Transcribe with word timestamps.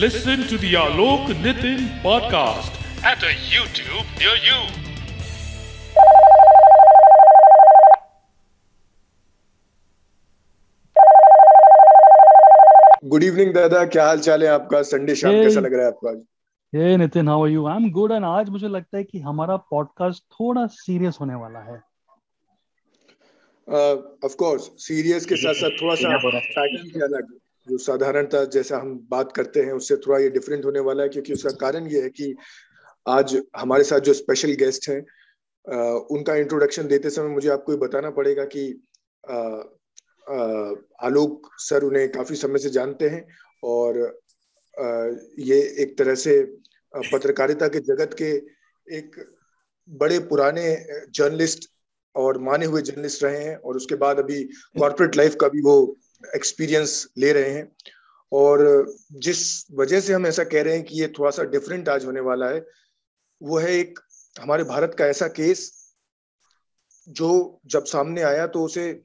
Listen 0.00 0.42
to 0.50 0.56
the 0.58 0.74
Alok 0.74 1.26
Nitin 1.44 1.80
podcast. 2.02 2.70
At 3.02 3.22
a 3.22 3.32
YouTube 3.52 4.06
near 4.20 4.36
you. 4.46 4.60
Good 13.04 13.22
evening 13.22 13.54
दादा 13.54 13.84
क्या 13.86 14.06
हाल 14.06 14.18
चाल 14.20 14.42
है 14.42 14.48
आपका? 14.48 14.82
संडे 14.82 15.14
शाम 15.14 15.32
Hey. 15.32 15.42
कैसा 15.42 15.60
लग 15.60 15.74
रहा 15.74 15.82
है 15.82 15.88
आपका 15.88 16.10
आज? 16.10 16.18
Hey 16.74 16.96
Nitin 16.96 17.28
how 17.28 17.44
are 17.44 17.50
you 17.50 17.66
I 17.66 17.76
am 17.76 17.90
good 17.90 18.12
and 18.12 18.24
आज 18.24 18.48
मुझे 18.48 18.68
लगता 18.68 18.96
है 18.98 19.04
कि 19.04 19.18
हमारा 19.20 19.56
पॉडकास्ट 19.70 20.22
थोड़ा 20.34 20.66
सीरियस 20.66 21.18
होने 21.20 21.34
वाला 21.34 21.60
है। 21.60 21.78
ऑफ़ 24.24 24.36
कोर्स 24.36 24.70
सीरियस 24.86 25.26
के 25.26 25.36
साथ 25.36 25.54
साथ 25.54 25.70
थोड़ा 25.82 25.94
सा 25.94 26.16
पैटर्न 26.28 26.88
के 26.90 27.04
अलग 27.04 27.39
जो 27.70 27.78
साधारणतः 27.78 28.44
जैसा 28.52 28.78
हम 28.78 28.98
बात 29.10 29.32
करते 29.32 29.62
हैं 29.62 29.72
उससे 29.72 29.96
थोड़ा 30.06 30.18
ये 30.18 30.30
डिफरेंट 30.30 30.64
होने 30.64 30.80
वाला 30.80 31.02
है 31.02 31.08
क्योंकि 31.08 31.32
उसका 31.32 31.50
कारण 31.58 31.86
ये 31.86 32.02
है 32.02 32.08
कि 32.10 32.34
आज 33.06 33.36
हमारे 33.56 33.84
साथ 33.84 34.00
जो 34.00 34.14
स्पेशल 34.14 34.52
गेस्ट 34.58 34.88
हैं 34.88 35.00
उनका 36.10 36.34
इंट्रोडक्शन 36.36 36.86
देते 36.88 37.10
समय 37.10 37.28
मुझे 37.28 37.48
आपको 37.48 37.76
बताना 37.76 38.10
पड़ेगा 38.10 38.44
कि 38.54 38.64
आलोक 41.04 41.50
सर 41.60 41.84
उन्हें 41.84 42.08
काफ़ी 42.12 42.36
समय 42.36 42.58
से 42.58 42.70
जानते 42.70 43.08
हैं 43.08 43.26
और 43.64 43.98
uh, 44.74 45.18
ये 45.40 45.60
एक 45.82 45.96
तरह 45.98 46.14
से 46.14 46.42
पत्रकारिता 46.94 47.68
के 47.68 47.80
जगत 47.84 48.14
के 48.18 48.30
एक 48.86 49.16
बड़े 49.88 50.18
पुराने 50.28 50.64
जर्नलिस्ट 51.14 51.68
और 52.14 52.38
माने 52.40 52.66
हुए 52.66 52.82
जर्नलिस्ट 52.82 53.22
रहे 53.24 53.44
हैं 53.44 53.56
और 53.56 53.76
उसके 53.76 53.94
बाद 53.96 54.18
अभी 54.18 54.42
कॉर्पोरेट 54.78 55.16
लाइफ 55.16 55.34
का 55.40 55.48
भी 55.48 55.60
वो 55.60 55.74
एक्सपीरियंस 56.34 57.08
ले 57.18 57.32
रहे 57.32 57.50
हैं। 57.50 57.76
और 58.32 58.94
जिस 59.12 59.66
वजह 59.72 60.00
से 60.00 60.12
हम 60.12 60.26
ऐसा 60.26 60.44
कह 60.44 60.62
रहे 60.62 60.74
हैं 60.74 60.84
कि 60.84 61.00
ये 61.00 61.08
थोड़ा 61.08 61.30
सा 61.30 61.42
डिफरेंट 61.42 61.88
आज 61.88 62.04
होने 62.04 62.20
वाला 62.20 62.48
है 62.48 62.66
वो 63.42 63.58
है 63.58 63.72
एक 63.72 63.98
हमारे 64.40 64.64
भारत 64.64 64.94
का 64.98 65.06
ऐसा 65.06 65.28
केस 65.28 65.94
जो 67.08 67.60
जब 67.66 67.84
सामने 67.84 68.22
आया 68.22 68.46
तो 68.46 68.64
उसे 68.64 69.02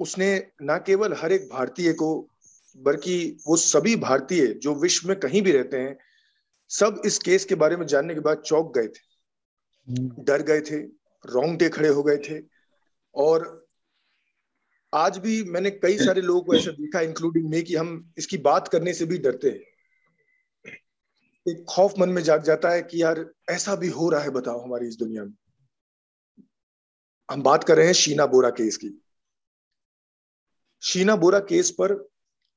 उसने 0.00 0.46
ना 0.62 0.78
केवल 0.78 1.14
हर 1.14 1.32
एक 1.32 1.48
भारतीय 1.48 1.92
को 1.92 2.28
बल्कि 2.76 3.38
वो 3.46 3.56
सभी 3.56 3.96
भारतीय 3.96 4.46
जो 4.46 4.74
विश्व 4.74 5.08
में 5.08 5.20
कहीं 5.20 5.42
भी 5.42 5.52
रहते 5.52 5.76
हैं 5.76 5.98
सब 6.68 7.02
इस 7.06 7.18
केस 7.18 7.44
के 7.44 7.54
बारे 7.54 7.76
में 7.76 7.86
जानने 7.86 8.14
के 8.14 8.20
बाद 8.20 8.38
चौक 8.38 8.78
गए 8.78 8.88
थे। 8.88 9.04
डर 10.22 10.42
गए 10.42 10.60
थे 10.60 10.76
रोंगटे 11.24 11.68
खड़े 11.68 11.88
हो 11.88 12.02
गए 12.02 12.16
थे। 12.16 12.42
और 13.14 13.65
आज 14.96 15.18
भी 15.18 15.44
मैंने 15.44 15.70
कई 15.70 15.98
सारे 15.98 16.20
लोगों 16.20 16.40
को 16.42 16.54
ऐसा 16.54 16.70
देखा 16.70 17.00
इंक्लूडिंग 17.00 17.48
मैं 17.50 17.64
कि 17.64 17.74
हम 17.74 18.12
इसकी 18.18 18.38
बात 18.38 18.68
करने 18.68 18.94
से 18.94 19.04
भी 19.04 19.18
डरते 19.18 19.50
हैं। 19.50 19.60
एक 21.46 21.64
खौफ 21.68 21.94
मन 21.98 22.08
में 22.08 22.22
जाग 22.22 22.42
जाता 22.42 22.70
है 22.70 22.82
कि 22.82 23.02
यार 23.02 23.30
ऐसा 23.50 23.74
भी 23.74 23.88
हो 23.88 24.10
रहा 24.10 24.20
है 24.20 24.30
बताओ 24.30 24.60
हमारी 24.60 24.88
इस 24.88 24.96
दुनिया 24.96 25.24
में। 25.24 25.32
हम 27.30 27.42
बात 27.42 27.64
कर 27.64 27.76
रहे 27.76 27.86
हैं 27.86 27.92
शीना 27.92 28.26
बोरा 28.26 28.50
केस 28.50 28.76
की। 28.76 29.02
शीना 30.82 31.16
बोरा 31.16 31.40
केस 31.40 31.70
पर 31.70 32.08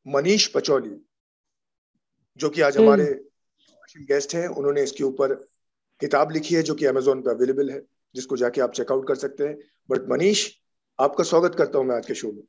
मनीष 0.07 0.47
पचौली 0.47 1.05
जो 2.37 2.49
कि 2.49 2.61
आज 2.61 2.77
हमारे 2.77 3.05
गेस्ट 3.97 4.35
हैं 4.35 4.47
उन्होंने 4.47 4.83
इसके 4.83 5.03
ऊपर 5.03 5.33
किताब 5.99 6.31
लिखी 6.31 6.55
है 6.55 6.63
जो 6.63 6.75
कि 6.75 6.85
अमेजोन 6.85 7.21
पर 7.21 7.31
अवेलेबल 7.31 7.69
है 7.69 7.81
जिसको 8.15 8.37
जाके 8.37 8.61
आप 8.61 8.71
चेकआउट 8.71 9.07
कर 9.07 9.15
सकते 9.15 9.47
हैं। 9.47 9.57
बट 9.89 10.09
मनीष 10.09 10.58
आपका 10.99 11.23
स्वागत 11.23 11.55
करता 11.57 11.77
हूँ 11.79 11.85
मैं 11.87 11.95
आज 11.95 12.05
के 12.05 12.13
शो 12.21 12.31
में। 12.31 12.41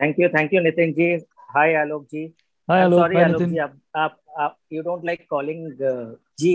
Thank 0.00 0.16
you 0.20 0.28
thank 0.28 0.52
you 0.54 0.60
Nitin 0.62 0.92
ji 0.98 1.08
hi 1.56 1.74
Alok 1.82 2.04
ji 2.12 2.24
hi 2.68 2.82
Alok 2.82 3.00
sorry 3.00 3.16
Alok 3.22 3.42
ji 3.42 3.58
आप 3.66 3.76
आप 3.96 4.18
आप 4.46 4.56
you 4.72 4.82
don't 4.82 5.04
like 5.04 5.26
calling 5.30 5.72
ji 6.40 6.52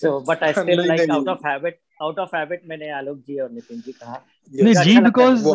so 0.00 0.18
but 0.28 0.42
I 0.44 0.52
still 0.52 0.86
like 0.86 1.10
out 1.10 1.28
of 1.28 1.46
habit 1.48 1.78
out 2.02 2.18
of 2.18 2.36
habit 2.36 2.62
मैंने 2.68 2.90
आलोक 2.98 3.18
जी 3.26 3.38
और 3.40 3.50
नितिन 3.50 3.80
जी 3.86 3.92
कहा। 3.92 4.22
नहीं 4.52 4.74
Yes. 4.74 4.84
Ji. 4.84 4.98
Because 5.00 5.46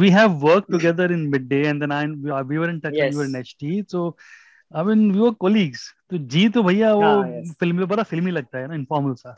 we 0.00 0.08
have 0.12 0.44
worked 0.48 0.70
together 0.72 1.06
in 1.14 1.24
midday 1.32 1.62
and 1.70 1.82
then 1.84 1.92
I 1.94 2.04
we 2.50 2.58
were 2.60 2.68
in 2.74 2.76
touch 2.84 2.94
when 3.00 3.10
you 3.12 3.18
were 3.22 3.26
in 3.30 3.34
HT 3.40 3.72
so 3.94 4.04
I 4.72 4.84
mean 4.88 5.02
we 5.16 5.20
were 5.24 5.34
colleagues. 5.44 5.82
तो 6.10 6.18
जी 6.34 6.48
तो 6.54 6.62
भैया 6.62 6.92
वो 6.94 7.02
हाँ, 7.02 7.26
yes. 7.32 7.52
Film 7.60 7.76
में 7.76 7.88
बड़ा 7.88 8.02
फिल्मी 8.12 8.30
लगता 8.30 8.58
है 8.58 8.68
ना 8.68 8.74
इनफॉर्मल 8.74 9.14
सा। 9.24 9.32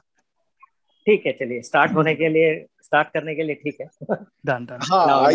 ठीक 1.07 1.27
है 1.27 1.33
चलिए 1.41 1.63
स्टार्ट 1.63 1.93
होने 1.95 2.15
के 2.15 2.29
लिए 2.29 2.55
स्टार्ट 2.89 3.09
करने 3.15 3.35
के 3.35 3.43
लिए 3.43 3.55
ठीक 3.65 3.81
है। 3.81 3.87
डन 4.47 4.65
डन 4.67 4.79
हाँ 4.91 5.31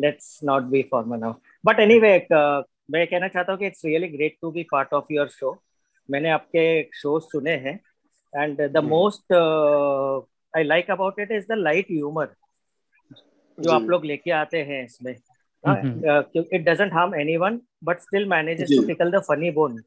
let's 0.00 0.38
not 0.44 0.62
be 0.70 0.82
formal 0.90 1.18
now 1.18 1.32
but 1.66 1.80
anyway 1.80 2.12
मैं 2.32 3.06
कहना 3.06 3.28
चाहता 3.28 3.52
हूँ 3.52 3.58
कि 3.60 3.66
it's 3.66 3.84
really 3.84 4.08
great 4.08 4.36
to 4.42 4.50
be 4.50 4.62
part 4.72 4.92
of 4.94 5.12
your 5.12 5.28
show 5.28 5.52
मैंने 6.08 6.30
आपके 6.30 6.64
शो 6.94 7.18
सुने 7.20 7.54
हैं। 7.66 7.74
And 8.32 8.60
the. 8.72 8.76
Most 8.84 9.32
I 10.56 10.64
like 10.64 10.90
about 10.90 11.20
it 11.20 11.30
is 11.32 11.44
the 11.48 11.56
light 11.58 11.86
humour 11.90 12.28
जो 13.58 13.70
आप 13.72 13.82
लोग 13.90 14.04
लेके 14.04 14.30
आते 14.38 14.62
हैं 14.62 14.84
इसमें। 14.84 15.12
It 15.12 16.64
doesn't 16.64 16.92
harm 16.92 17.14
anyone 17.20 17.60
but 17.84 18.00
still 18.00 18.26
manages. 18.28 18.68
To 18.76 18.86
tickle 18.86 19.10
the 19.10 19.20
funny 19.28 19.50
bone 19.50 19.82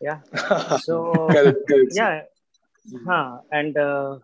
yeah 0.00 0.20
so 0.84 0.96
yeah. 1.96 2.08
हाँ 3.06 3.24
and 3.52 3.76
uh, 3.78 4.18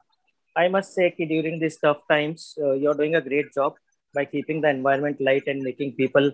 I 0.56 0.68
must 0.68 0.94
say 0.94 1.10
कि 1.18 1.28
during 1.28 1.60
these 1.60 1.78
tough 1.78 2.02
times 2.10 2.58
uh, 2.62 2.74
you're 2.74 2.94
doing 2.94 3.16
a 3.16 3.22
great 3.22 3.54
job 3.54 3.76
by 4.14 4.26
keeping 4.26 4.62
the 4.62 4.70
environment 4.70 5.22
light 5.22 5.44
and 5.48 5.64
making 5.64 5.94
people 5.94 6.32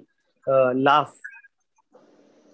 uh, 0.48 0.72
laugh 0.74 1.14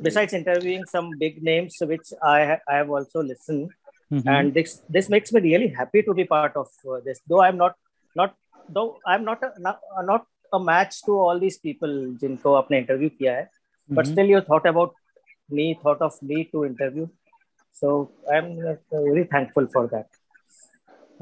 besides 0.01 0.33
interviewing 0.33 0.85
some 0.85 1.17
big 1.17 1.41
names 1.43 1.77
which 1.81 2.13
I, 2.21 2.45
ha- 2.45 2.61
I 2.67 2.75
have 2.77 2.89
also 2.89 3.21
listened 3.23 3.69
Mhm. 4.11 4.27
and 4.27 4.53
this 4.53 4.81
this 4.89 5.09
makes 5.09 5.31
me 5.33 5.41
really 5.41 5.67
happy 5.67 6.01
to 6.03 6.13
be 6.13 6.25
part 6.25 6.55
of 6.55 6.67
uh, 6.87 6.99
this 7.05 7.21
though 7.27 7.41
i'm 7.41 7.57
not 7.57 7.73
not 8.15 8.35
though 8.69 8.99
i'm 9.05 9.23
not 9.23 9.43
a, 9.43 9.49
not, 9.59 9.79
uh, 9.97 10.01
not 10.01 10.25
a 10.53 10.59
match 10.59 11.03
to 11.05 11.11
all 11.19 11.39
these 11.39 11.57
people 11.57 11.89
जिनको 12.21 12.53
आपने 12.53 12.85
interview 12.85 13.09
किया 13.09 13.33
है 13.37 13.49
but 13.91 14.05
Mhm. 14.05 14.11
still 14.11 14.25
you 14.25 14.41
thought 14.41 14.65
about 14.65 14.93
me 15.49 15.73
thought 15.83 16.01
of 16.01 16.13
me 16.23 16.43
to 16.53 16.65
interview 16.65 17.07
so 17.71 18.11
i'm 18.31 18.51
uh, 18.59 18.75
very 18.91 19.23
thankful 19.23 19.67
for 19.67 19.87
that 19.87 20.05
अरे 20.05 20.07
नहीं 20.07 20.16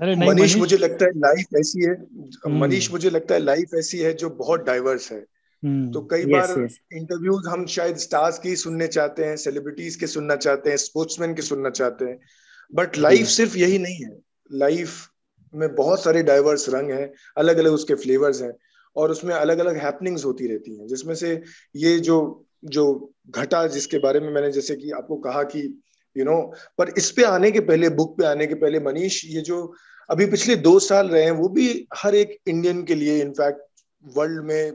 मनीष 0.02 0.56
मुझे 0.56 0.76
लगता 0.76 1.04
है 1.04 1.10
life 1.10 1.46
ऐसी 1.60 1.84
है 1.84 1.94
हम्म। 2.46 2.58
मनीष 2.58 2.90
मुझे 2.90 3.10
लगता 3.10 3.34
है 3.34 3.40
लाइफ 3.40 3.70
ऐसी 3.74 3.98
है 3.98 4.12
जो 4.12 4.30
बहुत 4.30 4.64
डाइवर्स 4.64 5.12
है। 5.12 5.26
हम्म, 5.64 5.92
तो 5.92 6.00
कई 6.00 6.22
Yes, 6.22 6.32
बार 6.32 6.48
yes. 6.48 6.72
इंटरव्यूज़ 6.92 7.48
हम 7.48 7.66
शायद 7.66 7.96
स्टार्स 7.96 8.38
की 8.38 8.56
सुनने 8.56 8.86
चाहते 8.86 9.24
हैं 9.24 9.36
सेलिब्रिटीज 9.36 9.96
के 9.96 10.06
सुनना 10.06 10.36
चाहते 10.36 10.70
हैं 10.70 10.76
स्पोर्ट्समैन 10.76 11.34
के 11.34 11.42
सुनना 11.42 11.70
चाहते 11.70 12.04
हैं। 12.04 12.20
बट 12.74 12.98
लाइफ 12.98 13.26
सिर्फ़ 13.26 13.58
यही 13.58 13.78
नहीं 13.78 14.04
है। 14.04 14.18
लाइफ 14.52 14.90
में 15.54 15.74
बहुत 15.74 16.02
सारे 16.02 16.22
डाइवर्स 16.22 16.68
रंग 16.68 16.90
हैं 16.90 17.12
अलग 17.36 17.58
अलग 17.58 17.72
उसके 17.72 17.94
फ्लेवर्स 17.94 18.42
हैं 18.42 18.52
और 18.96 19.10
उसमें 19.10 19.34
अलग 19.34 19.58
अलग 19.58 19.76
हैपनिंग्स 19.76 20.24
होती 20.24 20.46
रहती 20.46 20.78
हैं। 20.78 20.86
जिसमें 20.86 21.14
से 21.14 21.42
ये 21.76 21.98
जो 21.98 22.42
जो 22.64 23.12
घटा 23.30 23.66
जिसके 23.66 23.98
बारे 23.98 24.20
में 24.20 24.30
मैंने 24.30 24.52
जैसे 24.52 24.76
कि 24.76 24.90
आपको 24.90 25.16
कहा 25.16 25.42
कि 25.42 25.82
यू 26.16 26.24
नो 26.24 26.54
पर 26.78 26.88
इस 26.88 27.10
पे 27.10 27.24
आने 27.24 27.50
के 27.50 27.60
पहले 27.60 27.88
बुक 27.88 28.18
पे 28.18 28.26
आने 28.26 28.46
के 28.46 28.54
पहले 28.54 28.80
मनीष 28.80 29.24
ये 29.24 29.40
जो 29.40 29.74
अभी 30.10 30.26
पिछले 30.26 30.56
दो 30.56 30.78
साल 30.78 31.08
रहे 31.08 31.22
हैं 31.22 31.30
वो 31.30 31.48
भी 31.48 31.88
हर 31.96 32.14
एक 32.14 32.38
इंडियन 32.48 32.84
के 32.84 32.94
लिए 32.94 33.20
इनफैक्ट 33.22 33.84
वर्ल्ड 34.04 34.44
में 34.44 34.72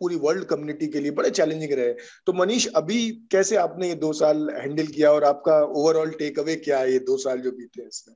पूरी 0.00 0.16
वर्ल्ड 0.16 0.44
कम्युनिटी 0.44 0.86
के 0.86 1.00
लिए 1.00 1.10
बड़े 1.10 1.30
चैलेंजिंग 1.30 1.72
रहे 1.72 1.92
तो 2.26 2.32
मनीष 2.32 2.66
अभी 2.66 3.10
कैसे 3.30 3.56
आपने 3.56 3.88
ये 3.88 3.94
दो 3.94 4.12
साल 4.12 4.50
हैंडल 4.50 4.86
किया 4.86 5.12
और 5.12 5.24
आपका 5.24 5.60
ओवरऑल 5.62 6.10
टेक 6.10 6.38
अवे 6.38 6.56
क्या 6.56 6.78
है 6.78 6.92
ये 6.92 6.98
दो 6.98 7.16
साल 7.16 7.40
जो 7.40 7.50
बीते 7.50 7.82
हैं 7.82 7.88
इसमें? 7.88 8.14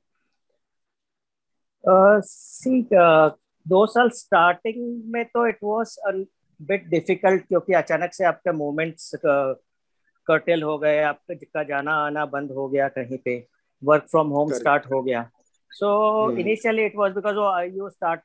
सी 2.20 2.82
uh, 2.82 2.88
uh, 2.88 3.38
दो 3.68 3.86
साल 3.86 4.10
स्टार्टिंग 4.10 5.02
में 5.04 5.24
तो 5.24 5.48
इट 5.48 5.58
वाज 5.62 5.96
बिट 6.62 6.86
डिफ़िकल्ट 6.88 7.42
क्योंकि 7.42 7.72
अचानक 7.72 8.14
से 8.14 8.24
आपके 8.24 8.52
मूवमेंट्स 8.52 9.14
कर्टेल 10.28 10.62
हो 10.62 10.78
गए 10.78 11.00
आपका 11.02 11.62
जाना 11.62 11.94
आना 12.06 12.24
बंद 12.26 12.50
हो 12.52 12.68
गया 12.68 12.88
कहीं 12.88 13.18
पे 13.24 13.36
वर्क 13.82 14.06
फ्रॉम 14.10 14.28
होम 14.28 14.52
स्टार्ट 14.52 14.86
हो 14.92 15.02
गया। 15.02 15.28
So 15.70 15.90
initially 16.38 16.84
it 16.86 16.96
was 16.96 17.12
because 17.12 17.36
you 17.76 17.88
start 17.90 18.20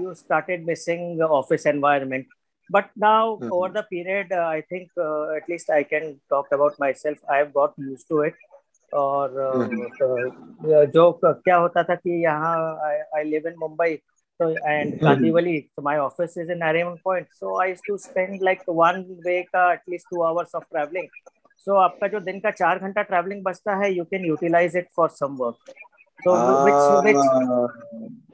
you 0.00 0.14
started 0.14 0.66
missing 0.66 1.20
office 1.20 1.66
environment 1.66 2.26
but 2.70 2.84
now 2.98 3.38
over 3.52 3.72
the 3.72 3.84
period 3.90 4.32
I 4.32 4.60
think 4.72 4.90
at least 5.36 5.70
I 5.70 5.82
can 5.82 6.12
talk 6.30 6.52
about 6.52 6.74
myself 6.96 7.30
I 7.30 7.38
have 7.38 7.50
got 7.54 7.72
used 7.80 8.04
to 8.08 8.24
it 8.24 8.34
और 8.92 9.32
hmm. 9.56 10.84
जो 10.90 11.10
क्या 11.24 11.56
होता 11.56 11.82
था 11.82 11.94
कि 11.94 12.22
यहाँ 12.22 12.56
I 13.16 13.24
live 13.24 13.48
in 13.48 13.54
Mumbai 13.58 13.98
so 14.37 14.55
and 14.67 14.93
Kandivali, 14.99 15.69
so 15.75 15.81
my 15.81 15.97
office 15.97 16.37
is 16.37 16.49
in 16.49 16.59
Nariman 16.59 17.01
Point. 17.03 17.27
So 17.33 17.55
I 17.61 17.67
used 17.67 17.83
to 17.87 17.97
spend 17.97 18.41
like 18.41 18.61
one 18.65 19.05
way 19.25 19.47
का 19.53 19.73
at 19.73 19.81
least 19.87 20.05
two 20.13 20.23
hours 20.23 20.49
of 20.53 20.63
traveling. 20.69 21.09
So 21.57 21.75
आपका 21.75 22.07
जो 22.07 22.19
दिन 22.25 22.39
का 22.39 22.51
चार 22.51 22.79
घंटा 22.79 23.07
traveling 23.07 23.43
बचता 23.43 23.75
है, 23.83 23.95
you 23.95 24.05
can 24.05 24.23
utilize 24.23 24.75
it 24.75 24.89
for 24.95 25.09
some 25.09 25.37
work. 25.37 25.57
So 26.23 26.33
which 26.65 27.05
which 27.05 27.23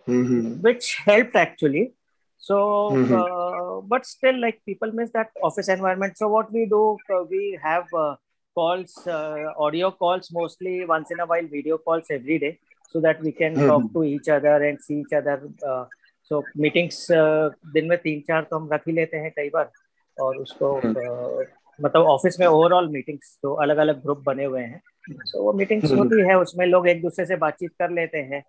hmm 0.07 0.61
which 0.61 0.95
helped 1.05 1.35
actually. 1.35 1.93
so 2.37 2.57
mm-hmm. 2.91 3.13
uh, 3.13 3.81
but 3.81 4.05
still 4.05 4.39
like 4.39 4.61
people 4.65 4.91
miss 4.91 5.09
that 5.11 5.29
office 5.43 5.69
environment 5.69 6.17
so 6.17 6.27
what 6.27 6.51
we 6.51 6.65
do 6.65 6.97
uh, 7.13 7.23
we 7.29 7.59
have 7.61 7.85
uh, 7.93 8.15
calls 8.53 8.95
uh, 9.07 9.51
audio 9.65 9.91
calls 9.91 10.29
mostly 10.31 10.85
once 10.85 11.11
in 11.11 11.19
a 11.19 11.25
while 11.25 11.47
video 11.55 11.77
calls 11.77 12.05
every 12.17 12.37
day 12.39 12.59
So 12.92 13.00
that 13.00 13.20
we 13.24 13.30
can 13.32 13.54
mm-hmm. 13.54 13.68
talk 13.68 13.84
to 13.92 14.04
each 14.04 14.28
other 14.28 14.54
and 14.68 14.80
see 14.86 14.96
each 15.02 15.12
other 15.18 15.36
uh, 15.70 15.84
so 16.30 16.40
meetings 16.64 16.96
uh, 17.18 17.50
दिन 17.74 17.88
में 17.88 17.96
तीन 17.98 18.20
चार 18.28 18.46
तो 18.50 18.58
हम 18.58 18.68
रख 18.72 18.82
ही 18.88 18.92
लेते 18.92 19.16
हैं 19.16 19.30
कई 19.36 19.50
बार 19.50 19.70
और 20.16 20.36
उसको 20.36 20.70
uh, 20.80 21.44
मतलब 21.78 22.02
ऑफ़िस 22.06 22.38
में 22.40 22.46
ओवरऑल 22.46 22.88
मीटिंग्स 22.92 23.38
तो 23.42 23.52
अलग 23.64 23.76
अलग 23.84 24.02
ग्रुप 24.02 24.22
बने 24.26 24.44
हुए 24.44 24.60
हैं। 24.60 24.80
सो 25.10 25.38
so, 25.38 25.44
वो 25.44 25.52
मीटिंग्स 25.52 25.84
mm-hmm. 25.84 26.04
होती 26.04 26.28
है 26.28 26.38
उसमें 26.38 26.66
लोग 26.66 26.88
एक 26.88 27.00
दूसरे 27.02 27.24
से 27.26 27.36
बातचीत 27.36 27.70
कर 27.78 27.90
लेते 27.90 28.18
हैं। 28.18 28.42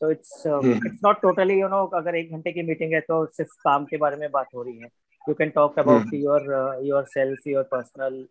So 0.00 0.10
it's 0.10 0.42
it's 0.46 1.00
not 1.04 1.20
totally 1.22 1.60
you 1.60 1.68
know 1.68 1.84
अगर 2.00 2.16
एक 2.16 2.32
घंटे 2.32 2.52
की 2.52 2.62
मीटिंग 2.62 2.92
है 2.94 3.00
तो 3.00 3.24
सिर्फ़ 3.26 3.50
काम 3.64 3.84
के 3.84 3.96
बारे 3.96 4.16
में 4.16 4.30
बात 4.30 4.46
हो 4.54 4.62
रही 4.62 4.78
है। 4.78 4.88
You 5.28 5.34
can 5.34 5.50
talk 5.50 5.78
about 5.78 6.14
your 6.14 6.50
yourself 7.08 7.46
your 7.46 7.62
personal 7.74 8.26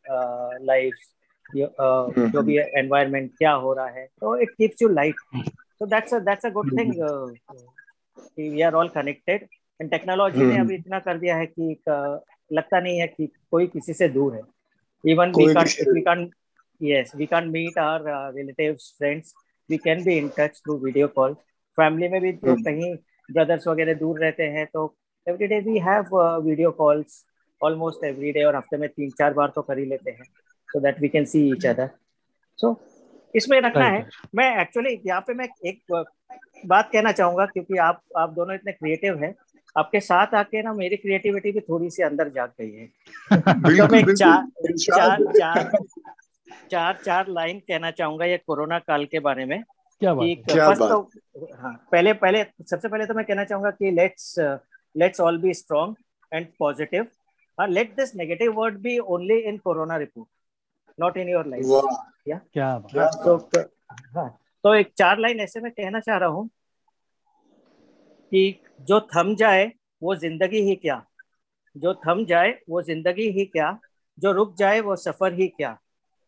life 0.66 0.94
जो 1.56 2.42
भी 2.44 2.58
एनवायरमेंट 2.58 3.32
क्या 3.38 3.52
हो 3.64 3.74
रहा 3.74 3.88
है 3.90 4.06
तो 4.22 4.36
it 4.42 4.50
keeps 4.50 4.82
you 4.82 4.90
life 4.90 5.16
so 5.36 5.86
that's 5.86 6.14
that's 6.14 6.46
a 6.46 6.50
good 6.50 6.72
thing 6.80 6.94
we 8.40 8.62
are 8.62 8.74
all 8.74 8.90
connected 8.90 9.48
and 9.80 9.90
technology 9.92 10.44
ने 10.44 10.58
अभी 10.60 10.76
इतना 10.76 11.00
कर 11.00 11.18
दिया 11.18 11.36
है 11.38 11.46
कि 11.46 11.76
लगता 12.52 12.80
नहीं 12.80 13.00
है 13.00 13.08
कि 13.08 13.28
कोई 13.52 13.68
किसी 13.68 13.94
से 13.94 14.08
दूर 14.10 14.36
है. 14.36 14.42
Even 15.04 15.32
we 15.38 15.54
can't 15.54 15.94
we 15.94 16.02
can't 16.02 16.32
yes 16.82 17.12
we 17.16 17.26
can't 17.26 17.52
meet 17.52 17.78
our 17.80 18.34
relatives 18.36 18.94
friends 18.98 19.34
we 19.70 19.78
can 19.78 20.04
be 20.04 20.18
in 20.18 20.30
touch 20.38 20.58
through 20.58 20.78
video 20.78 21.08
call 21.16 21.34
family 21.78 22.08
में 22.10 22.22
भी 22.22 22.32
जो 22.34 22.56
कहीं 22.64 22.94
ब्रदर्स 23.30 23.68
वगैरह 23.68 23.94
दूर 23.94 24.20
रहते 24.20 24.44
हैं 24.58 24.66
तो 24.74 24.94
everyday 25.28 25.60
we 25.60 25.78
have 25.80 26.16
video 26.46 26.72
calls 26.82 27.24
almost 27.62 28.04
everyday 28.06 28.44
और 28.44 28.56
हफ़्ते 28.56 28.78
में 28.78 28.90
तीन 28.90 29.10
चार 29.10 29.34
बार 29.34 29.52
तो 29.56 29.62
कर 29.62 29.78
ही 29.78 29.86
लेते 29.86 30.12
हैं. 30.12 30.24
So 30.70 30.80
that 30.80 31.00
we 31.00 31.10
can 31.10 31.26
see 31.26 31.44
each 31.50 31.66
other. 31.66 31.90
So 32.60 32.76
इसमें 33.34 33.60
रखना 33.62 33.86
है। 33.86 34.08
मैं 34.36 34.50
एक्चुअली 34.62 35.00
यहाँ 35.08 35.22
पे 35.22 35.34
मैं 35.34 35.48
एक 35.66 36.06
बात 36.66 36.90
कहना 36.94 37.12
चाहूँगा 37.12 37.46
क्योंकि 37.46 37.78
आप 37.78 38.02
आप 38.18 38.34
दोनों 38.34 38.56
इतने 38.56 38.72
क्रिएटिव 38.72 39.24
हैं। 39.24 39.34
आपके 39.76 40.00
साथ 40.00 40.34
आके 40.36 40.62
ना 40.64 40.74
मेरी 40.74 40.96
क्रिएटिविटी 40.98 41.52
भी 41.52 41.60
थोड़ी 41.60 41.90
सी 41.90 42.04
अंदर 42.04 42.30
जाग 42.30 42.52
गई 42.62 42.72
है। 42.72 42.88
तो 43.32 43.88
मैं 43.88 44.14
चार 44.14 44.48
चार 44.78 45.24
चार। 45.40 45.72
चार 46.72 46.98
चार 47.06 47.28
लाइन 47.28 47.60
कहना 47.60 47.92
चाहूँगा 47.92 48.26
ये 48.26 48.38
कोरोना 48.38 48.80
काल 48.80 49.06
के 49.06 49.20
बारे 49.20 49.46
में। 49.46 49.64
क्या 50.02 50.14
बात 50.14 50.44
क्या 50.50 50.68
बात 50.70 50.78
तो 50.78 51.56
हाँ। 51.62 51.74
पहले 51.92 52.14
पहले 52.14 52.44
सबसे 52.44 52.88
पहले 52.88 53.06
तो 53.06 53.14
मैं 53.14 53.26
कहना 53.26 53.44
चाहूँगा 53.44 53.72
कि 53.72 53.92
let's 53.92 54.36
let's 54.96 55.20
all 55.22 55.38
be 55.42 55.54
strong 55.54 55.96
and 56.32 56.48
positive 56.60 57.08
let 57.58 57.96
this 57.96 58.16
negative 58.16 58.54
word 58.54 58.78
be 58.82 58.98
only 59.16 59.40
in 59.50 59.58
corona 59.58 59.98
report 59.98 60.28
not 61.00 61.18
in 61.18 61.30
your 61.30 61.48
life 61.48 61.64
क्या 62.26 62.38
क्या 62.92 63.06
तो 63.08 63.38
हाँ। 64.16 64.40
तो 64.64 64.74
एक 64.74 64.94
चार 64.98 65.20
लाइन 65.20 65.40
ऐसे 65.40 65.60
में 65.60 65.72
कहना 65.72 66.00
चाह 66.00 66.18
रहा 66.18 66.30
हूँ 66.30 66.50
कि 68.32 68.62
जो 68.82 69.00
थम 69.00 69.36
जाए 69.36 69.72
वो 70.04 70.16
ज़िंदगी 70.16 70.62
ही 70.62 70.76
क्या? 70.76 71.06
जो 71.78 71.94
थम 71.94 72.26
जाए 72.26 72.60
वो 72.70 72.82
ज़िंदगी 72.82 73.30
ही 73.30 73.46
क्या? 73.46 73.80
जो 74.20 74.32
रुक 74.32 74.56
जाए 74.56 74.80
वो 74.80 74.96
सफ़र 74.96 75.34
ही 75.34 75.48
क्या? 75.48 75.78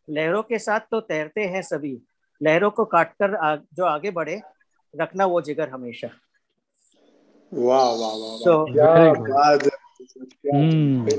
लहरों 0.09 0.43
के 0.43 0.59
साथ 0.59 0.79
तो 0.91 0.99
तैरते 0.99 1.41
हैं 1.41 1.61
सभी। 1.61 2.01
लहरों 2.43 2.71
को 2.71 2.85
काटकर 2.85 3.35
आ, 3.35 3.55
जो 3.55 3.85
आगे 3.85 4.11
बढ़े 4.11 4.41
रखना 4.95 5.25
वो 5.25 5.41
जिगर 5.41 5.69
हमेशा। 5.69 6.09
वाह 7.53 7.89
वाह 7.89 8.15
वाह 8.15 8.37
so, 8.37 8.73
क्या 8.73 9.13
बात 9.13 9.67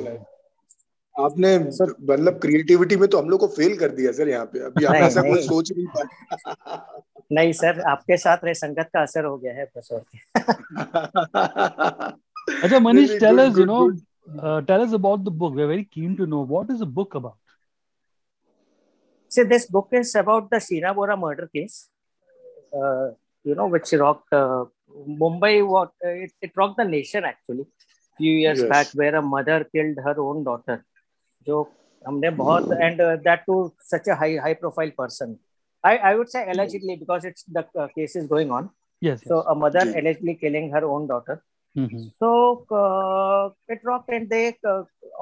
है। 0.09 0.42
आपने 1.21 1.59
सर 1.73 1.95
मतलब 2.01 2.39
क्रिएटिविटी 2.43 2.97
में 2.97 3.09
तो 3.09 3.19
हम 3.19 3.29
लोग 3.29 3.41
को 3.41 3.47
फेल 3.57 3.77
कर 3.79 3.89
दिया 3.89 4.13
सर 4.13 4.29
यहाँ 4.29 4.45
पे। 4.53 4.59
अभी 4.59 4.85
आप 4.85 4.95
ऐसा 4.95 5.23
कुछ 5.23 5.41
सोच 5.41 5.73
नहीं 5.73 5.87
पा 5.97 7.03
नहीं 7.33 7.53
सर 7.53 7.81
आपके 7.91 8.17
साथ 8.17 8.45
रे 8.45 8.55
संगत 8.55 8.91
का 8.95 9.03
असर 9.03 9.25
हो 9.25 9.37
गया 9.39 9.53
है 9.55 9.65
अच्छा 12.63 12.79
Manish 12.79 13.11
tell 13.21 13.39
us 13.39 13.59
you 13.59 13.65
know 13.65 13.81
tell 14.61 14.81
us 14.81 14.95
about 14.95 15.21
the 15.21 15.37
book 15.43 15.55
we 15.55 15.63
are 15.63 15.69
very 15.69 15.85
keen 15.93 16.15
to 16.15 16.27
know 16.27 16.45
what 16.47 16.71
is 16.71 16.83
the 16.85 16.89
book 16.95 17.17
about 17.17 17.39
see 19.31 19.45
this 19.45 19.71
book 19.73 19.95
is 19.95 20.17
about 20.19 20.55
the 20.55 20.59
Sheena 20.63 20.93
Bora 20.93 21.17
murder 21.17 21.45
case 21.57 21.89
you 23.47 23.55
know 23.55 23.69
which 23.69 23.95
rock 23.95 24.21
Mumbai 25.21 25.61
what 25.61 25.89
it 26.45 26.59
rock 26.59 26.75
the 26.81 26.87
nation 26.89 27.25
actually 27.25 27.65
few 28.21 28.33
years 28.39 28.59
yes. 28.61 28.69
back 28.69 28.89
where 28.95 29.17
a 29.17 29.23
mother 29.23 29.65
killed 29.65 29.99
her 30.05 30.15
own 30.21 30.45
जो 31.47 31.63
हमने 32.05 32.31
बहुत 32.43 32.73
and 32.73 33.03
that 33.25 33.41
too 33.47 33.57
such 33.85 34.09
a 34.09 34.15
high 34.19 34.37
high 34.37 34.55
profile 34.55 34.93
person 34.99 35.37
I 35.85 35.97
I 35.99 36.15
would 36.15 36.27
say 36.29 36.43
allegedly 36.51 36.97
because 36.97 37.27
it's 37.27 37.45
the 37.51 37.65
case 37.77 38.17
is 38.17 38.27
going 38.29 38.53
on 38.53 38.69
yes 39.03 39.25
so 39.29 39.39
a 39.39 39.55
mother 39.57 39.97
allegedly 39.99 40.35
killing 40.35 40.75
her 40.75 40.85
own 40.97 41.07
daughter 41.07 41.39
so 41.77 42.53
it 43.73 43.87
rock 43.87 44.11
and 44.11 44.29
they 44.29 44.45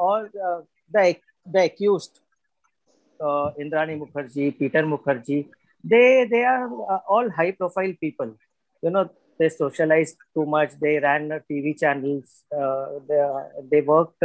all 0.08 0.28
the 0.36 1.14
the 1.46 1.56
accused 1.56 2.18
Indrani 3.62 3.94
Mukherjee 3.94 4.50
Peter 4.58 4.84
Mukherjee 4.84 5.40
they 5.84 6.24
they 6.26 6.42
are 6.44 7.00
all 7.16 7.30
high 7.36 7.50
profile 7.50 7.92
people 8.00 8.34
you 8.82 8.90
know 8.90 9.04
they 9.40 9.48
socialise 9.48 10.16
too 10.34 10.44
much 10.48 10.74
they 10.82 10.98
ran 10.98 11.38
TV 11.38 11.72
channels 11.72 12.42
they 13.72 13.80
work 13.80 14.24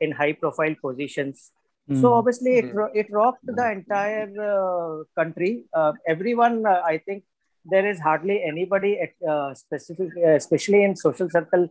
in 0.00 0.12
high 0.12 0.32
profile 0.32 0.74
positions. 0.80 1.52
Mm. 1.90 2.00
So 2.00 2.12
obviously 2.12 2.58
it, 2.58 2.70
hmm. 2.70 2.92
it 2.94 3.06
rocked 3.10 3.46
the 3.46 3.70
entire 3.70 4.28
uh, 4.38 5.04
country. 5.18 5.64
Uh, 5.72 5.92
everyone, 6.06 6.66
uh, 6.66 6.82
I 6.84 6.98
think 6.98 7.24
there 7.64 7.88
is 7.88 7.98
hardly 7.98 8.42
anybody 8.42 8.98
at, 9.00 9.12
uh, 9.26 9.54
specific, 9.54 10.10
uh, 10.22 10.30
especially 10.32 10.84
in 10.84 10.96
social 10.96 11.30
circle, 11.30 11.68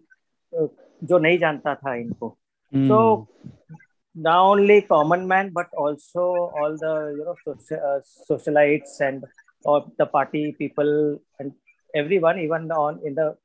uh, 0.59 0.67
जो 1.03 1.17
नहीं 1.19 1.37
जानता 1.39 1.75
था 1.75 1.93
इनको. 1.95 2.35
Mm. 2.73 2.87
So 2.87 3.27
not 4.15 4.39
only 4.39 4.81
common 4.81 5.27
man, 5.27 5.51
but 5.53 5.67
also 5.77 6.21
all 6.57 6.75
the 6.75 6.93
you 7.17 7.25
know 7.25 7.35
social, 7.45 8.01
socialites 8.29 8.99
and 8.99 9.23
or 9.63 9.85
the 9.99 10.07
party 10.07 10.53
people 10.53 11.19
and 11.39 11.51
everyone, 11.93 12.39
even 12.39 12.71
on 12.71 12.99
in 13.05 13.13
the 13.13 13.35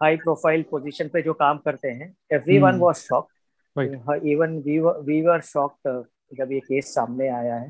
high 0.00 0.16
profile 0.16 0.64
position 0.72 1.08
पे 1.10 1.22
जो 1.22 1.34
काम 1.34 1.58
करते 1.66 1.88
हैं, 1.88 2.14
everyone 2.32 2.78
mm. 2.78 2.86
was 2.88 3.04
shocked. 3.04 3.33
Even 3.77 4.57
we 5.05 5.21
were 5.21 5.41
shocked 5.43 6.03
जब 6.37 6.51
ये 6.51 6.59
case 6.59 6.93
सामने 6.93 7.27
आया 7.29 7.55
है। 7.55 7.69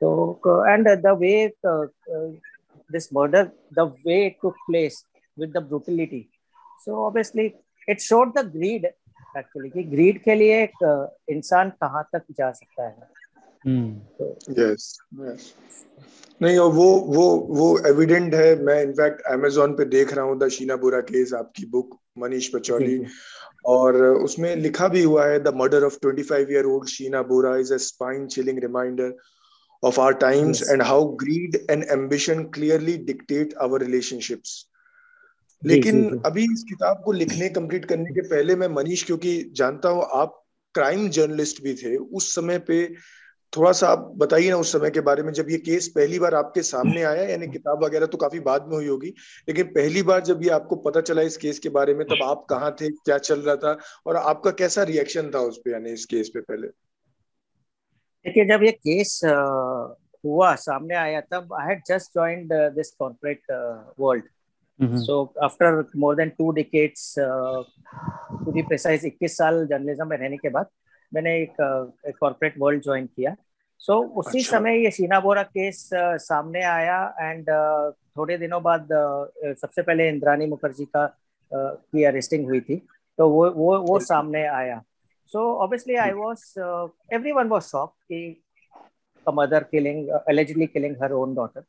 तो 0.00 0.66
and 0.66 0.88
the 1.02 1.16
way 1.20 1.34
this 1.64 3.08
murder 3.14 3.50
the 3.74 3.80
way 4.06 4.28
took 4.42 4.56
place 4.66 5.04
with 5.36 5.50
the 5.56 5.62
brutality 5.62 6.28
so 6.80 7.04
obviously 7.06 7.46
it 7.88 8.00
showed 8.00 8.32
the 8.38 8.46
greed 8.52 8.84
actually 9.38 9.68
कि 9.70 9.82
ग्रीड 9.90 10.22
के 10.22 10.34
लिए 10.34 10.62
एक 10.62 10.72
uh, 10.84 11.34
इंसान 11.34 11.70
कहाँ 11.82 12.08
तक 12.12 12.22
जा 12.38 12.50
सकता 12.52 12.86
है। 12.86 13.10
यस 13.64 14.98
यस 15.20 15.54
नहीं 16.40 16.58
और 16.58 16.72
वो 16.72 16.88
वो 17.08 17.24
वो 17.50 17.66
एविडेंट 17.88 18.34
है। 18.34 18.54
मैं 18.64 18.82
इनफैक्ट 18.82 19.20
अमेजोन 19.32 19.72
पे 19.76 19.84
देख 19.84 20.12
रहा 20.14 20.24
हूँ 20.24 20.38
द 20.38 20.48
शीना 20.48 20.76
बुरा 20.76 21.00
केस 21.00 21.32
आपकी 21.34 21.66
बुक 21.70 21.98
मनीष 22.18 22.48
पचौली 22.54 22.98
और 23.64 23.96
उसमें 24.04 24.54
लिखा 24.56 24.88
भी 24.88 25.02
हुआ 25.02 25.26
है 25.26 25.38
the 25.42 25.52
murder 25.56 25.84
of 25.84 25.98
25 26.06 26.50
year 26.50 26.64
old 26.64 26.88
Sheena 26.88 27.22
Bora 27.22 27.56
is 27.56 27.74
a 27.74 27.76
spine 27.76 28.26
chilling 28.26 28.58
reminder 28.58 29.14
of 29.82 29.98
our 29.98 30.14
times 30.14 30.60
yes. 30.60 30.68
and 30.70 30.82
how 30.82 31.04
greed 31.20 31.56
and 31.68 31.84
ambition 31.90 32.50
clearly 32.50 32.98
dictate 32.98 33.54
our 33.60 33.78
relationships 33.78 34.60
लेकिन 35.62 36.22
अभी 36.26 36.42
इस 36.42 36.62
किताब 36.68 37.02
को 37.04 37.12
लिखने 37.12 37.48
कंप्लीट 37.48 37.84
करने 37.84 38.14
के 38.14 38.20
पहले 38.20 38.54
मैं 38.56 38.68
मनीष 38.68 39.02
क्योंकि 39.02 39.32
जानता 39.52 39.88
हूँ 39.88 40.06
आप 40.12 40.38
क्राइम 40.74 41.08
जर्नलिस्ट 41.08 41.62
भी 41.62 41.74
थे 41.74 41.96
उस 41.96 42.34
समय 42.34 42.58
पे 42.58 42.78
थोड़ा 43.56 43.72
सा 43.72 43.88
आप 43.88 44.12
बताइए 44.16 44.50
ना 44.50 44.56
उस 44.56 44.72
समय 44.72 44.90
के 44.90 45.00
बारे 45.00 45.22
में 45.22 45.32
जब 45.32 45.50
ये 45.50 45.56
केस 45.58 45.88
पहली 45.88 46.18
बार 46.18 46.34
आपके 46.34 46.62
सामने 46.62 47.02
आया 47.02 47.22
यानी 47.22 47.46
किताब 47.46 47.84
वगैरह 47.84 48.06
तो 48.06 48.18
काफ़ी 48.18 48.40
बाद 48.40 48.66
में 48.68 48.76
हुई 48.76 48.86
होगी 48.86 49.08
लेकिन 49.48 49.66
पहली 49.66 50.02
बार 50.02 50.20
जब 50.20 50.42
ये 50.42 50.50
आपको 50.50 50.76
पता 50.76 51.00
चला 51.00 51.22
इस 51.22 51.36
केस 51.36 51.58
के 51.58 51.68
बारे 51.68 51.94
में 51.94 52.06
तब 52.06 52.22
आप 52.22 52.46
कहाँ 52.50 52.76
थे 52.80 52.90
क्या 52.90 53.18
चल 53.18 53.40
रहा 53.40 53.56
था 53.56 53.78
और 54.06 54.16
आपका 54.16 54.50
कैसा 54.50 54.82
रिएक्शन 54.82 55.30
था 55.34 55.38
उस 55.38 55.58
पर 55.58 55.70
यानी 55.70 55.90
इस 55.90 56.04
केस 56.04 56.28
पे 56.28 56.40
पहले? 56.40 56.68
देखिए 58.26 58.44
जब 58.44 58.62
ये 58.62 58.72
केस 58.72 59.20
हुआ 60.24 60.54
सामने 60.54 60.94
आया 60.94 61.20
तब 61.20 61.54
I 61.60 61.68
had 61.68 61.82
just 61.86 62.10
joined 62.14 62.52
this 62.52 62.90
corporate 62.90 63.42
world 64.00 64.24
so 64.98 65.34
after 65.42 65.84
more 65.96 66.16
than 66.16 66.28
two 66.28 66.52
decades 66.52 67.14
to 67.18 68.52
be 68.52 68.62
precise 68.62 69.04
21 69.06 69.28
साल 69.28 69.66
जर्नलिज्म 69.66 70.08
में 70.08 70.16
रहने 70.16 70.36
के 70.36 70.48
बाद 70.48 70.66
मैंने 71.14 71.36
एक 71.42 71.56
कॉर्पोरेट 72.20 72.54
वर्ल्ड 72.58 72.82
ज्वाइन 72.82 73.06
किया। 73.06 73.34
सो 73.78 73.92
so, 73.92 74.10
उसी 74.10 74.38
अच्छा। 74.38 74.58
समय 74.58 74.84
ये 74.84 74.90
शीना 74.90 75.20
बोरा 75.20 75.42
केस 75.42 75.90
uh, 75.94 76.16
सामने 76.18 76.62
आया 76.62 77.14
एंड 77.20 77.50
uh, 77.50 77.92
थोड़े 78.16 78.38
दिनों 78.38 78.62
बाद 78.62 78.88
सबसे 79.44 79.82
पहले 79.82 80.08
इंद्रानी 80.08 80.46
मुखर्जी 80.46 80.84
का 80.84 81.06
की 81.52 82.04
अरेस्टिंग 82.04 82.46
हुई 82.46 82.60
थी। 82.60 82.76
तो 83.18 83.28
वो 83.30 83.50
वो 83.50 83.78
वो 83.80 83.98
सामने 83.98 84.46
आया। 84.46 84.82
So 85.26 85.52
obviously 85.56 85.94
I 85.94 86.12
was 86.12 86.54
everyone 87.12 87.48
was 87.48 87.62
shock 87.62 87.94
कि 88.08 88.42
a 89.26 89.32
mother 89.32 89.60
killing 89.74 89.98
uh, 90.10 90.20
allegedly 90.30 90.66
killing 90.66 90.94
her 91.02 91.10
own 91.18 91.34
daughter 91.34 91.62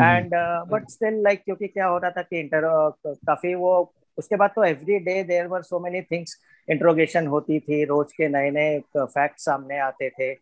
and 0.00 0.30
but 0.70 0.90
still 0.90 1.14
like 1.22 1.42
क्योंकि 1.44 1.68
क्या 1.68 1.86
हो 1.86 1.98
रहा 1.98 2.10
था 2.10 2.22
कि 2.22 2.40
इंटर 2.40 2.64
uh, 2.64 3.16
काफ़ी 3.26 3.54
वो 3.54 3.94
उसके 4.18 4.36
बाद 4.36 4.50
तो 4.56 4.64
every 4.64 4.98
day 4.98 5.22
there 5.24 5.46
were 5.46 5.62
so 5.62 5.80
many 5.80 6.02
things 6.02 6.36
interrogation 6.68 7.26
होती 7.26 7.58
थी 7.60 7.84
रोज 7.84 8.12
के 8.12 8.28
नए 8.28 8.50
नए 8.50 8.78
फैक्ट 8.96 9.38
सामने 9.40 9.78
आते 9.80 10.08
थे। 10.10 10.32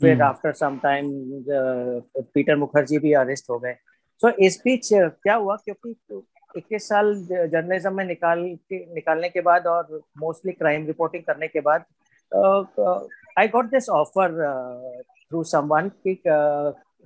फिर 0.00 0.22
after 0.22 0.52
some 0.52 0.78
time 0.82 1.10
Peter 2.34 2.56
Mukherjee 2.56 2.98
भी 2.98 3.12
अरेस्ट 3.20 3.50
हो 3.50 3.58
गए। 3.58 3.74
सो 4.20 4.28
इस 4.46 4.60
बीच 4.64 4.88
क्या 4.94 5.34
हुआ? 5.34 5.56
क्योंकि 5.56 6.22
इक्कीस 6.58 6.88
साल 6.88 7.14
जर्नलिज्म 7.30 7.92
में 7.94 8.04
निकाल 8.04 8.44
के 8.68 8.78
निकालने 8.94 9.28
के 9.28 9.40
बाद 9.40 9.66
और 9.66 10.00
मोस्टली 10.18 10.52
क्राइम 10.52 10.86
रिपोर्टिंग 10.86 11.22
करने 11.22 11.48
के 11.48 11.60
बाद 11.60 11.84
I 13.38 13.48
got 13.48 13.70
this 13.70 13.88
offer 13.88 14.28
through 15.30 15.42
someone 15.44 15.88
कि 16.06 16.20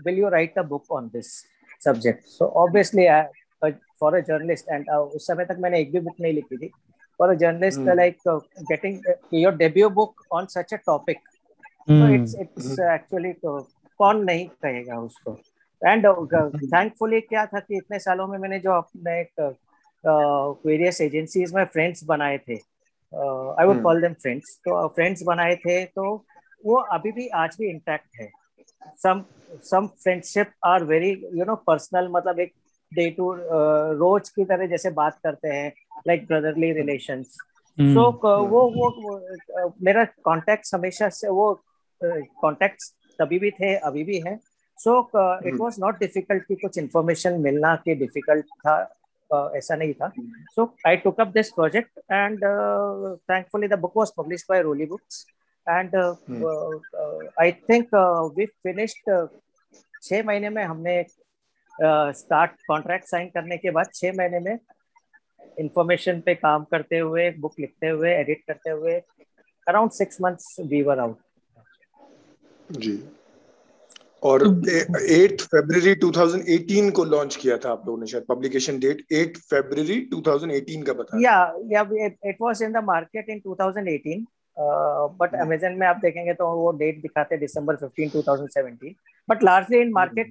will 0.06 0.18
you 0.18 0.28
write 0.28 0.58
a 0.58 0.62
book 0.62 0.92
on 0.92 1.08
this 1.14 1.32
subject 1.84 2.24
so 2.28 2.46
obviously 2.62 3.06
for 4.00 4.14
a 4.16 4.20
journalist 4.20 4.68
and 4.70 4.90
उस 4.90 5.26
समय 5.26 5.44
तक 5.44 5.56
मैंने 5.60 5.80
एक 5.80 5.92
भी 5.92 6.00
बुक 6.00 6.20
नहीं 6.20 6.32
लिखी 6.32 6.56
थी। 6.56 6.70
For 7.20 7.30
a 7.30 7.34
journalist 7.34 7.80
like 7.94 8.16
getting 8.70 9.12
your 9.34 9.56
debut 9.56 9.90
book 9.90 10.22
on 10.32 10.46
such 10.46 10.74
a 10.74 10.76
topic 10.76 11.18
it's 11.90 12.34
it's 12.40 12.78
actually 12.80 13.32
कौन 13.46 14.24
नहीं 14.24 14.48
कहेगा 14.48 14.98
उसको? 15.00 15.38
एंड 15.82 16.06
थैंकफुली 16.06 17.20
uh, 17.20 17.28
क्या 17.28 17.46
था 17.46 17.60
कि 17.60 17.76
इतने 17.76 17.98
सालों 17.98 18.26
में 18.26 18.38
मैंने 18.38 18.58
जो 18.58 18.72
अपने 18.72 19.20
वेरियस 20.66 21.00
एजेंसीज 21.00 21.54
में 21.54 21.64
फ्रेंड्स 21.64 22.04
बनाए 22.04 22.38
थे 22.38 22.54
I 23.12 23.66
would 23.66 23.82
call 23.82 24.00
them 24.00 24.12
friends 24.12 24.56
तो 24.58 24.86
फ्रेंड्स 24.88 25.22
बनाए 25.22 25.56
थे 25.56 25.84
तो 25.84 26.26
वो 26.66 26.76
अभी 26.76 27.12
भी 27.12 27.28
आज 27.28 27.56
भी 27.60 27.70
इंटैक्ट 27.70 28.20
है. 28.20 28.30
Some 28.96 29.24
some 29.70 29.86
friendship 29.86 30.52
are 30.64 30.84
very 30.84 31.10
you 31.34 31.44
know 31.44 31.54
personal 31.56 32.08
मतलब 32.08 32.40
एक 32.40 32.52
डे 32.94 33.10
टू 33.10 33.32
रोज 34.02 34.28
की 34.28 34.44
तरह 34.44 34.66
जैसे 34.66 34.90
बात 34.90 35.18
करते 35.22 35.48
हैं 35.48 35.72
लाइक 36.08 36.26
ब्रदरली 36.26 36.72
रिलेशंस 36.72 37.36
सो 37.78 38.10
वो 38.22 38.62
वो, 38.70 39.72
मेरा 39.82 40.04
कॉन्टेक्ट 40.24 40.74
हमेशा 40.74 41.08
से 41.08 41.28
वो 41.30 41.52
कॉन्टेक्ट 42.00 42.84
तभी 43.18 43.38
भी 43.38 43.50
थे 43.50 43.74
अभी 43.88 44.04
भी 44.04 44.20
है 44.26 44.38
so 44.78 45.00
it 45.48 45.54
was 45.60 45.76
not 45.80 45.98
difficult 45.98 46.44
कि 46.46 46.54
कुछ 46.54 46.78
इन्फॉर्मेशन 46.78 47.40
मिलना 47.40 47.74
कि 47.84 47.94
डिफ़िकल्ट 47.94 48.46
था 48.66 48.76
uh, 49.30 49.56
ऐसा 49.56 49.76
नहीं 49.76 49.92
था 49.94 50.12
so 50.54 50.74
I 50.86 50.96
took 50.96 51.20
up 51.20 51.28
this 51.34 51.50
project 51.50 51.98
and 52.12 52.44
thankfully 53.30 53.68
the 53.68 53.78
book 53.78 53.96
was 53.96 54.12
publish 54.18 54.44
by 54.50 54.62
Roli 54.62 54.86
books 54.86 55.24
and 55.66 55.96
I 57.40 57.52
think 57.70 57.94
we 58.36 58.46
finished 58.46 59.10
छह 60.02 60.22
महीने 60.22 60.50
में 60.50 60.62
हमने 60.64 61.02
स्टार्ट 62.14 62.50
कॉन्ट्रैक्ट 62.68 63.06
साइन 63.06 63.28
करने 63.34 63.56
के 63.56 63.70
बाद 63.70 63.90
छह 63.94 64.12
महीने 64.16 64.40
में 64.40 64.56
इंफॉर्मेशन 65.58 66.20
पे 66.20 66.34
काम 66.34 66.64
करते 66.70 66.98
हुए 66.98 67.30
बुक 67.38 67.54
लिखते 67.60 67.88
हुए 67.88 68.14
एडिट 68.14 68.42
करते 68.46 68.70
हुए 68.70 68.94
around 69.66 69.90
six 69.92 70.20
months 70.22 70.56
we 70.66 70.82
were 70.82 70.98
out 70.98 71.18
जी। 72.78 73.02
और 74.22 74.42
एट 75.10 75.40
फरवरी 75.42 75.94
2018 75.94 76.90
को 76.90 77.04
लॉन्च 77.04 77.36
किया 77.36 77.56
था 77.58 77.70
आप 77.72 77.86
लोगों 77.86 78.00
ने 78.00 78.06
शायद 78.06 78.24
पब्लिकेशन 78.28 78.78
डेट 78.78 79.00
8 79.12 79.36
फरवरी 79.50 79.96
2018 80.14 80.82
का 80.86 80.92
बताया। 80.92 81.22
Yeah 81.22 81.36
yeah 81.72 81.82
it 82.28 82.36
was 82.40 82.62
in 82.62 82.72
the 82.72 82.84
market 82.84 83.30
in 83.30 83.40
2018 83.46 84.24
but 85.20 85.34
Amazon 85.40 85.72
में 85.72 85.86
आप 85.86 86.00
देखेंगे 86.02 86.34
तो 86.34 86.50
वो 86.56 86.70
डेट 86.78 87.00
दिखाते 87.02 87.34
हैं 87.34 87.40
दिसंबर 87.40 87.76
15 87.76 88.10
2017 88.16 88.92
but 89.28 89.44
largely 89.44 89.80
in 89.80 89.92
market 89.92 90.26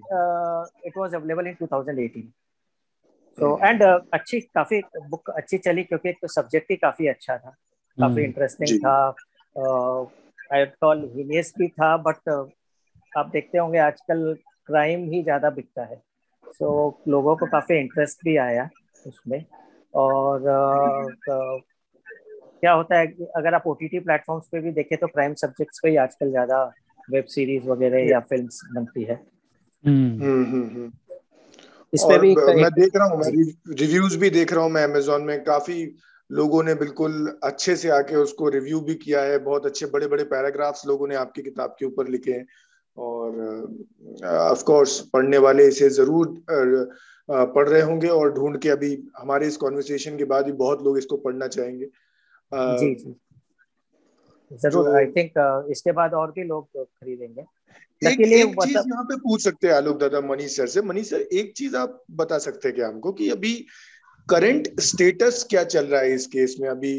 it 0.85 0.97
was 0.97 1.15
available 1.15 1.47
in 1.47 1.55
2018 1.63 2.23
so 3.39 3.59
and 3.65 3.83
अच्छी 3.83 4.39
काफ़ी 4.39 4.81
बुक 5.09 5.29
अच्छी 5.29 5.57
चली 5.57 5.83
क्योंकि 5.83 6.09
एक 6.09 6.17
तो 6.21 6.27
सब्जेक्ट 6.27 6.71
ही 6.71 6.75
काफ़ी 6.75 7.07
अच्छा 7.07 7.37
था। 7.37 7.49
काफ़ी 7.99 8.23
इंटरेस्टिंग 8.23 8.69
hmm. 8.69 8.85
था। 8.85 10.55
आई 10.55 10.65
कॉल 10.65 11.11
हिलियस 11.15 11.53
भी 11.57 11.67
था 11.67 11.97
बट 11.97 12.15
uh, 12.15 12.49
आप 13.17 13.29
देखते 13.29 13.57
होंगे 13.57 13.77
आजकल 13.77 14.37
क्राइम 14.65 15.09
ही 15.09 15.23
ज़्यादा 15.23 15.49
बिकता 15.49 15.83
है। 15.83 15.95
सो 16.47 16.89
so, 16.89 17.11
लोगों 17.11 17.35
को 17.35 17.45
काफ़ी 17.45 17.79
इंटरेस्ट 17.79 18.19
भी 18.23 18.37
आया 18.37 18.69
उसमें। 19.07 19.45
और 19.93 20.39
uh, 20.39 21.61
क्या 22.59 22.71
होता 22.71 22.99
है 22.99 23.07
अगर 23.35 23.53
आप 23.53 23.63
ओ 23.67 23.73
टी 23.73 23.87
टी 23.87 23.99
प्लेटफॉर्म्स 23.99 24.47
पे 24.51 24.59
भी 24.59 24.71
देखें 24.71 24.97
तो 24.97 25.07
क्राइम 25.07 25.33
सब्जेक्ट्स 25.33 25.79
पे 25.83 25.89
ही 25.89 25.95
आजकल 25.95 26.29
ज़्यादा 26.29 26.73
वेब 27.11 27.25
सीरीज़ 27.25 27.69
वगैरह 27.69 28.09
या 28.09 28.19
फिल्म्स 28.19 28.61
बनती 28.75 29.03
है। 29.03 29.15
इस 31.93 32.03
पे 32.03 32.17
भी 32.19 32.35
मैं 32.35 32.71
देख 32.73 32.95
रहा 32.95 33.07
हूँ 33.07 33.21
रिव्यूज़ 33.23 34.17
भी 34.19 34.29
देख 34.29 34.53
रहा 34.53 34.63
हूँ 34.63 34.71
मैं 34.71 34.83
अमेजोन 34.83 35.23
में। 35.23 35.43
काफ़ी 35.43 35.83
लोगों 36.29 36.63
ने 36.63 36.73
बिल्कुल 36.75 37.39
अच्छे 37.43 37.75
से 37.75 37.89
आके 37.91 38.15
उसको 38.17 38.49
रिव्यू 38.49 38.79
भी 38.81 38.95
किया 38.97 39.21
है। 39.23 39.37
बहुत 39.43 39.65
अच्छे 39.65 39.85
बड़े 39.87 40.07
बड़े 40.07 40.23
पैराग्राफ्स 40.25 40.85
लोगों 40.87 41.07
ने 41.07 41.15
आपकी 41.17 41.41
किताब 41.41 41.75
के 41.79 41.85
ऊपर 41.85 42.07
लिखे 42.07 42.31
हैं। 42.31 42.45
और 42.97 43.39
ऑफ़ 44.25 44.63
कोर्स 44.63 44.99
पढ़ने 45.13 45.37
वाले 45.39 45.67
इसे 45.67 45.89
ज़रूर 45.91 46.43
पढ़ 47.29 47.67
रहे 47.69 47.81
होंगे 47.81 48.07
और 48.09 48.33
ढूंढ 48.33 48.57
के 48.61 48.69
अभी 48.69 48.91
हमारे 49.17 49.47
इस 49.47 49.57
कॉन्वर्सेशन 49.57 50.17
के 50.17 50.23
बाद 50.25 50.45
भी 50.45 50.51
बहुत 50.61 50.83
लोग 50.83 50.97
इसको 50.97 51.17
पढ़ना 51.17 51.47
चाहेंगे। 51.47 51.85
जी 52.79 52.93
जी। 52.95 53.15
ज़रूर 54.51 54.95
आई 54.97 55.05
थिंक 55.07 55.67
इसके 55.71 55.91
बाद 55.91 56.13
और 56.13 56.31
भी 56.31 56.43
लोग 56.43 56.67
खरीदेंगे। 56.77 57.43
एक, 58.03 58.19
एक 58.21 58.55
चीज़ 58.63 58.77
यहाँ 58.77 59.03
पे 59.03 59.15
पूछ 59.15 59.43
सकते 59.43 59.67
हैं 59.67 59.73
आलोक 59.73 59.97
दादा 59.99 60.21
मनीष 60.21 60.55
सर 60.57 60.67
से। 60.67 60.81
मनीष 60.81 61.09
सर 61.09 61.21
एक 61.21 61.53
चीज़ 61.57 61.75
आप 61.75 62.03
बता 62.11 62.37
सकते 62.37 62.67
हैं 62.67 62.75
क्या 62.75 62.87
हमको 62.87 63.11
कि 63.11 63.29
अभी 63.29 63.53
करंट 64.29 64.79
स्टेटस 64.79 65.45
क्या 65.49 65.63
चल 65.63 65.85
रहा 65.85 66.01
है 66.01 66.13
इस 66.13 66.27
केस 66.27 66.55
में? 66.59 66.69
अभी 66.69 66.93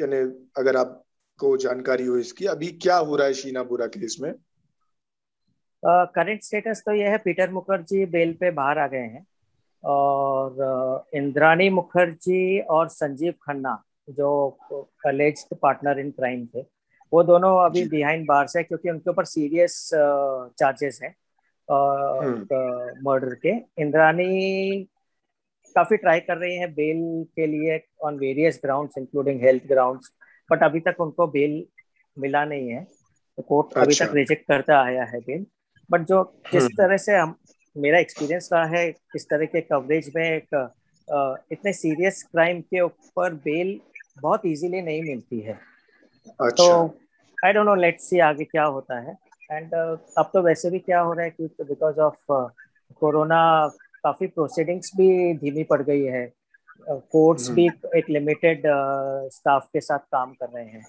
यानी 0.00 0.18
अगर 0.56 0.76
आपको 0.76 1.56
जानकारी 1.56 2.06
हो 2.06 2.16
इसकी 2.16 2.46
अभी 2.46 2.66
क्या 2.82 2.96
हो 2.96 3.16
रहा 3.16 3.26
है 3.26 3.34
शीना 3.34 3.62
बुरा 3.62 3.86
केस 3.86 4.16
में? 4.20 4.32
करंट 5.82 6.40
uh, 6.40 6.46
स्टेटस 6.46 6.82
तो 6.86 6.92
यह 6.92 7.10
है 7.10 7.18
पीटर 7.18 7.50
मुखर्जी 7.50 8.06
बेल 8.06 8.32
पे 8.32 8.50
बाहर 8.50 8.78
आ 8.78 8.86
गए 8.86 8.98
हैं। 8.98 9.26
और 9.84 11.04
uh, 11.04 11.16
इंद्राणी 11.16 11.68
मुखर्जी 11.70 12.60
और 12.60 12.88
संजीव 12.88 13.32
खन्ना 13.32 13.82
जो 14.10 14.58
अलेज्ड 15.06 15.56
पार्टनर 15.56 15.98
इन 16.00 16.10
क्राइम 16.10 16.46
थे 16.46 16.62
वो 17.12 17.22
दोनों 17.22 17.56
अभी 17.64 17.84
बिहाइंड 17.88 18.26
बार्स 18.26 18.56
है 18.56 18.62
क्योंकि 18.62 18.90
उनके 18.90 19.10
ऊपर 19.10 19.24
सीरियस 19.24 19.88
चार्जेस 19.94 21.00
हैं 21.02 21.14
मर्डर 23.04 23.34
के। 23.44 23.56
इंद्रानी 23.82 24.84
काफ़ी 25.76 25.96
ट्राई 25.96 26.20
कर 26.20 26.36
रही 26.38 26.56
है 26.56 26.66
बेल 26.74 27.00
के 27.36 27.46
लिए 27.46 27.80
on 28.04 28.18
various 28.18 28.60
grounds 28.62 28.98
including 28.98 29.40
health 29.42 29.66
grounds 29.68 30.12
but 30.50 30.62
अभी 30.62 30.80
तक 30.80 31.00
उनको 31.00 31.26
बेल 31.28 31.62
मिला 32.16 32.44
नहीं 32.44 32.68
है। 32.68 32.82
तो 32.84 33.42
कोर्ट 33.42 33.66
अच्छा। 33.68 33.82
अभी 33.82 33.94
तक 33.94 34.14
रिजेक्ट 34.14 34.46
करता 34.48 34.80
आया 34.82 35.04
है 35.04 35.20
बेल 35.20 35.46
बट 35.90 36.06
जो 36.06 36.22
जिस 36.52 36.62
हम्म। 36.62 36.76
तरह 36.76 36.96
से 36.96 37.16
हम 37.16 37.34
मेरा 37.76 37.98
एक्सपीरियंस 37.98 38.48
रहा 38.52 38.64
है 38.68 38.90
किस 38.92 39.28
तरह 39.30 39.46
के 39.46 39.60
कवरेज 39.62 40.10
में 40.16 40.24
एक 40.24 40.54
इतने 41.52 41.72
सीरियस 41.72 42.22
क्राइम 42.22 42.60
के 42.62 42.80
ऊपर 42.80 43.34
बेल 43.44 43.78
बहुत 44.22 44.46
इजीली 44.46 44.80
नहीं 44.82 45.02
मिलती 45.02 45.40
है। 45.40 45.58
अच्छा। 46.26 46.64
तो 46.64 46.98
I 47.38 47.52
don't 47.52 47.66
know 47.66 47.74
let's 47.74 48.08
see 48.10 48.18
आगे 48.20 48.44
क्या 48.44 48.64
होता 48.64 48.98
है। 49.00 49.16
एंड 49.52 49.70
uh, 49.70 49.98
अब 50.18 50.30
तो 50.34 50.42
वैसे 50.42 50.70
भी 50.70 50.78
क्या 50.78 51.00
हो 51.00 51.12
रहा 51.12 51.24
है 51.24 51.30
कि 51.30 51.46
बिकॉज़ 51.60 52.00
ऑफ़ 52.00 52.52
कोरोना 53.00 53.68
काफ़ी 54.02 54.26
प्रोसीडिंग्स 54.26 54.90
भी 54.96 55.34
धीमी 55.34 55.64
पड़ 55.64 55.82
गई 55.82 56.04
है। 56.04 56.26
कोर्ट्स 56.88 57.48
uh, 57.48 57.54
भी 57.54 57.66
हम्म। 57.66 57.98
एक 57.98 58.10
लिमिटेड 58.10 58.62
स्टाफ 59.32 59.62
uh, 59.62 59.68
के 59.72 59.80
साथ 59.80 59.98
काम 59.98 60.32
कर 60.32 60.48
रहे 60.48 60.64
हैं। 60.64 60.86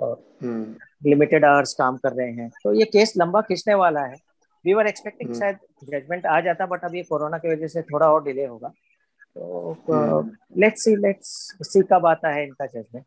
लिमिटेड 0.00 1.44
हम्म। 1.44 1.54
आवर्स 1.54 1.74
काम 1.74 1.96
कर 1.96 2.12
रहे 2.12 2.30
हैं। 2.32 2.50
तो 2.64 2.72
ये 2.72 2.84
केस 2.84 3.12
लंबा 3.16 3.40
खींचने 3.40 3.74
वाला 3.74 4.00
है। 4.00 4.16
वी 4.64 4.74
वर 4.74 4.86
एक्सपेक्टिंग 4.86 5.34
शायद 5.34 5.58
जजमेंट 5.84 6.26
आ 6.26 6.40
जाता 6.40 6.66
बट 6.66 6.84
अब 6.84 6.94
ये 6.94 7.02
कोरोना 7.02 7.38
की 7.38 7.48
वजह 7.48 7.66
से 7.66 7.82
थोड़ा 7.82 8.12
और 8.12 8.24
डिले 8.24 8.44
होगा। 8.44 8.72
तो 9.36 10.20
लेट्स 10.58 10.84
सी 10.84 10.96
लेट्स 10.96 11.28
सी 11.62 11.82
कब 11.82 12.06
आता 12.06 12.28
है 12.28 12.42
इनका 12.44 12.66
judgement 12.66 13.04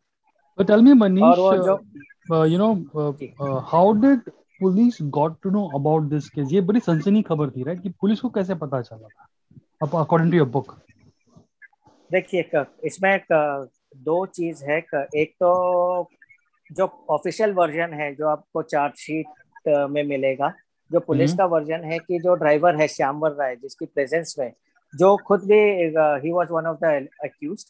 But 0.58 0.66
tell 0.66 0.82
me, 0.82 0.92
Manish, 0.92 1.38
uh, 1.68 1.78
uh, 2.34 2.42
you 2.44 2.58
know, 2.58 2.84
uh, 2.94 3.12
uh, 3.44 3.60
how 3.60 3.92
did 3.94 4.20
police 4.60 5.00
got 5.00 5.40
to 5.42 5.50
know 5.50 5.70
about 5.74 6.08
this 6.10 6.28
case? 6.28 6.52
ये 6.52 6.60
बड़ी 6.60 6.80
सनसनी 6.80 7.22
खबर 7.22 7.50
थी, 7.50 7.62
राइट? 7.62 7.82
कि 7.82 7.88
पुलिस 8.00 8.20
को 8.20 8.28
कैसे 8.30 8.54
पता 8.54 8.80
चला 8.82 9.08
था? 9.08 9.26
अब 9.82 9.94
अकॉर्डिंग 9.96 10.30
टू 10.32 10.38
योर 10.38 10.48
बुक 10.48 10.74
देखिए 12.12 12.64
इसमें 12.84 13.14
एक 13.14 13.26
दो 13.96 14.24
चीज़ 14.26 14.64
है 14.64 14.78
एक 15.16 15.32
तो 15.40 16.08
जो 16.72 16.86
ऑफिशियल 17.10 17.52
वर्जन 17.52 17.92
है 17.94 18.14
जो 18.14 18.28
आपको 18.28 18.62
चार्जशीट 18.62 19.68
में 19.90 20.02
मिलेगा 20.04 20.52
जो 20.92 21.00
पुलिस 21.00 21.34
का 21.38 21.44
वर्जन 21.44 21.84
है 21.84 21.98
कि 21.98 22.18
जो 22.18 22.34
ड्राइवर 22.34 22.76
है 22.76 22.88
श्यामवर 22.88 23.32
राय 23.38 23.56
जिसकी 23.56 23.86
प्रेजेंस 23.86 24.34
में 24.38 24.52
जो 24.94 25.16
खुद 25.26 25.44
भी 25.44 25.60
he 26.24 26.32
was 26.32 26.48
one 26.50 26.66
of 26.66 26.78
the 26.84 27.08
accused 27.24 27.68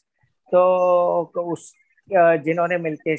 तो 0.53 0.63
उस 1.53 1.73
जिन्होंने 2.15 2.79
मिलके 2.79 3.17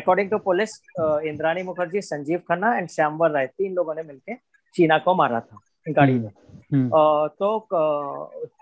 according 0.00 0.30
to 0.30 0.38
police 0.38 0.70
Indrani 1.00 1.62
Mukherjee 1.62 2.00
Sanjeev 2.00 2.38
Khanna 2.38 2.76
and 2.76 2.88
Shyamvar 2.88 3.30
Rai 3.30 3.46
तीन 3.46 3.74
लोगों 3.74 3.94
ने 3.94 4.02
मिलके 4.02 4.34
शीना 4.76 4.98
को 4.98 5.14
मारा 5.14 5.40
था 5.40 5.58
गाड़ी 5.88 6.14
में। 6.14 6.28
हम्म, 6.28 6.76
हम्म। 6.76 7.28
तो 7.28 7.66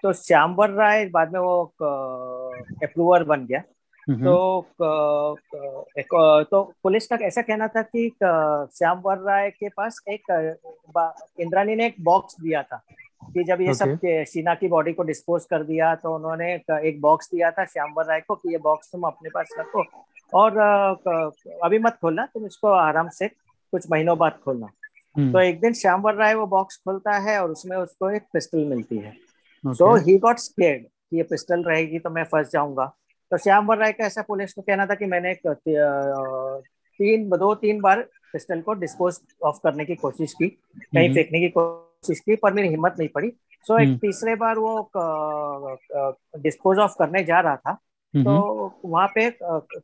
तो 0.02 0.12
श्यामवर 0.12 0.70
राय 0.70 1.06
बाद 1.06 1.32
में 1.32 1.40
वो 1.40 1.64
अप्रूवर 2.82 3.24
बन 3.24 3.46
गया। 3.46 3.62
हम्म, 4.08 4.24
तो 4.24 4.66
एक 5.98 6.46
तो 6.50 6.62
पुलिस 6.82 7.06
का 7.06 7.16
ऐसा 7.22 7.42
कहना 7.42 7.68
था 7.68 7.82
कि 7.82 8.08
श्यामवर 8.76 9.18
राय 9.18 9.50
के 9.50 9.68
पास 9.68 10.00
एक 10.08 10.56
इंद्रानी 11.40 11.74
ने 11.76 11.86
एक 11.86 11.96
बॉक्स 12.00 12.36
दिया 12.40 12.62
था। 12.62 12.82
कि 13.28 13.44
जब 13.44 13.60
ये 13.60 13.68
okay. 13.68 13.78
सब 13.78 14.24
शीना 14.26 14.54
की 14.54 14.68
बॉडी 14.68 14.92
को 14.92 15.02
डिस्पोज 15.04 15.44
कर 15.46 15.62
दिया 15.64 15.94
तो 15.96 16.14
उन्होंने 16.14 16.52
एक 16.80 17.00
बॉक्स 17.00 17.30
दिया 17.32 17.50
था 17.50 17.64
श्यामवर 17.66 18.04
राय 18.04 18.20
को 18.20 18.34
कि 18.34 18.52
ये 18.52 18.58
बॉक्स 18.60 18.92
तुम 18.92 19.02
अपने 19.06 19.30
पास 19.30 19.54
रखो 19.58 19.84
और 20.32 20.58
अभी 21.64 21.78
मत 21.78 21.98
खोलना 22.00 22.26
तुम 22.26 22.46
इसको 22.46 22.68
आराम 22.70 23.08
से 23.10 23.28
कुछ 23.28 23.86
महीनों 23.90 24.16
बाद 24.18 24.38
खोलना 24.44 24.68
हम्म। 25.16 25.32
तो 25.32 25.40
एक 25.40 25.60
दिन 25.60 25.72
श्यामवर 25.74 26.14
राय 26.14 26.34
वो 26.34 26.46
बॉक्स 26.48 26.76
खोलता 26.78 27.16
है 27.20 27.40
और 27.42 27.50
उसमें 27.50 27.76
उसको 27.76 28.10
एक 28.10 28.26
पिस्टल 28.32 28.64
मिलती 28.66 28.98
है 28.98 29.12
सो 29.64 29.94
ही 29.98 30.16
गॉट 30.18 30.38
स्केर्ड 30.40 30.82
कि 30.82 31.16
ये 31.16 31.22
पिस्टल 31.24 31.62
रहेगी 31.64 31.98
तो 31.98 32.10
मैं 32.10 32.24
फंस 32.26 32.50
जाऊँगा 32.50 32.86
तो 33.32 33.38
श्यामवर 33.38 33.78
राय 33.78 33.92
का 33.92 34.04
ऐसा 34.04 34.22
पुलिस 34.22 34.52
को 34.52 34.62
कहना 34.62 34.86
था 34.86 34.94
कि 34.94 35.06
मैंने 35.06 35.34
तीन 35.46 37.28
दो 37.30 37.54
तीन 37.56 37.80
बार 37.80 38.06
पिस्टल 38.34 38.60
को 38.60 38.72
डिस्पोज 38.76 39.18
ऑफ़ 39.42 39.58
करने 39.62 39.84
की 39.84 39.94
कोशिश 39.96 40.32
की 40.32 40.48
कहीं 40.48 41.04
हम्म। 41.04 41.14
फेंकने 41.14 41.40
की 41.40 41.48
कोशिश 41.50 41.87
की 42.06 42.36
पर 42.36 42.52
मेरी 42.52 42.68
हिम्मत 42.68 42.94
नहीं 42.98 43.08
पड़ी। 43.08 43.32
सो 43.62 43.74
so, 43.74 43.80
एक 43.80 43.88
हम्म। 43.88 43.98
तीसरे 43.98 44.34
बार 44.34 44.58
वो 44.58 44.90
डिस्पोज 46.38 46.78
ऑफ़ 46.78 46.92
करने 46.98 47.24
जा 47.24 47.40
रहा 47.40 47.56
था। 47.56 47.72
तो 48.16 48.72
वहाँ 48.84 49.08
पे 49.14 49.30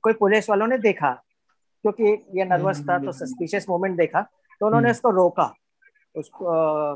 कोई 0.02 0.12
पुलिस 0.12 0.50
वालों 0.50 0.66
ने 0.66 0.78
देखा 0.78 1.10
क्योंकि 1.82 2.04
ये 2.38 2.44
नर्वस 2.44 2.80
था 2.80 2.98
तो 2.98 3.12
सस्पिशियस 3.12 3.66
मोमेंट 3.68 3.96
देखा। 3.96 4.20
तो 4.60 4.66
उन्होंने 4.66 4.90
उसको 4.90 5.10
रोका। 5.10 5.54
उसको 6.16 6.46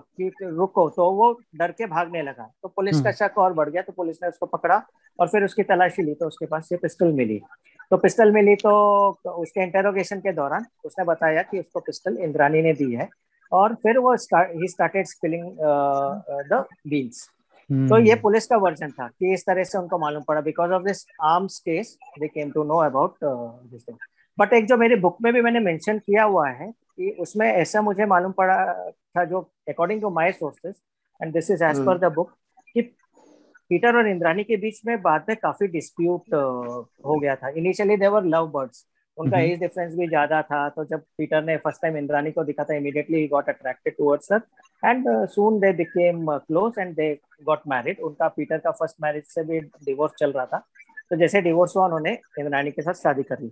कि 0.01 0.33
रुको। 0.43 0.89
तो 0.89 1.11
वो 1.11 1.41
डर 1.55 1.73
के 1.73 1.87
भागने 1.87 2.23
लगा। 2.23 2.53
तो 2.63 2.69
पुलिस 2.69 3.01
का 3.01 3.13
शक 3.13 3.39
और 3.39 3.53
बढ़ 3.53 3.69
गया। 3.69 3.83
तो 3.83 3.93
पुलिस 3.93 4.17
ने 4.23 4.29
उसको 4.29 4.47
पकड़ा 4.47 4.83
और 5.21 5.29
फिर 5.29 5.45
उसकी 5.45 5.63
तलाशी 5.63 6.03
ली। 6.03 6.15
तो 6.15 6.27
उसके 6.27 6.47
पास 6.47 6.69
ये 6.73 6.79
पिस्टल 6.79 7.13
मिली। 7.13 7.41
तो 7.91 7.97
पिस्टल 7.97 8.33
मिली 8.33 8.57
तो 8.57 9.11
उसके 9.29 9.63
इंटेरोगेशन 9.63 10.21
के 10.21 10.33
दौरान 10.33 10.67
उसने 10.85 11.05
बताया 11.05 11.43
कि 11.43 11.61
उसको 11.61 11.81
पिस्टल 11.81 12.17
इंद्रानी 12.17 12.63
ने 12.63 12.73
दी 12.73 12.95
है। 12.95 13.09
और 13.53 13.75
फिर 13.75 13.99
वो 13.99 14.15
he 14.33 14.69
started 14.69 15.07
spilling 15.07 15.51
the 16.53 16.65
beans 16.89 17.29
तो 17.71 17.99
ये 17.99 18.15
पुलिस 18.15 18.47
का 18.47 18.57
वर्जन 18.57 18.91
था 18.91 19.07
कि 19.09 19.33
इस 19.33 19.45
तरह 19.47 19.65
से 19.65 19.79
उनको 19.79 19.99
मालूम 19.99 20.23
पड़ा 20.23 20.41
because 20.41 20.71
of 20.73 20.83
this 20.83 21.05
arms 21.23 21.59
case 21.59 21.97
they 22.21 22.29
came 22.29 22.51
to 22.51 22.63
know 22.65 22.77
about 22.77 23.17
this 23.25 23.83
thing 23.89 23.97
but 24.39 24.53
एक 24.53 24.67
जो 24.67 24.77
मेरी 24.77 24.97
बुक 24.97 25.17
में 25.23 25.33
भी 25.33 25.41
मैंने 25.43 25.61
मेंशन 25.61 25.99
किया 25.99 26.25
हुआ 26.25 26.49
है 26.49 26.71
कि 26.71 27.11
उसमें 27.21 27.47
ऐसा 27.47 27.83
मुझे 27.83 28.07
मालूम 28.07 28.33
पड़ा 28.33 28.57
था 29.17 29.25
जो 29.25 29.41
according 29.69 30.01
to 30.01 30.11
my 30.11 30.33
sources 30.33 30.83
and 31.21 31.33
this 31.33 31.51
is 31.51 31.65
as 31.65 31.85
per 31.87 31.99
the 31.99 32.13
book 32.15 32.33
कि 32.75 32.83
पीटर 33.71 33.97
और 33.97 34.09
इंद्रानी 34.09 34.45
के 34.45 34.57
बीच 34.57 34.81
में 34.87 35.01
बाद 35.03 35.25
में 35.29 35.37
काफ़ी 35.37 35.67
डिस्प्यूट 35.67 36.21
uh, 36.21 37.05
हो 37.07 37.19
गया 37.19 37.35
था. 37.37 37.49
Initially 37.49 37.97
they were 37.97 38.25
love 38.25 38.47
birds 38.51 38.87
उनका 39.19 39.39
एज 39.41 39.59
डिफरेंस 39.61 39.95
भी 39.95 40.07
ज़्यादा 40.09 40.41
था 40.43 40.69
तो 40.69 40.85
जब 40.85 41.03
पीटर 41.19 41.43
ने 41.45 41.57
फ़र्स्ट 41.57 41.83
टाइम 41.83 41.97
इंद्रानी 41.97 42.31
को 42.33 42.45
दिखा 42.45 42.65
था 42.65 42.75
immediately 42.75 43.21
he 43.21 43.29
got 43.29 43.49
attracted 43.49 43.97
towards 43.97 44.33
her 44.33 44.41
and 44.83 45.07
soon 45.29 45.59
they 45.61 45.73
became 45.75 46.27
close 46.39 46.79
and 46.79 46.95
they 46.97 47.13
got 47.47 47.61
married 47.69 48.01
उनका 48.01 48.29
पीटर 48.37 48.59
का 48.59 48.71
फ़र्स्ट 48.73 48.97
मैरिज 49.03 49.25
से 49.29 49.45
भी 49.45 49.61
डिवोर्स 49.61 50.13
चल 50.19 50.33
रहा 50.33 50.47
था। 50.47 50.59
तो 51.11 51.17
जैसे 51.17 51.41
डिवोर्स 51.43 51.77
हुआ 51.77 51.85
उन्होंने 51.85 52.13
इंद्रानी 52.41 52.71
के 52.71 52.83
साथ 52.83 52.95
शादी 52.95 53.23
कर 53.23 53.41
ली। 53.41 53.51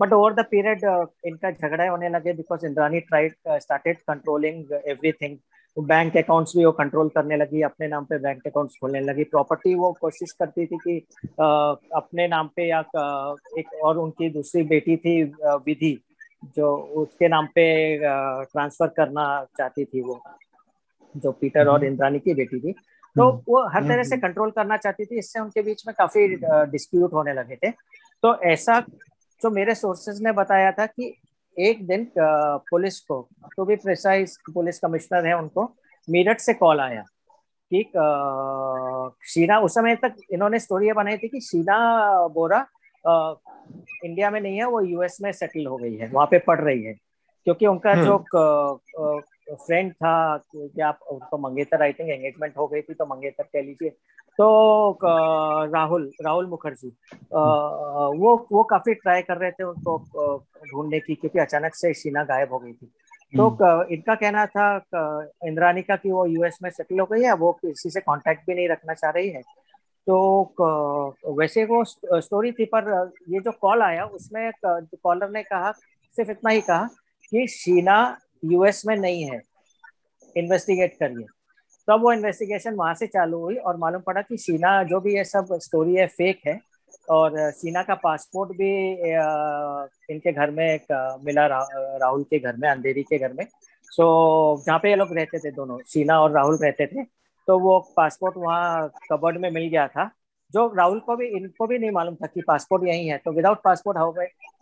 बट 0.00 0.12
ओवर 0.12 0.32
द 0.34 0.44
पीरियड 0.50 0.84
इनका 1.26 1.50
झगड़ा 1.50 1.88
होने 1.88 2.08
लगे 2.08 2.32
because 2.32 2.66
Indrani 2.66 3.00
tried 3.02 3.34
started 3.48 3.98
controlling 4.08 4.72
everything 4.86 5.36
bank 5.82 6.16
accounts 6.16 6.56
भी 6.56 6.64
वो 6.64 6.72
कंट्रोल 6.72 7.08
करने 7.08 7.36
लगी 7.36 7.62
अपने 7.62 7.88
नाम 7.88 8.04
पे 8.04 8.18
बैंक 8.18 8.46
अकाउंट्स 8.46 8.76
खोलने 8.80 9.00
लगी 9.00 9.24
प्रॉपर्टी 9.26 9.74
वो 9.74 9.92
कोशिश 10.00 10.32
करती 10.32 10.66
थी 10.66 10.76
कि 10.78 10.98
uh, 11.20 11.76
अपने 11.96 12.26
नाम 12.28 12.50
पे 12.56 12.68
या 12.68 12.80
एक 13.58 13.74
और 13.84 13.98
उनकी 13.98 14.30
दूसरी 14.30 14.62
बेटी 14.64 14.96
थी 14.96 15.22
विधि 15.66 15.98
जो 16.56 16.76
उसके 16.96 17.28
नाम 17.28 17.46
पे 17.54 17.66
ट्रांसफ़र 17.98 18.88
करना 18.96 19.26
चाहती 19.58 19.84
थी 19.84 20.02
वो 20.02 20.20
जो 21.14 21.32
पीटर 21.32 21.68
और 21.68 21.76
हम्म। 21.76 21.86
इंद्रानी 21.86 22.18
की 22.18 22.34
बेटी 22.34 22.60
थी 22.60 22.72
तो 22.72 23.28
हम्म। 23.30 23.42
वो 23.48 23.66
हर 23.68 23.88
तरह 23.88 24.02
से 24.02 24.16
कंट्रोल 24.16 24.48
हम्म। 24.48 24.54
करना 24.56 24.76
चाहती 24.76 25.04
थी 25.04 25.18
इससे 25.18 25.40
उनके 25.40 25.62
बीच 25.62 25.86
में 25.86 25.94
काफ़ी 25.98 26.26
डिस्प्यूट 26.70 27.12
होने 27.12 27.32
लगे 27.32 27.56
थे 27.56 27.70
तो 28.22 28.34
ऐसा 28.46 28.80
जो 29.40 29.50
मेरे 29.50 29.74
सोर्सेज 29.74 30.22
ने 30.22 30.32
बताया 30.32 30.70
था 30.72 30.86
कि 30.86 31.14
एक 31.58 31.86
दिन 31.86 32.10
पुलिस 32.18 33.00
को 33.00 33.28
तो 33.56 33.64
भी 33.64 33.76
प्रिसाइज 33.76 34.36
पुलिस 34.54 34.78
कमिश्नर 34.78 35.26
है 35.26 35.38
उनको 35.38 35.64
मेरठ 36.08 36.40
से 36.40 36.54
कॉल 36.54 36.80
आया 36.80 37.02
कि 37.72 37.82
शीना 39.26 39.58
उस 39.58 39.74
समय 39.74 39.96
तक 39.96 40.14
इन्होंने 40.32 40.58
स्टोरी 40.58 40.92
बनाई 40.92 41.16
थी 41.16 41.28
कि 41.28 41.40
शीना 41.40 41.78
बोरा 42.28 42.66
इंडिया 44.04 44.30
में 44.30 44.40
नहीं 44.40 44.56
है 44.56 44.64
वो 44.64 44.80
यूएस 44.80 45.18
में 45.22 45.32
सेटल 45.32 45.66
हो 45.66 45.76
गई 45.76 45.96
है 45.96 46.08
वहाँ 46.08 46.26
पे 46.26 46.38
पढ़ 46.38 46.60
रही 46.60 46.82
है 46.82 46.92
क्योंकि 47.44 47.66
उनका 47.66 47.94
जो 47.94 48.18
फ्रेंड 49.50 49.92
था 49.92 50.36
कि 50.38 50.80
आप 50.80 50.98
उनको 51.10 51.38
मंगेतर 51.38 51.82
आई 51.82 51.92
थिंक 51.92 52.10
एंगेजमेंट 52.10 52.56
हो 52.58 52.66
गई 52.68 52.80
थी 52.80 52.94
तो 52.94 53.06
मंगेतर 53.06 53.44
कह 53.44 53.62
लीजिए। 53.62 53.90
तो 54.38 54.98
राहुल 55.72 56.10
राहुल 56.24 56.46
मुखर्जी 56.46 56.88
वो 57.32 58.36
वो 58.52 58.62
काफ़ी 58.70 58.94
ट्राई 58.94 59.22
कर 59.22 59.36
रहे 59.36 59.50
थे 59.50 59.64
उनको 59.64 59.98
ढूँढने 60.72 61.00
की 61.00 61.14
क्योंकि 61.14 61.38
अचानक 61.38 61.74
से 61.74 61.92
शीना 61.94 62.24
गायब 62.24 62.52
हो 62.52 62.58
गई 62.58 62.72
थी। 62.72 62.90
तो 63.32 63.48
हम्म। 63.48 63.94
इनका 63.94 64.14
कहना 64.14 64.44
था 64.46 64.66
इंद्रानी 65.46 65.82
का 65.82 65.96
कि 65.96 66.10
वो 66.10 66.26
यूएस 66.26 66.58
में 66.62 66.70
सेटल 66.70 67.00
हो 67.00 67.06
गई 67.06 67.22
है 67.22 67.32
वो 67.36 67.52
किसी 67.54 67.90
से 67.90 68.00
कांटेक्ट 68.00 68.46
भी 68.46 68.54
नहीं 68.54 68.68
रखना 68.68 68.94
चाह 68.94 69.10
रही 69.10 69.28
है। 69.30 69.42
तो 70.06 71.34
वैसे 71.38 71.64
वो 71.64 71.82
स्टोरी 71.84 72.52
थी 72.52 72.64
पर 72.74 72.88
ये 73.28 73.40
जो 73.40 73.52
कॉल 73.60 73.82
आया 73.82 74.04
उसमें 74.04 74.50
कॉलर 74.64 75.30
ने 75.30 75.42
कहा 75.42 75.72
सिर्फ़ 76.16 76.30
इतना 76.30 76.50
ही 76.50 76.60
कहा 76.60 76.88
कि 77.32 77.46
शीना 77.48 77.98
यूएस 78.42 78.82
में 78.86 78.94
नहीं 78.96 79.24
है। 79.24 79.40
इन्वेस्टिगेट 80.36 80.94
करिए। 80.94 81.26
तो 81.88 81.96
वो 81.98 82.12
इन्वेस्टिगेशन 82.12 82.74
वहाँ 82.74 82.94
से 82.94 83.06
चालू 83.06 83.38
हुई 83.40 83.56
और 83.56 83.76
मालूम 83.76 84.02
पड़ा 84.06 84.22
कि 84.22 84.36
शीना 84.36 84.82
जो 84.84 85.00
भी 85.00 85.14
ये 85.16 85.24
सब 85.24 85.58
स्टोरी 85.62 85.94
है 85.94 86.06
फेक 86.08 86.40
है 86.46 86.58
और 87.08 87.50
शीना 87.52 87.82
का 87.82 87.94
पासपोर्ट 87.94 88.50
भी 88.56 88.70
इनके 90.12 90.32
घर 90.32 90.50
में 90.50 90.64
एक 90.64 91.18
मिला 91.24 91.46
रा, 91.46 91.66
राहुल 91.72 92.22
के 92.24 92.38
घर 92.38 92.56
में 92.56 92.68
अंधेरी 92.68 93.02
के 93.02 93.18
घर 93.18 93.32
में। 93.32 93.44
सो 93.88 94.62
जहाँ 94.66 94.78
पे 94.78 94.90
ये 94.90 94.96
लोग 94.96 95.16
रहते 95.16 95.38
थे 95.38 95.50
दोनों 95.52 95.78
सीना 95.86 96.20
और 96.20 96.32
राहुल 96.32 96.58
रहते 96.62 96.86
थे 96.86 97.04
तो 97.48 97.58
वो 97.58 97.78
पासपोर्ट 97.96 98.36
वहाँ 98.36 98.90
कबर्ड 99.12 99.38
में 99.40 99.50
मिल 99.50 99.68
गया 99.68 99.86
था। 99.88 100.10
जो 100.52 100.66
राहुल 100.76 101.00
को 101.00 101.16
भी 101.16 101.26
इनको 101.36 101.66
भी 101.66 101.78
नहीं 101.78 101.90
मालूम 101.90 102.14
था 102.14 102.26
कि 102.26 102.42
पासपोर्ट 102.48 102.84
यही 102.84 103.06
है। 103.08 103.16
तो 103.18 103.32
without 103.32 103.62
passport 103.64 103.98
how 103.98 104.12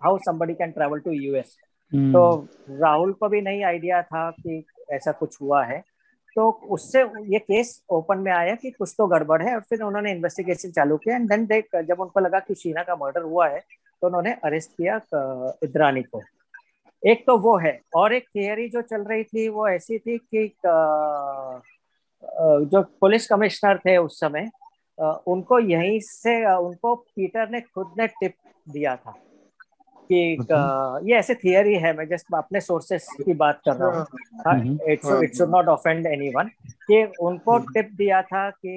how 0.05 0.19
somebody 0.27 0.55
can 0.55 0.71
travel 0.73 1.01
to 1.01 1.11
US 1.13 1.57
तो 1.93 2.35
राहुल 2.71 3.13
को 3.13 3.29
भी 3.29 3.41
नहीं 3.41 3.63
आइडिया 3.65 4.03
था 4.03 4.31
कि 4.33 4.65
ऐसा 4.93 5.13
कुछ 5.13 5.41
हुआ 5.43 5.65
है। 5.65 5.83
तो 6.37 6.51
उससे 6.71 7.03
ये 7.33 7.39
केस 7.39 7.83
ओपन 7.91 8.19
में 8.19 8.31
आया 8.33 8.55
कि 8.55 8.71
कुछ 8.71 8.95
तो 8.99 9.07
गड़बड़ 9.07 9.41
है 9.43 9.55
और 9.55 9.61
फिर 9.61 9.83
उन्होंने 9.83 10.11
इन्वेस्टिगेशन 10.13 10.71
चालू 10.71 10.97
किया 10.97 11.17
एंड 11.17 11.29
देन 11.29 11.47
देख 11.47 11.77
जब 11.79 12.01
उनको 12.01 12.21
लगा 12.21 12.39
कि 12.41 12.55
शीना 12.55 12.83
का 12.83 12.97
मर्डर 12.97 13.23
हुआ 13.23 13.49
है 13.49 13.59
तो 13.59 14.07
उन्होंने 14.07 14.33
अरेस्ट 14.45 14.71
किया 14.73 14.97
इद्रानी 15.65 16.03
को। 16.03 16.23
एक 17.03 17.25
तो 17.27 17.37
वो 17.39 17.57
है 17.59 17.81
और 17.97 18.13
एक 18.15 18.29
थियरी 18.29 18.69
जो 18.69 18.83
चल 18.83 19.03
रही 19.03 19.25
थी 19.25 19.49
वो 19.49 19.69
ऐसी 19.69 19.99
थी 19.99 20.19
कि 20.19 20.47
जो 22.71 22.83
पुलिस 23.01 23.27
कमिश्नर 23.29 23.79
थे 23.79 23.97
उस 23.97 24.21
समय 24.21 24.51
उनको 25.27 25.59
यहीं 25.59 25.99
से 26.03 26.35
उनको 26.55 26.95
पीटर 26.97 27.49
ने 27.51 27.61
खुद 27.61 27.95
ने 27.99 28.07
टिप 28.07 28.35
दिया 28.67 28.97
था। 28.97 29.15
कि 30.11 31.09
ये 31.11 31.17
ऐसे 31.19 31.35
थियरी 31.35 31.75
है 31.75 31.93
मैं 31.97 32.07
जस्ट 32.09 32.35
अपने 32.35 32.61
सोर्सेस 32.61 33.07
की 33.25 33.35
बात 33.35 33.61
कर 33.69 33.77
रहा 33.77 34.53
हूँ। 34.53 34.79
It's 34.89 35.23
it 35.23 35.35
should 35.35 35.51
not 35.51 35.69
offend 35.69 36.07
anyone 36.07 36.49
कि 36.89 37.05
उनको 37.21 37.59
टिप 37.59 37.85
हम्म। 37.85 37.97
दिया 37.97 38.21
था 38.23 38.49
कि 38.65 38.77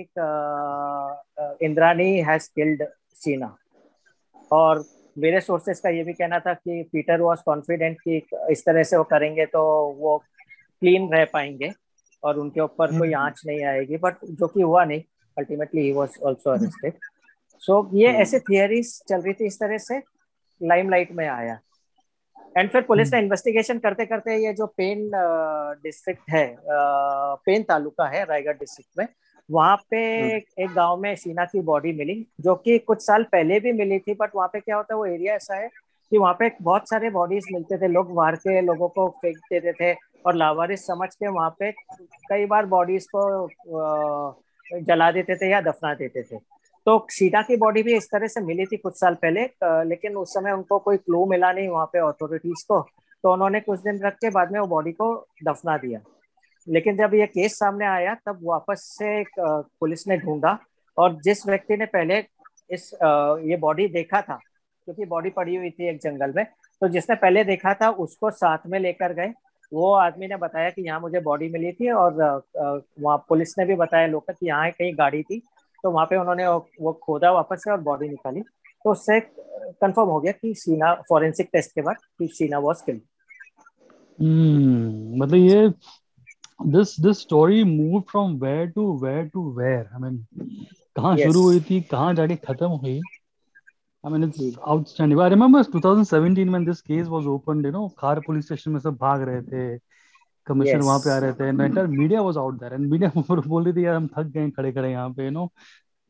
इंद्रानी 1.66 2.10
हैज़ 2.22 2.50
किल्ड 2.56 2.84
सीना 3.16 3.56
और 4.52 4.84
मेरे 5.18 5.40
सोर्सेस 5.42 5.80
का 5.80 5.90
ये 5.90 6.04
भी 6.04 6.14
कहना 6.14 6.40
था 6.40 6.54
कि 6.54 6.82
पीटर 6.94 7.22
वॉज़ 7.22 7.40
कॉन्फिडेंट 7.46 7.98
कि 8.02 8.22
इस 8.52 8.66
तरह 8.66 8.84
से 8.84 8.98
वो 8.98 9.04
करेंगे 9.04 9.46
तो 9.46 9.62
वो 10.00 10.18
क्लीन 10.82 11.10
रह 11.14 11.26
पाएँगे 11.34 11.72
और 12.24 12.38
उनके 12.38 12.62
ऊपर 12.62 12.98
कोई 12.98 13.12
हम्म। 13.14 13.24
आँच 13.26 13.42
नहीं 13.48 13.64
आएगी। 13.64 13.98
बट 13.98 14.16
जो 14.26 14.48
कि 14.48 14.62
हुआ 14.62 14.84
नहीं 14.86 15.02
ultimately 15.38 15.82
he 15.82 15.92
was 15.92 16.18
also 16.28 16.52
arrested 16.52 16.94
so 17.62 17.90
ये 17.94 18.08
हम्म। 18.08 18.22
ऐसे 18.22 18.40
थियरीज 18.40 19.02
चल 19.10 19.22
रही 19.22 19.34
थी 19.34 19.46
इस 19.46 19.60
तरह 19.60 19.78
से 19.78 20.00
लाइमलाइट 20.62 21.12
में 21.12 21.28
आया। 21.28 21.60
एंड 22.58 22.70
फिर 22.70 22.82
पुलिस 22.82 23.14
ने 23.14 23.20
इन्वेस्टिगेशन 23.20 23.74
हम्म। 23.74 23.82
करते 23.82 24.06
करते 24.06 24.36
ये 24.46 24.54
जो 24.54 24.66
पेन 24.78 25.10
डिस्ट्रिक्ट 25.84 26.30
है 26.30 26.46
पेन 27.46 27.64
तालुका 27.64 28.08
है 28.08 28.24
रायगढ़ 28.26 28.58
डिस्ट्रिक्ट 28.58 29.00
में 29.00 29.08
वहाँ 29.50 29.76
पे 29.92 30.00
एक 30.36 30.74
गाँव 30.76 30.98
में 30.98 31.16
शीना 31.16 31.46
की 31.46 31.62
बॉडी 31.62 31.92
मिली 31.94 32.26
जो 32.42 32.56
कि 32.56 32.78
कुछ 32.80 33.02
साल 33.02 33.24
पहले 33.24 33.60
भी 33.60 33.72
मिली 33.72 34.00
थी 34.00 34.14
बट 34.14 34.36
वहाँ 34.36 34.48
पे 34.48 34.60
क्या 34.60 34.76
होता 34.76 34.94
है 34.94 34.98
वो 34.98 35.06
एरिया 35.06 35.36
ऐसा 35.36 35.56
है 35.56 35.70
कि 36.12 36.18
वहाँ 36.18 36.34
पे 36.34 36.52
बहुत 36.62 36.90
सारे 36.90 37.10
बॉडीज 37.10 37.46
मिलते 37.54 37.78
थे 37.78 37.88
लोग 37.88 38.12
मार 38.16 38.36
के 38.36 38.62
लोगों 38.62 38.90
को 38.90 39.08
फेंक 39.22 39.38
देते 39.52 39.74
थे 39.74 39.94
और 40.26 40.36
लावारिस 40.36 40.86
समझ 40.88 41.10
के 41.16 41.28
वहाँ 41.28 41.50
पे 41.60 41.72
कई 42.30 42.46
बार 42.46 42.66
बॉडीज 42.66 43.08
को 43.16 43.22
जला 44.82 45.12
देते 45.12 45.36
थे 45.36 45.50
या 45.52 45.62
दफना 45.62 45.94
देते 45.94 46.24
थे। 46.24 46.38
तो 46.88 46.98
शीना 47.12 47.42
की 47.42 47.58
बॉडी 47.58 47.84
भी 47.84 47.96
इस 47.96 48.08
तरह 48.12 48.28
से 48.28 48.42
मिली 48.42 48.66
थी 48.66 48.78
कुछ 48.78 48.94
साल 48.96 49.16
पहले 49.22 49.42
लेकिन 49.86 50.16
उस 50.18 50.34
समय 50.34 50.52
उनको 50.52 50.80
कोई 50.80 50.98
क्लू 50.98 51.26
मिला 51.26 51.52
नहीं 51.52 51.68
वहाँ 51.70 51.86
पे 51.94 52.00
अथॉरिटीज 52.00 52.64
को। 52.68 52.82
तो 53.24 53.34
उन्होंने 53.34 53.60
कुछ 53.62 53.80
दिन 53.82 54.00
रख 54.04 54.14
के 54.16 54.30
बाद 54.32 54.52
में 54.52 54.60
वो 54.60 54.68
बॉडी 54.68 54.92
को 54.94 55.14
दफना 55.44 55.78
दिया। 55.78 56.00
लेकिन 56.68 56.98
जब 56.98 57.14
ये 57.14 57.26
केस 57.28 57.58
सामने 57.60 57.86
आया, 57.86 58.14
तब 58.18 58.40
वापस 58.44 58.84
से 58.94 59.24
पुलिस 59.40 60.08
ने 60.08 60.18
ढूंढा 60.18 60.58
और 60.98 61.16
जिस 61.24 61.46
व्यक्ति 61.48 61.78
ने 61.78 61.86
पहले 61.88 62.18
इस 62.70 62.90
ये 63.44 63.58
बॉडी 63.58 63.88
देखा 63.90 64.22
था, 64.22 64.36
क्योंकि 64.88 65.06
बॉडी 65.06 65.30
पड़ी 65.32 65.56
हुई 65.56 65.70
थी 65.70 65.90
एक 65.90 66.00
जंगल 66.02 66.34
में 66.36 66.46
तो 66.82 66.88
जिसने 66.90 67.16
पहले 67.18 67.44
देखा 67.44 67.74
था 67.74 67.90
उसको 68.00 68.30
साथ 68.32 68.68
में 68.68 68.80
लेकर 68.80 69.14
गए। 69.14 69.34
वो 69.72 69.94
आदमी 69.96 70.28
ने 70.28 70.36
बताया 70.38 70.70
कि 70.70 70.82
यहाँ 70.82 71.00
मुझे 71.00 71.20
बॉडी 71.22 71.50
मिली 71.50 71.72
थी 71.72 71.90
और 71.92 72.14
वहाँ 72.56 73.18
पुलिस 73.30 73.58
ने 73.58 73.66
भी 73.66 73.76
बताया 73.78 74.08
लोग 74.08 74.34
यहाँ 74.44 74.70
कहीं 74.72 74.94
गाड़ी 74.98 75.22
थी। 75.24 75.42
तो 75.84 75.92
वहाँ 75.92 76.06
पे 76.06 76.18
उन्होंने 76.18 76.48
वो 76.82 76.94
खोदा 77.04 77.32
वापस 77.32 77.64
से 77.64 77.72
और 77.72 77.82
बॉडी 77.82 78.08
निकाली 78.10 78.42
तो 78.42 78.92
उससे 78.92 79.20
कंफर्म 79.20 80.10
हो 80.10 80.20
गया 80.20 80.32
कि 80.32 80.54
सीना 80.56 80.94
फॉरेंसिक 81.10 81.50
टेस्ट 81.54 81.72
के 81.76 81.82
बाद 81.82 81.96
कि 82.20 82.28
सीना 82.34 82.60
वॉज़ 82.60 82.84
किल्ड 82.86 83.02
मतलब 85.22 85.36
ये 85.36 85.68
this 86.68 87.00
this 87.00 87.22
story 87.22 87.64
move 87.64 88.00
from 88.12 88.36
where 88.40 88.68
to 88.68 88.92
where 89.06 89.26
to 89.34 89.50
where 89.60 89.90
I 89.94 90.02
mean 90.02 90.26
कहाँ 90.96 91.16
yes. 91.16 91.26
शुरू 91.26 91.44
हुई 91.44 91.60
थी 91.70 91.82
कहाँ 91.92 92.14
जाके 92.14 92.36
खत्म 92.36 92.68
हुई 92.84 93.00
I 94.04 94.08
mean, 94.08 94.24
it's 94.24 94.58
outstanding. 94.66 95.20
I 95.20 95.28
remember 95.28 95.62
2017 95.62 96.50
when 96.50 96.64
this 96.64 96.82
case 96.82 97.08
was 97.08 97.26
opened. 97.28 97.66
You 97.66 97.72
know, 97.72 97.90
car 97.98 98.22
police 98.22 98.46
station 98.46 98.74
में 98.74 98.80
सब 98.80 98.96
भाग 98.98 99.22
रहे 99.30 99.42
थे 99.42 99.78
कमिश्नर 100.50 100.76
yes. 100.76 100.86
वहाँ 100.86 101.00
पे 101.00 101.10
आ 101.12 101.18
रहे 101.20 101.34
थे 101.34 101.48
and 101.48 101.62
entire 101.62 101.88
media 101.88 102.22
was 102.22 102.38
out 102.38 102.60
there 102.60 102.74
and 102.74 102.90
media 102.92 103.12
बोल 103.48 103.64
रही 103.64 103.74
थी 103.74 103.86
यार 103.86 103.96
हम 103.96 104.08
थक 104.18 104.32
गए 104.36 104.50
खड़े 104.58 104.72
खड़े 104.72 104.92
यहाँ 104.92 105.10
पे 105.14 105.26
यू 105.26 105.32
नो 105.32 105.52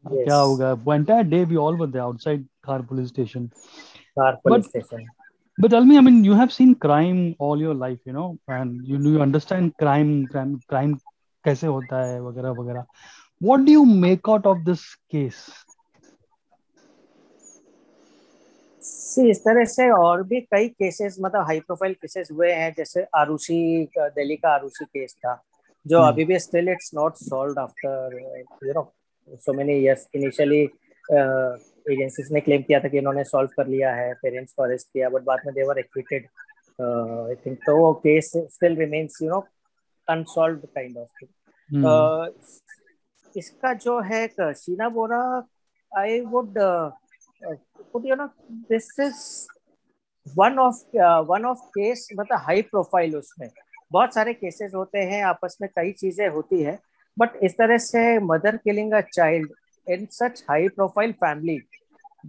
क्या 0.05 0.35
होगा 0.35 0.73
वो 0.73 0.93
entire 0.93 1.23
day 1.29 1.43
we 1.45 1.55
all 1.67 1.77
were 1.77 1.87
there 1.87 2.03
outside 2.03 2.45
Khar 2.63 2.81
police 2.89 3.07
station 3.07 3.47
Khar 4.19 4.35
police 4.43 4.65
station 4.65 5.05
But 5.57 5.71
tell 5.71 5.83
me, 5.83 5.97
I 5.97 6.01
mean, 6.01 6.23
you 6.23 6.35
have 6.35 6.53
seen 6.53 6.75
crime 6.75 7.35
all 7.37 7.59
your 7.59 7.73
life, 7.73 7.99
you 8.05 8.13
know, 8.13 8.39
and 8.47 8.87
you 8.87 8.97
you 8.97 9.21
understand 9.21 9.73
crime, 9.81 10.11
crime, 10.27 10.53
crime 10.69 10.93
कैसे 11.45 11.67
होता 11.67 12.01
है 12.05 12.21
वगैरह 12.21 12.51
वगैरह. 12.59 12.85
What 13.41 13.65
do 13.65 13.73
you 13.73 13.83
make 14.03 14.29
out 14.33 14.47
of 14.51 14.63
this 14.69 14.85
case? 15.13 15.41
सी 18.89 19.29
इस 19.29 19.39
तरह 19.39 19.65
से 19.65 19.89
और 19.91 20.23
भी 20.23 20.39
कई 20.53 20.67
केसेस 20.69 21.17
मतलब 21.21 21.45
हाई 21.45 21.59
प्रोफ़ाइल 21.59 21.93
केसेस 21.93 22.29
हुए 22.31 22.51
हैं 22.51 22.73
जैसे 22.77 23.05
आरुषि 23.17 23.61
दिल्ली 23.97 24.35
का 24.35 24.49
आरुषि 24.49 24.85
केस 24.85 25.15
था 25.15 25.41
जो 25.85 25.97
hmm. 25.97 26.07
अभी 26.07 26.25
भी 26.25 26.39
still 26.39 26.69
it's 26.69 26.91
not 26.95 27.15
solve 27.17 27.59
after 27.59 28.17
you 28.63 28.73
know 28.73 28.91
so 29.37 29.53
many 29.53 29.73
years 29.73 30.07
initially 30.15 30.61
agencies 31.93 32.31
ने 32.31 32.39
क्लेम 32.39 32.61
किया 32.61 32.79
था 32.79 32.87
कि 32.87 32.97
इन्होंने 32.97 33.23
सॉल्व 33.23 33.49
कर 33.57 33.67
लिया 33.67 33.93
है 33.95 34.13
पेरेंट्स 34.13 34.53
को 34.53 34.63
अरेस्ट 34.63 34.87
किया 34.93 35.09
बट 35.09 35.23
बाद 35.23 35.41
में 35.45 35.53
देवर 35.55 35.79
एक्विटेड 35.79 36.27
आई 36.79 37.35
थिंक 37.45 37.57
तो 37.65 37.77
वो 37.77 37.93
case 38.03 38.31
still 38.55 38.75
remains 38.75 39.21
you 39.21 39.29
know 39.29 39.45
unsolve 40.07 40.67
kind 40.75 40.97
of 40.97 41.25
इसका 43.35 43.73
जो 43.73 43.99
है 44.01 44.27
Sheena 44.53 44.89
Bora 44.89 45.21
I 45.91 46.19
would 46.21 46.57
but 47.41 48.03
you 48.03 48.15
know 48.15 48.29
this 48.69 48.87
is 48.99 49.47
one 50.35 50.59
of 50.59 50.75
uh, 51.05 51.21
one 51.23 51.45
of 51.45 51.57
case 51.77 52.07
मतलब 52.19 52.43
हाई 52.47 52.61
प्रोफ़ाइल 52.71 53.15
उसमें 53.15 53.49
बहुत 53.91 54.13
सारे 54.13 54.33
केसेस 54.33 54.71
होते 54.75 54.99
हैं 55.11 55.23
आपस 55.23 55.57
में 55.61 55.69
कई 55.75 55.91
चीज़ें 56.01 56.27
होती 56.29 56.61
है 56.63 56.77
बट 57.19 57.35
इस 57.43 57.53
तरह 57.57 57.77
से 57.85 58.03
mother 58.33 58.57
killing 58.57 58.93
a 58.93 59.01
child 59.13 59.51
in 59.93 60.09
such 60.11 60.41
high 60.47 60.67
profile 60.77 61.13
family 61.19 61.59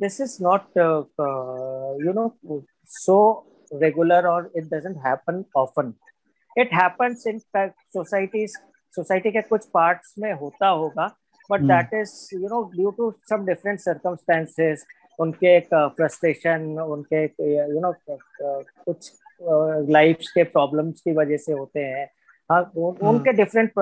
this 0.03 0.18
is 0.25 0.40
not 0.40 0.66
uh, 0.77 1.03
uh, 1.25 1.90
you 2.05 2.12
know 2.18 2.29
so 2.87 3.16
regular 3.85 4.20
or 4.33 4.51
it 4.55 4.68
doesn't 4.70 5.01
happen 5.09 5.44
often 5.55 5.94
it 6.57 6.73
happens 6.73 7.27
in 7.27 7.40
societies 7.96 8.57
society 8.99 9.33
के 9.33 9.42
कुछ 9.49 9.66
parts 9.77 10.14
में 10.18 10.33
होता 10.40 10.68
होगा 10.68 11.11
but 11.51 11.61
mm. 11.61 11.68
that 11.68 11.92
is 12.01 12.14
you 12.33 12.49
know 12.53 12.62
due 12.77 12.94
to 12.96 13.14
some 13.31 13.44
different 13.51 13.81
circumstances 13.81 14.85
उनके 15.20 15.56
एक 15.56 15.74
frustration 15.96 16.62
उनके 16.80 17.24
you 17.24 17.80
know 17.80 17.92
कुछ 18.02 19.12
life 19.90 20.18
के 20.35 20.44
प्रॉब्लम्स 20.44 21.00
की 21.00 21.12
वजह 21.16 21.37
से 21.37 21.52
होते 21.52 21.80
हैं। 21.80 22.09
हाँ 22.50 22.62
उनके 22.76 23.33
डिफरेंट 23.33 23.78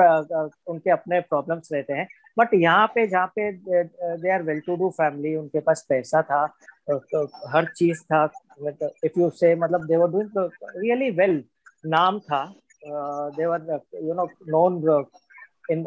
उनके 0.69 0.91
अपने 0.91 1.21
प्रॉब्लम्स 1.21 1.73
रहते 1.73 1.93
हैं। 1.93 2.07
बट 2.39 2.55
यहाँ 2.55 2.87
पे 2.95 3.07
जहाँ 3.07 3.27
पे 3.37 3.51
they 3.53 4.31
are 4.33 4.43
well 4.43 4.61
to 4.67 4.77
do 4.77 4.89
family 4.99 5.35
उनके 5.37 5.61
पास 5.61 5.85
पैसा 5.89 6.23
था 6.23 6.47
तो 6.91 7.25
हर 7.53 7.65
चीज़ 7.77 8.03
था 8.03 8.25
इफ़ 9.05 9.19
यू 9.21 9.31
से 9.31 9.55
मतलब 9.55 9.87
they 9.87 9.97
were 9.97 10.11
doing 10.11 10.51
really 10.77 11.11
well 11.11 11.43
नाम 11.87 12.19
था। 12.21 12.45
They 13.37 13.47
were 13.47 13.81
you 14.03 14.15
know 14.15 14.25
known 14.49 15.07
in 15.71 15.87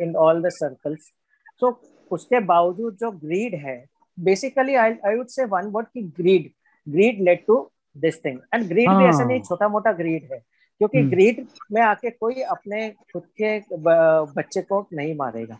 in 0.00 0.16
all 0.16 0.42
the 0.42 0.48
circles 0.52 1.12
so 1.60 1.70
उसके 2.10 2.40
बावजूद 2.46 2.96
जो 3.00 3.10
ग्रीड 3.10 3.54
है 3.64 3.76
basically 4.18 4.74
I 4.74 4.94
I 5.06 5.16
would 5.16 5.26
say 5.28 5.44
one 5.44 5.66
word 5.70 5.86
की 5.86 6.02
greed 6.18 6.50
greed 6.86 7.22
led 7.22 7.44
to 7.46 7.70
this 7.96 8.24
thing 8.24 8.38
and 8.54 8.66
greed 8.68 8.90
भी 8.90 9.04
ऐसा 9.04 9.24
नहीं 9.24 9.38
हाँ। 9.38 9.44
छोटा 9.44 9.68
मोटा 9.68 9.92
ग्रीड 9.92 10.28
है। 10.32 10.38
क्योंकि 10.80 11.02
ग्रीड 11.02 11.38
हम्म। 11.38 11.74
में 11.74 11.82
आके 11.82 12.10
कोई 12.10 12.42
अपने 12.42 12.88
खुद 13.12 13.22
के 13.40 13.58
बच्चे 13.76 14.62
को 14.62 14.86
नहीं 14.92 15.14
मारेगा। 15.16 15.56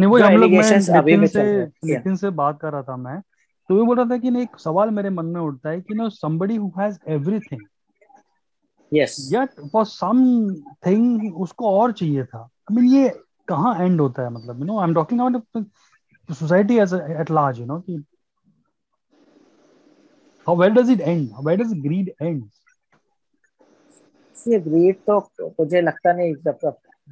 नहीं 0.00 0.10
वो 0.10 0.18
हम 0.18 0.36
लोग 0.36 0.50
मैं 0.50 1.26
से 1.26 1.44
नितिन 1.84 2.16
से 2.16 2.30
बात 2.30 2.58
कर 2.60 2.72
रहा 2.72 2.82
था 2.82 2.96
मैं। 2.96 3.20
तो 3.68 3.76
वो 3.76 3.84
बोल 3.84 3.96
रहा 3.96 4.06
था 4.10 4.16
कि 4.18 4.28
एक 4.42 4.58
सवाल 4.58 4.90
मेरे 4.90 5.10
मन 5.10 5.26
में 5.26 5.40
उठता 5.40 5.70
है 5.70 5.80
कि 5.80 5.94
no 5.94 6.08
somebody 6.10 6.56
who 6.56 6.70
has 6.78 6.98
everything 7.08 7.60
yes 8.92 9.16
yet 9.32 9.60
for 9.72 9.84
something 9.84 11.34
उसको 11.34 11.70
और 11.70 11.92
चाहिए 11.92 12.24
था। 12.24 12.42
आई 12.42 12.76
मीन 12.76 12.90
ये 12.94 13.08
कहाँ 13.48 13.74
एंड 13.84 14.00
होता 14.00 14.22
है 14.22 14.30
मतलब? 14.30 14.58
You 14.58 14.64
know 14.64 14.78
I 14.78 14.88
am 14.88 14.94
talking 14.94 15.20
about 15.20 15.66
to 16.32 16.38
society 16.38 16.80
as 16.80 16.92
a, 16.92 16.98
at 17.20 17.30
large 17.30 17.58
you 17.58 17.66
know 17.66 17.80
ki, 17.86 18.00
how 20.46 20.54
where 20.54 20.70
does 20.70 20.88
it 20.88 21.00
end? 21.00 21.30
Where 21.40 21.56
does 21.56 21.72
greed 21.86 22.12
end? 22.20 22.42
ये 24.48 24.58
ग्रीड 24.60 24.96
तो 25.08 25.18
मुझे 25.60 25.80
लगता 25.80 26.12
नहीं 26.12 26.34
जब 26.44 26.58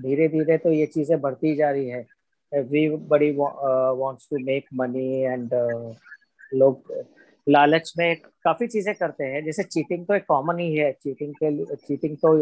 धीरे 0.03 0.29
धीरे 0.29 0.57
तो 0.59 0.71
ये 0.73 0.87
चीज़ें 0.87 1.21
बढ़ती 1.21 1.55
जा 1.57 1.71
रही 1.71 1.89
है। 1.89 2.01
Everybody 2.53 3.31
wants 3.39 4.29
to 4.31 4.39
make 4.45 4.67
money 4.75 5.09
and 5.23 5.51
लोग 6.53 6.93
लालच 7.47 7.93
में 7.99 8.17
काफ़ी 8.45 8.67
चीज़ें 8.67 8.95
करते 8.95 9.25
हैं। 9.25 9.45
जैसे 9.45 9.63
चीटिंग 9.63 10.07
तो 10.07 10.15
एक 10.15 10.25
कॉमन 10.29 10.59
ही 10.59 10.75
है। 10.77 10.91
चीटिंग 10.93 11.35
के 11.43 11.77
चीटिंग 11.77 12.17
तो 12.25 12.33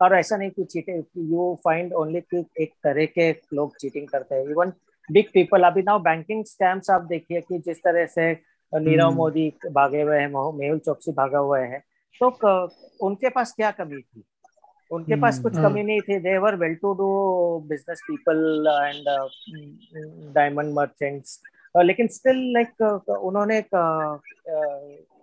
और 0.00 0.14
ऐसा 0.18 0.36
नहीं 0.36 0.50
कि 0.50 0.64
चीटिंग 0.64 1.04
यू 1.32 1.54
फाइंड 1.64 1.92
ओनली 2.02 2.20
कि 2.20 2.44
एक 2.62 2.72
तरह 2.84 3.06
के 3.18 3.30
लोग 3.54 3.76
चीटिंग 3.80 4.08
करते 4.08 4.34
हैं। 4.34 4.50
इवन 4.50 4.72
बिग 5.08 5.26
पीपल 5.34 5.62
अभी 5.62 5.82
नाउ 5.82 5.98
बैंकिंग 6.00 6.44
स्कैम्स 6.44 6.90
आप 6.90 7.02
देखिए 7.02 7.40
कि 7.40 7.58
जिस 7.58 7.78
तरह 7.78 8.06
से 8.06 8.30
नीरव 8.72 9.06
हम्म। 9.06 9.16
मोदी 9.16 9.48
भागे 9.72 10.02
हुए 10.02 10.18
हैं 10.18 10.28
मेहुल 10.28 10.78
चौकसी 10.78 11.12
भागा 11.12 11.38
हुए 11.40 11.60
हैं 11.60 11.82
तो 12.20 12.28
उनके 13.00 13.28
पास 13.28 13.52
क्या 13.52 13.70
कमी 13.72 14.00
थी 14.00 14.24
उनके 14.90 15.16
पास 15.16 15.34
हम्म, 15.34 15.42
कुछ 15.42 15.54
हाँ। 15.54 15.64
कमी 15.64 15.82
नहीं 15.82 16.00
थी 16.00 16.18
they were 16.20 16.54
well 16.56 16.74
to 16.74 16.92
do 16.94 17.08
business 17.68 18.00
people 18.02 18.66
and 18.84 20.34
diamond 20.34 20.74
merchants 20.74 21.40
लेकिन 21.74 22.08
स्टिल 22.08 22.36
लाइक 22.52 22.82
उन्होंने 23.10 23.58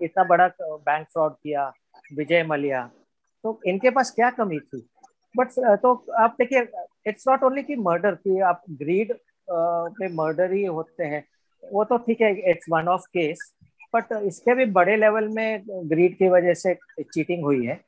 इतना 0.01 0.23
बड़ा 0.23 0.47
बैंक 0.59 1.07
फ्रॉड 1.07 1.33
किया 1.33 1.71
विजय 2.13 2.43
मलिया 2.43 2.89
तो 3.43 3.59
इनके 3.67 3.89
पास 3.89 4.11
क्या 4.11 4.29
कमी 4.31 4.59
थी 4.59 4.85
बट 5.35 5.51
तो 5.81 5.93
आप 6.19 6.35
देखिए 6.39 6.67
इट्स 7.07 7.27
नॉट 7.27 7.43
ओनली 7.43 7.63
की 7.63 7.75
मर्डर 7.81 8.15
की 8.17 8.39
आप 8.43 8.61
ग्रीड 8.73 9.13
में 9.49 10.08
मर्डर 10.15 10.53
ही 10.53 10.63
होते 10.65 11.03
हैं। 11.05 11.23
वो 11.63 11.84
तो 11.84 11.97
ठीक 11.97 12.21
है 12.21 12.31
it's 12.51 12.65
one 12.71 12.88
of 12.88 13.05
case 13.10 13.51
but 13.93 14.12
इसके 14.23 14.53
भी 14.55 14.65
बड़े 14.71 14.95
लेवल 14.95 15.27
में 15.27 15.62
ग्रीड 15.89 16.17
की 16.17 16.29
वजह 16.29 16.53
से 16.55 16.73
चीटिंग 17.03 17.43
हुई 17.43 17.65
है। 17.65 17.79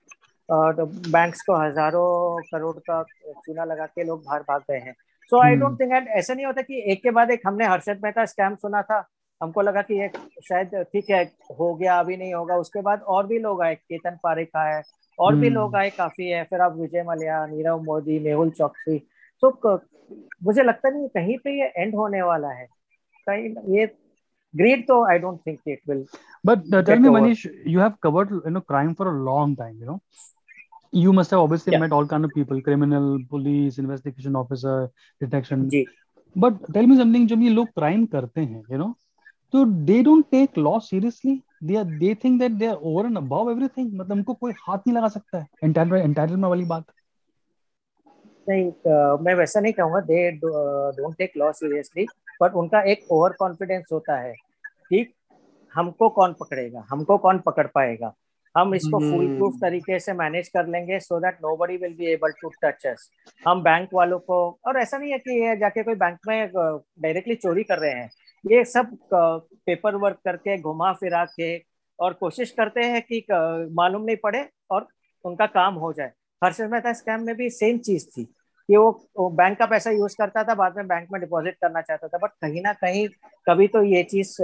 और 0.50 0.76
तो 0.76 0.86
बैंक्स 0.86 1.42
को 1.42 1.56
हज़ारों 1.56 2.42
करोड़ 2.44 2.76
का 2.80 3.02
चूना 3.04 3.64
लगा 3.66 3.86
के 3.86 4.04
लोग 4.04 4.24
बाहर 4.26 4.42
भाग 4.42 4.62
गए 4.72 4.78
हैं। 4.78 4.94
So 5.30 5.42
I 5.44 5.56
don't 5.56 5.80
think 5.80 5.92
and 5.94 6.08
ऐसा 6.08 6.34
नहीं 6.34 6.46
होता 6.46 6.62
कि 6.62 6.84
एक 6.92 7.02
के 7.04 7.12
बाद 7.12 7.32
एक 7.32 7.42
हमने 7.48 7.66
हर्षद 7.66 8.00
मेहता 8.04 8.26
स्कैम 8.26 8.56
सुना 8.56 8.82
था। 8.82 9.04
हमको 9.42 9.62
लगा 9.62 9.82
कि 9.82 10.00
ये 10.00 10.08
शायद 10.44 10.76
ठीक 10.94 11.10
है 11.10 11.24
हो 11.60 11.74
गया 11.76 12.00
अभी 12.00 12.18
नहीं 12.18 12.34
होगा। 12.34 12.56
उसके 12.58 12.82
बाद 12.82 13.02
और 13.08 13.28
भी 13.28 13.40
लोग 13.40 13.62
आए 13.62 13.76
केतन 13.76 14.18
पारिक 14.24 14.56
आए 14.58 14.82
और 15.20 15.36
भी 15.36 15.48
hmm. 15.48 15.56
लोग 15.56 15.76
आए 15.76 15.90
काफ़ी 15.90 16.30
है। 16.30 16.44
फिर 16.44 16.62
आप 16.62 16.76
विजय 16.78 17.04
मल्या 17.04 17.46
नीरव 17.46 17.84
मोदी 17.84 18.20
मेहुल 18.20 18.50
चौकसी 18.50 18.98
तो 19.44 19.76
मुझे 20.44 20.64
लगता 20.64 20.90
नहीं 20.90 21.08
कहीं 21.16 21.38
पे 21.44 21.60
ये 21.60 21.72
एंड 21.78 21.96
होने 21.96 22.22
वाला 22.22 22.50
है 22.60 22.68
कहीं 23.30 23.78
ये 23.78 23.88
greed 24.54 24.84
though 24.90 25.02
i 25.14 25.18
don't 25.24 25.42
think 25.48 25.72
it 25.72 25.82
will 25.90 26.04
but 26.50 26.62
uh, 26.74 26.82
tell 26.82 27.00
me 27.00 27.10
over. 27.10 27.20
manish 27.20 27.42
you 27.74 27.82
have 27.84 27.96
covered 28.06 28.30
you 28.36 28.54
know 28.56 28.62
crime 28.72 28.94
for 29.00 29.08
a 29.10 29.16
long 29.30 29.56
time 29.62 29.74
you 29.82 29.88
know 29.90 29.98
you 31.04 31.14
must 31.18 31.34
have 31.36 31.42
obviously 31.42 31.74
yeah. 31.74 31.82
met 31.84 31.96
all 31.98 32.08
kind 32.14 32.28
of 32.28 32.32
people 32.36 32.62
criminal 32.68 33.10
police 33.34 33.82
investigation 33.84 34.40
officer 34.44 34.78
detection 35.22 35.68
ji. 35.74 35.84
but 36.36 36.64
tell 36.78 36.88
me 36.92 36.98
something 37.02 37.28
जब 37.34 37.44
ये 37.44 37.50
लोग 37.50 37.68
crime 37.80 38.06
करते 38.16 38.42
हैं 38.42 38.64
you 38.72 38.82
know 38.84 38.94
तो 39.54 39.64
they 39.86 40.02
don't 40.04 40.26
take 40.32 40.58
law 40.58 40.80
seriously 40.80 41.42
they 41.64 41.76
are 41.76 41.84
they 42.00 42.14
think 42.24 42.40
that 42.40 42.52
they 42.52 42.66
are 42.66 42.76
over 42.90 43.06
and 43.06 43.18
above 43.18 43.52
everything 43.52 43.94
मतलब 44.00 44.16
उनको 44.16 44.34
कोई 44.34 44.54
हाथ 44.68 44.78
नहीं 44.78 44.96
लगा 44.96 45.08
सकता 45.08 45.40
है 45.40 45.48
एंटाइटलमेंट 45.64 46.46
वाली 46.46 46.66
बात 46.66 46.86
नहीं 48.50 48.72
uh, 48.72 49.22
मैं 49.22 49.34
वैसा 49.36 49.60
नहीं 49.60 49.74
कहूँगा 49.74 50.00
they 50.02 50.32
don't 50.38 51.18
take 51.18 51.32
law 51.38 51.52
seriously 51.52 52.06
but 52.42 52.54
उनका 52.54 52.82
एक 52.92 53.12
ओवर 53.12 53.34
कॉन्फिडेंस 53.40 53.86
होता 53.92 54.18
है 54.20 54.34
कि 54.90 55.06
हमको 55.74 56.10
कौन 56.10 56.34
पकड़ेगा 56.40 56.86
हमको 56.90 57.18
कौन 57.18 57.40
पकड़ 57.40 57.68
पाएगा। 57.68 58.14
हम 58.56 58.74
इसको 58.76 59.00
फुल 59.00 59.26
प्रूफ 59.28 59.52
हम्म। 59.54 59.62
तरीके 59.62 60.00
से 60.00 60.14
मैनेज 60.14 60.48
कर 60.50 60.68
लेंगे 60.68 61.00
so 61.00 61.20
that 61.20 61.38
nobody 61.58 61.76
will 61.78 61.94
be 61.94 62.06
able 62.12 62.32
to 62.42 62.50
touch 62.64 62.86
us 62.88 63.10
हम 63.48 63.62
बैंक 63.64 63.90
वालों 63.94 64.20
को 64.20 64.38
और 64.68 64.78
ऐसा 64.80 64.98
नहीं 64.98 65.12
है 65.12 65.18
कि 65.20 65.40
ये 65.42 65.56
जाके 65.58 65.84
कोई 65.84 65.96
बैंक 65.96 66.18
में 66.28 66.52
डायरेक्टली 66.54 67.36
चोरी 67.36 67.64
कर 67.64 67.80
रहे 67.80 67.92
हैं। 67.92 68.10
ये 68.44 68.64
सब 68.66 68.98
पेपर 69.14 69.96
वर्क 69.96 70.18
करके 70.26 70.58
घुमा 70.62 70.92
फिरा 70.94 71.24
के 71.26 71.58
और 72.00 72.14
कोशिश 72.14 72.52
करते 72.52 72.84
हैं 72.84 73.02
कि 73.12 73.26
मालूम 73.76 74.04
नहीं 74.04 74.18
पड़े 74.24 74.48
और 74.72 74.88
उनका 75.26 75.46
काम 75.46 75.76
हो 75.76 75.92
जाए। 75.94 76.12
हर्षद 76.42 76.72
मेहता 76.72 76.94
स्कैम 76.94 77.26
में 77.26 77.36
भी 77.36 77.50
सेम 77.50 77.78
चीज़ 77.80 78.08
थी। 78.08 78.28
कि 78.70 78.78
वो, 78.78 78.90
वो 79.18 79.30
बैंक 79.30 79.58
का 79.60 79.66
पैसा 79.66 79.92
यूज़ 79.92 80.16
करता 80.18 80.44
था 80.44 80.56
बाद 80.56 80.78
में 80.78 80.88
बैंक 80.88 81.08
में 81.12 81.20
डिपॉजिट 81.22 81.56
करना 81.62 81.82
चाहता 81.82 82.08
था 82.08 82.18
बट 82.24 82.32
कहीं 82.42 82.62
ना 82.62 82.74
कहीं 82.74 83.08
कभी 83.48 83.68
तो 83.68 83.84
ये 83.84 84.04
चीज़ 84.04 84.36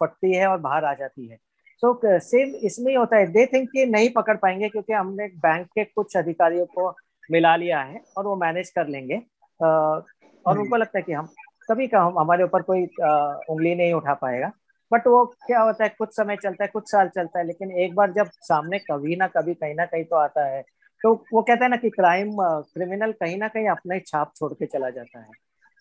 फटती 0.00 0.34
है 0.34 0.46
और 0.46 0.58
बाहर 0.58 0.84
आ 0.84 0.92
जाती 0.94 1.26
है। 1.26 1.36
तो 1.82 2.00
सेम 2.20 2.54
इसमें 2.66 2.96
होता 2.96 3.16
है। 3.16 3.26
दे 3.26 3.46
थिंक 3.46 3.68
कि 3.70 3.86
नहीं 3.86 4.10
पकड़ 4.10 4.36
पाएँगे 4.36 4.68
क्योंकि 4.68 4.92
हमने 4.92 5.26
बैंक 5.42 5.66
के 5.68 5.84
कुछ 5.84 6.16
अधिकारियों 6.16 6.66
को 6.66 6.88
मिला 7.30 7.54
लिया 7.56 7.80
है 7.80 8.00
और 8.16 8.26
वो 8.26 8.36
मैनेज 8.36 8.70
कर 8.70 8.88
लेंगे। 8.88 9.20
और 9.60 10.58
उनको 10.58 10.76
लगता 10.76 10.98
है 10.98 11.02
कि 11.02 11.12
हम 11.12 11.28
कभी 11.70 11.86
का 11.86 12.00
हम 12.02 12.18
हमारे 12.18 12.44
ऊपर 12.44 12.62
कोई 12.62 12.84
उंगली 12.84 13.74
नहीं 13.74 13.92
उठा 13.92 14.14
पाएगा। 14.14 14.50
बट 14.92 15.06
वो 15.06 15.24
क्या 15.46 15.60
होता 15.60 15.84
है 15.84 15.90
कुछ 15.98 16.08
समय 16.16 16.36
चलता 16.36 16.64
है 16.64 16.68
कुछ 16.72 16.90
साल 16.90 17.08
चलता 17.08 17.38
है 17.38 17.46
लेकिन 17.46 17.70
एक 17.80 17.94
बार 17.94 18.12
जब 18.12 18.30
सामने 18.42 18.78
कभी 18.90 19.16
ना 19.16 19.26
कभी 19.26 19.54
कहीं 19.54 19.74
ना 19.74 19.84
कहीं 19.86 20.04
तो 20.04 20.16
आता 20.16 20.44
है। 20.46 20.62
तो 21.04 21.12
वो 21.32 21.42
कहता 21.42 21.64
है 21.64 21.70
ना 21.70 21.76
कि 21.76 21.90
क्राइम 21.90 22.30
क्रिमिनल 22.40 23.12
कहीं 23.12 23.36
ना 23.38 23.48
कहीं 23.48 23.68
अपना 23.68 23.94
ही 23.94 24.00
छाप 24.00 24.32
छोड़ 24.36 24.52
के 24.52 24.66
चला 24.66 24.90
जाता 24.90 25.18
है। 25.18 25.30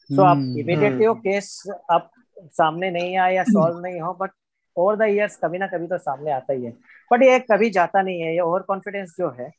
सो 0.10 0.22
आप 0.24 0.38
इमीडिएटली 0.38 0.88
हम्म, 0.88 1.08
वो 1.08 1.14
केस 1.16 1.64
हम्म। 1.68 1.96
आप 1.96 2.10
सामने 2.54 2.90
नहीं 2.92 3.18
आए 3.18 3.36
या 3.36 3.44
सॉल्व 3.44 3.80
नहीं 3.80 4.00
हो 4.02 4.14
बट 4.22 4.32
ओवर 4.78 4.96
द 4.96 5.10
इयर्स 5.10 5.36
कभी 5.44 5.58
ना 5.58 5.68
कभी 5.68 5.88
तो 5.88 5.98
सामने 6.00 6.32
आता 6.32 6.54
ही 6.54 6.66
है। 6.66 6.72
बट 7.12 7.24
ये 7.24 7.40
कभी 7.52 7.70
जाता 7.70 8.02
नहीं 8.02 8.22
है 8.22 8.34
ये 8.34 8.40
ओवर 8.40 8.62
कॉन्फिडेंस 8.68 9.16
जो 9.18 9.30
है 9.40 9.50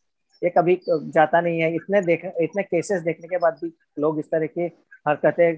ये 0.43 0.51
कभी 0.51 0.81
जाता 0.89 1.41
नहीं 1.41 1.61
है। 1.61 1.75
इतने 1.75 2.01
देख 2.03 2.25
इतने 2.41 2.63
केसेस 2.63 3.03
देखने 3.03 3.29
के 3.29 3.39
बाद 3.39 3.59
भी 3.63 3.73
लोग 3.99 4.19
इस 4.19 4.31
तरह 4.31 4.47
की 4.47 4.67
हरकतें 5.09 5.57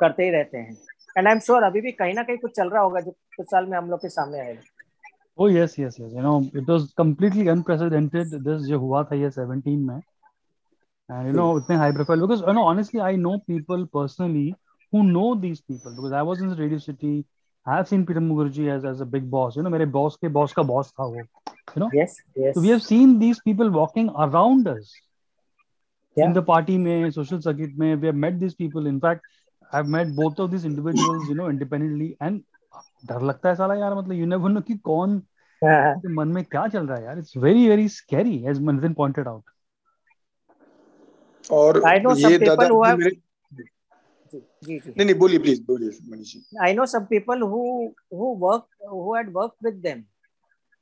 करते 0.00 0.24
ही 0.24 0.30
रहते 0.30 0.58
हैं। 0.58 0.76
एंड 1.18 1.26
आई 1.26 1.32
एम 1.32 1.38
श्योर 1.40 1.62
अभी 1.62 1.80
भी 1.80 1.92
कहीं 1.92 2.14
ना 2.14 2.22
कहीं 2.22 2.38
कुछ 2.38 2.56
चल 2.56 2.68
रहा 2.70 2.82
होगा 2.82 3.00
जो 3.00 3.10
कुछ 3.36 3.46
साल 3.46 3.66
में 3.66 3.76
हम 3.78 3.90
लोग 3.90 4.00
के 4.00 4.08
सामने 4.08 4.40
आएगा। 4.40 4.60
Oh 5.37 5.47
yes, 5.47 5.77
yes, 5.77 5.99
yes. 5.99 6.11
You 6.11 6.21
know, 6.21 6.49
it 6.53 6.67
was 6.67 6.93
completely 6.93 7.47
unprecedented. 7.47 8.31
This 8.43 8.67
जो 8.67 8.79
हुआ 8.79 9.03
था 9.11 9.15
ये 9.15 9.29
17 9.31 9.85
में, 9.87 10.01
and 11.09 11.27
you 11.27 11.33
know 11.33 11.57
इतने 11.59 11.77
high 11.77 11.91
profile 11.91 12.21
because 12.27 12.41
you 12.41 12.53
know 12.53 12.63
honestly 12.63 12.99
I 12.99 13.15
know 13.15 13.39
people 13.39 13.85
personally 13.87 14.55
who 14.91 15.03
know 15.03 15.35
these 15.35 15.61
people 15.61 15.93
because 15.95 16.11
I 16.11 16.21
was 16.21 16.41
in 16.41 16.49
the 16.49 16.55
Radio 16.55 16.79
City. 16.79 17.25
I 17.65 17.75
have 17.75 17.87
seen 17.87 18.05
Peter 18.05 18.21
Mukherjee 18.21 18.69
as 18.73 18.85
as 18.85 19.01
a 19.01 19.05
big 19.05 19.29
boss. 19.29 19.55
You 19.55 19.63
know 19.63 19.69
मेरे 19.69 19.91
boss 19.91 20.17
के 20.17 20.31
boss 20.31 20.53
का 20.53 20.65
boss 20.67 20.91
था 20.91 21.05
वो. 21.05 21.27
You 21.75 21.81
know. 21.81 21.89
Yes, 21.93 22.15
yes. 22.35 22.55
So 22.55 22.61
we 22.61 22.69
have 22.69 22.81
seen 22.81 23.19
these 23.19 23.39
people 23.41 23.69
walking 23.69 24.09
around 24.09 24.67
us. 24.67 24.93
Yeah. 26.15 26.25
In 26.25 26.33
the 26.33 26.41
party 26.41 26.77
में, 26.79 27.13
social 27.13 27.39
circuit 27.39 27.77
में, 27.77 28.01
we 28.01 28.07
have 28.07 28.15
met 28.15 28.39
these 28.39 28.55
people. 28.55 28.87
In 28.87 28.99
fact, 28.99 29.21
I've 29.71 29.87
met 29.87 30.15
both 30.15 30.39
of 30.39 30.49
these 30.49 30.65
individuals, 30.65 31.27
you 31.29 31.35
know, 31.35 31.49
independently, 31.49 32.17
and 32.19 32.43
डर 33.06 33.22
लगता 33.22 33.48
है 33.48 33.54
साला 33.54 33.74
यार 33.74 33.94
मतलब 33.94 34.12
you 34.12 34.26
never 34.26 34.50
know 34.50 34.60
कि 34.60 34.74
कौन 34.90 35.22
हाँ। 35.62 36.00
मन 36.10 36.28
में 36.28 36.44
क्या 36.44 36.66
चल 36.68 36.86
रहा 36.86 36.98
है 36.98 37.04
यार। 37.04 37.18
It's 37.18 37.36
very 37.36 37.68
very 37.68 37.88
scary 37.88 38.36
as 38.50 38.60
मनजिन 38.60 38.94
pointed 38.94 39.28
out 39.28 39.50
और 41.50 41.82
ये 42.18 42.38
दादा 42.38 42.94
मेरे 42.96 43.10
जी 44.34 44.78
जी 44.78 44.90
नहीं 44.90 45.04
नहीं 45.04 45.14
बोलिए 45.14 45.38
प्लीज़ 45.38 45.62
बोलिए 45.62 45.90
Manish. 46.10 46.32
Ji 46.32 46.56
I 46.62 46.74
know 46.74 46.86
some 46.86 47.04
people 47.04 47.42
who 47.42 47.60
who 48.14 48.34
work 48.38 48.66
who 48.90 49.14
had 49.14 49.32
worked 49.32 49.52
with 49.64 49.74
them 49.74 50.02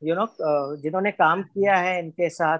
you 0.02 0.14
know 0.14 0.26
जिन्होंने 0.76 1.10
काम 1.10 1.42
किया 1.42 1.76
है 1.76 1.98
इनके 1.98 2.28
साथ 2.28 2.58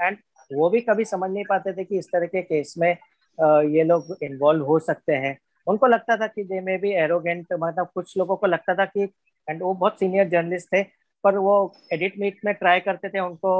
एंड 0.00 0.16
uh, 0.16 0.22
वो 0.54 0.70
भी 0.70 0.80
कभी 0.80 1.04
समझ 1.04 1.30
नहीं 1.30 1.44
पाते 1.44 1.72
थे 1.72 1.84
कि 1.84 1.98
इस 1.98 2.06
तरह 2.06 2.26
के 2.26 2.42
केस 2.42 2.74
में 2.78 2.96
uh, 3.38 3.62
ये 3.74 3.84
लोग 3.84 4.16
इन्वॉल्व 4.22 4.64
हो 4.64 4.78
सकते 4.78 5.12
हैं। 5.12 5.38
उनको 5.66 5.86
लगता 5.86 6.16
था 6.16 6.26
कि 6.26 6.44
दे 6.44 6.60
में 6.60 6.78
भी 6.80 6.92
एरोगेंट 6.94 7.46
मतलब 7.52 7.88
कुछ 7.94 8.16
लोगों 8.18 8.36
को 8.36 8.46
लगता 8.46 8.74
था 8.74 8.84
कि 8.84 9.08
एंड 9.48 9.62
वो 9.62 9.72
बहुत 9.74 9.98
सीनियर 9.98 10.28
जर्नलिस्ट 10.28 10.68
थे 10.74 10.82
पर 11.24 11.36
वो 11.38 11.54
एडिट 11.92 12.18
मीट 12.20 12.38
में 12.44 12.52
ट्राई 12.54 12.80
करते 12.80 13.08
थे 13.08 13.20
उनको 13.20 13.52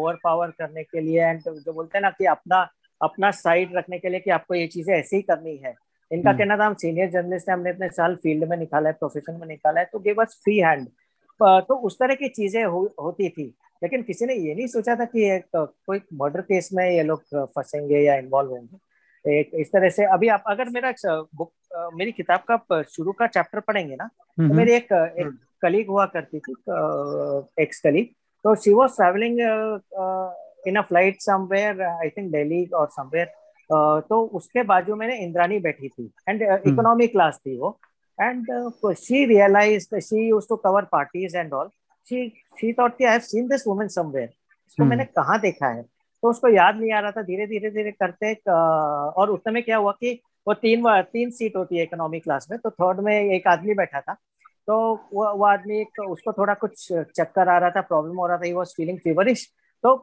ओवर 0.00 0.18
पावर 0.24 0.50
करने 0.58 0.82
के 0.82 1.00
लिए 1.00 1.22
एंड 1.22 1.40
जो 1.40 1.72
बोलते 1.72 1.98
हैं 1.98 2.02
ना 2.02 2.10
कि 2.10 2.24
अपना 2.26 2.66
अपना 3.00 3.30
साइड 3.30 3.76
रखने 3.76 3.98
के 3.98 4.08
लिए 4.08 4.20
कि 4.20 4.30
आपको 4.30 4.54
ये 4.54 4.66
चीज़ें 4.66 4.94
ऐसे 4.94 5.16
ही 5.16 5.22
करनी 5.22 5.56
है। 5.56 5.74
इनका 6.10 6.30
हम्म। 6.30 6.38
कहना 6.38 6.56
था 6.58 6.66
हम 6.66 6.74
सीनियर 6.74 7.10
जर्नलिस्ट 7.10 7.48
हैं 7.48 7.54
हमने 7.56 7.70
इतने 7.70 7.88
साल 7.90 8.14
फ़ील्ड 8.22 8.48
में 8.50 8.56
निकाला 8.56 8.88
है 8.88 8.94
प्रोफेशन 8.98 9.38
में 9.40 9.46
निकाला 9.48 9.80
है 9.80 9.86
तो 9.92 9.98
गिव 10.00 10.22
अस 10.22 10.40
फ्री 10.44 10.58
हैंड 10.58 10.86
तो 11.40 11.76
उस 11.86 11.98
तरह 11.98 12.14
की 12.14 12.28
चीज़ें 12.28 12.64
हो, 12.64 12.94
होती 13.02 13.28
थी 13.28 13.44
लेकिन 13.82 14.02
किसी 14.02 14.26
ने 14.26 14.34
ये 14.34 14.54
नहीं 14.54 14.66
सोचा 14.66 14.94
था 14.96 15.04
कि 15.04 15.24
एक 15.30 15.46
कोई 15.56 16.00
मर्डर 16.14 16.40
केस 16.42 16.68
में 16.74 16.84
ये 16.90 17.02
लोग 17.02 17.22
फंसेंगे 17.34 18.00
या 18.00 18.14
इन्वॉल्व 18.16 18.50
होंगे। 18.50 18.76
एक 19.26 19.50
इस 19.54 19.68
तरह 19.72 19.88
से 19.88 20.04
अभी 20.04 20.28
आप 20.28 20.44
अगर 20.46 20.68
मेरा 20.68 20.92
बुक 21.06 21.52
मेरी 21.94 22.12
किताब 22.12 22.40
का 22.50 22.82
शुरू 22.82 23.12
का 23.12 23.26
चैप्टर 23.26 23.60
पढ़ेंगे 23.60 23.96
ना 23.96 24.08
तो 24.38 24.54
मेरी 24.54 24.72
एक 24.72 24.92
एक 24.92 25.38
कलीग 25.62 25.88
हुआ 25.88 26.04
करती 26.06 26.38
थी 26.38 26.52
एक्स 27.62 27.80
कलीग 27.80 28.06
तो 28.44 28.54
she 28.54 28.72
was 28.72 28.96
travelling 28.96 29.40
in 30.68 30.76
a 30.76 30.82
flight 30.82 31.20
somewhere 31.20 31.82
I 31.82 32.08
think 32.08 32.30
Delhi 32.32 32.64
और 32.74 32.88
समवेयर 32.90 33.32
तो 34.08 34.22
उसके 34.34 34.62
बाजू 34.62 34.96
में 34.96 35.08
इंद्रानी 35.08 35.58
बैठी 35.58 35.88
थी 35.88 36.10
एंड 36.28 36.42
इकोनॉमी 36.42 37.06
क्लास 37.06 37.40
थी 37.46 37.56
वो 37.58 37.78
and 38.18 38.46
she 38.96 39.24
realise 39.24 39.88
she 40.00 40.28
used 40.28 40.46
to 40.48 40.56
cover 40.56 40.84
parties 40.92 41.36
and 41.36 41.52
all 41.52 41.68
she 42.06 42.28
she 42.60 42.72
thought 42.72 42.96
कि 42.98 43.04
I 43.04 43.12
have 43.12 43.20
seen 43.20 43.48
this 43.48 43.66
woman 43.66 43.88
somewhere 43.88 44.28
इसको 44.28 44.84
मैंने 44.84 45.04
कहाँ 45.04 45.38
देखा 45.40 45.68
है? 45.68 45.84
तो 46.24 46.30
उसको 46.30 46.48
याद 46.48 46.76
नहीं 46.76 46.92
आ 46.92 47.00
रहा 47.00 47.10
था 47.10 47.22
धीरे 47.22 47.46
धीरे 47.46 47.70
धीरे 47.70 47.90
करते 47.92 48.32
और 48.48 49.30
उस 49.30 49.40
समय 49.40 49.62
क्या 49.62 49.76
हुआ 49.76 49.92
कि 49.92 50.12
वो 50.46 50.54
तीन 50.54 50.84
तीन 51.12 51.30
सीट 51.30 51.56
होती 51.56 51.76
है 51.76 51.82
इकोनॉमी 51.82 52.20
क्लास 52.20 52.46
में 52.50 52.58
तो 52.58 52.70
थर्ड 52.70 53.00
में 53.00 53.12
एक 53.14 53.48
आदमी 53.48 53.74
बैठा 53.74 54.00
था 54.00 54.14
तो 54.68 54.78
वो 55.12 55.26
वो 55.36 55.44
आदमी 55.44 55.80
एक, 55.80 56.00
उसको 56.00 56.32
थोड़ा 56.32 56.54
कुछ 56.54 56.86
चक्कर 56.92 57.48
आ 57.48 57.58
रहा 57.58 57.70
था, 57.70 57.80
प्रॉब्लम 57.80 58.16
हो 58.16 58.26
रहा 58.26 58.36
था 58.38 58.46
ही 58.46 58.52
वॉज़ 58.52 58.72
फीलिंग 58.76 58.98
फीवरिश 59.04 59.46
तो 59.84 59.94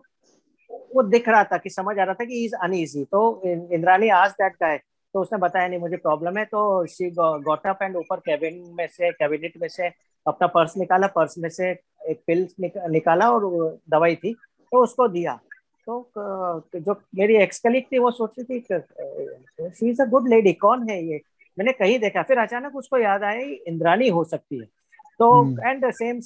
वो 0.95 1.03
दिख 1.03 1.29
रहा 1.29 1.43
था 1.43 1.57
कि 1.57 1.69
समझ 1.69 1.97
आ 1.99 2.03
रहा 2.03 2.13
था 2.13 2.25
कि 2.25 2.43
इज़ 2.45 2.55
अनईजी 2.63 3.03
तो 3.11 3.41
इंद्रानी 3.45 4.09
आज 4.11 4.31
दैट 4.31 4.53
गाय 4.53 4.77
तो 4.77 5.21
उसने 5.21 5.39
बताया, 5.39 5.67
नहीं, 5.67 5.79
मुझे 5.79 5.97
प्रॉब्लम 5.97 6.37
है। 6.37 6.45
तो 6.45 6.85
शी 6.87 7.09
गॉट 7.11 7.67
अप 7.67 7.81
एंड 7.83 7.95
ऊपर 7.97 8.19
कैबिन 8.19 8.63
में 8.77 8.87
से 8.87 9.11
कैबिनेट 9.11 9.53
में 9.61 9.67
से 9.69 9.87
अपना 10.25 10.47
पर्स 10.47 10.77
निकाला 10.77 11.07
पर्स 11.15 11.37
में 11.37 11.49
से 11.49 11.71
एक 12.09 12.21
पिल 12.27 12.47
निकाला 12.61 13.29
और 13.31 13.79
दवाई 13.89 14.15
थी 14.15 14.33
तो 14.33 14.83
उसको 14.83 15.07
दिया। 15.07 15.39
तो 15.91 16.79
जो 16.79 16.93
मेरी 17.15 17.35
एक्स 17.37 17.59
कलीग 17.59 17.85
थी 17.91 17.99
वो 17.99 18.11
सोच 18.11 18.39
रही 18.39 18.59
थी 18.59 19.69
she 19.69 19.89
is 19.89 20.01
a 20.01 20.05
good 20.05 20.27
lady 20.29 20.53
कौन 20.53 20.89
है 20.89 21.03
ये? 21.05 21.21
मैंने 21.57 21.71
कहीं 21.73 21.99
देखा 21.99 22.21
फिर 22.23 22.37
अचानक 22.39 22.75
उसको 22.75 22.97
याद 22.97 23.23
आया 23.23 23.41
इंद्रानी 23.67 24.07
हो 24.09 24.23
सकती 24.23 24.59
है। 24.59 24.65
तो 25.19 25.27
एंड 25.59 25.83
hmm. 25.85 25.93
सेम 25.93 26.17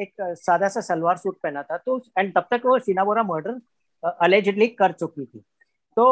एक 0.00 0.12
सादा 0.20 0.68
सा 0.68 0.80
सलवार 0.80 1.16
सूट 1.16 1.36
पहना 1.42 1.62
था 1.62 1.76
तो 1.76 2.00
एंड 2.18 2.32
तब 2.34 2.46
तक 2.50 2.62
वो 2.66 2.78
सीनाबोरा 2.78 3.22
मर्डर 3.22 3.60
अलेजडली 4.02 4.66
कर 4.68 4.92
चुकी 4.92 5.24
थी। 5.24 5.44
तो 5.96 6.04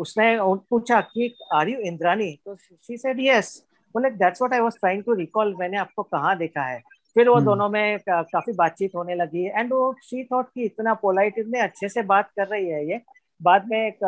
उसने 0.00 0.36
पूछा 0.42 1.00
कि 1.00 1.34
आर 1.54 1.68
यू 1.68 1.78
इंद्रानी? 1.80 2.32
तो 2.46 2.56
शी 2.56 2.96
सेड 2.96 3.20
यस 3.20 3.56
बोले 3.94 4.10
that's 4.12 4.42
what 4.42 4.52
I 4.52 4.60
was 4.60 4.76
trying 4.80 5.02
to 5.02 5.14
recall 5.14 5.54
मैंने 5.58 5.76
आपको 5.78 6.02
कहाँ 6.02 6.36
देखा 6.38 6.62
है? 6.62 6.82
फिर 7.16 7.28
वो 7.28 7.34
हम्म। 7.34 7.44
दोनों 7.44 7.68
में 7.68 7.98
का, 7.98 8.22
काफ़ी 8.22 8.52
बातचीत 8.52 8.94
होने 8.94 9.14
लगी 9.14 9.46
एंड 9.48 9.72
वो 9.72 9.92
शी 10.04 10.24
थॉट 10.24 10.46
कि 10.54 10.64
इतना 10.64 10.94
पोलाइट 11.02 11.38
इतने 11.38 11.60
अच्छे 11.60 11.88
से 11.88 12.02
बात 12.04 12.30
कर 12.36 12.46
रही 12.46 12.68
है 12.68 12.88
ये। 12.90 13.00
बाद 13.40 13.64
में 13.70 13.76
एक 13.78 14.04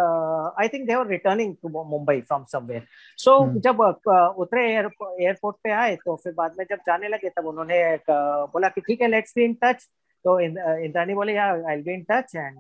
I 0.61 0.69
think 0.69 0.87
they were 0.87 1.07
returning 1.07 1.55
to 1.63 1.69
Mumbai 1.85 2.21
from 2.21 2.45
somewhere 2.53 2.83
so 3.19 3.33
जब 3.61 3.77
uh, 3.77 4.29
उतरे 4.39 4.65
एयरपोर्ट 4.67 5.57
पे 5.65 5.71
आए 5.73 5.97
तो 6.05 6.17
फिर 6.17 6.33
बाद 6.33 6.55
में 6.59 6.65
जब 6.71 6.79
जाने 6.87 7.09
लगे 7.09 7.29
तब 7.29 7.47
उन्होंने 7.47 7.79
एक, 7.93 8.01
uh, 8.01 8.53
बोला 8.53 8.69
कि 8.69 8.81
ठीक 8.81 9.01
है 9.01 9.09
लेट्स 9.09 9.35
बी 9.37 9.45
इन 9.45 9.55
टच 9.65 9.89
तो 10.25 10.39
इंद्रानी 10.41 11.15
बोले 11.15 11.35
यार 11.35 11.63
I 11.71 11.83
be 11.83 11.95
in 11.95 12.05
touch 12.11 12.35
and 12.37 12.59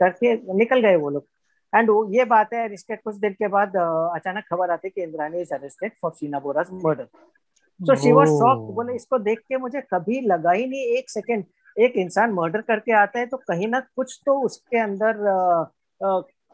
करके 0.00 0.34
निकल 0.54 0.80
गए 0.80 0.96
वो 0.96 1.10
लोग। 1.10 1.26
एंड 1.72 1.90
ये 2.14 2.24
बात 2.24 2.52
है 2.54 2.72
इसके 2.74 2.96
कुछ 2.96 3.16
दिन 3.16 3.32
के 3.32 3.48
बाद 3.48 3.76
अचानक 3.76 4.44
खबर 4.50 4.70
आती 4.70 4.88
है 4.88 4.90
कि 4.90 5.02
Indrani 5.02 5.40
is 5.40 5.54
arrested 5.54 5.92
for 6.02 6.12
Sheena 6.20 6.38
Bora's 6.40 6.70
murder 6.84 7.06
so 7.80 7.94
she 7.96 8.12
was 8.12 8.28
shock 8.28 8.58
बोले 8.74 8.94
इसको 8.96 9.18
देख 9.18 9.38
के 9.38 9.56
मुझे 9.58 9.80
कभी 9.92 10.20
लगा 10.26 10.52
ही 10.52 10.66
नहीं 10.66 10.80
एक 10.98 11.10
सेकेंड 11.10 11.44
एक 11.76 11.96
इंसान 11.96 12.32
मर्डर 12.32 12.60
करके 12.62 12.92
आता 12.96 13.18
है 13.18 13.26
तो 13.26 13.36
कहीं 13.38 13.68
ना 13.68 13.80
कुछ 13.96 14.18
तो 14.26 14.38
उसके 14.44 14.78
अंदर 14.78 15.18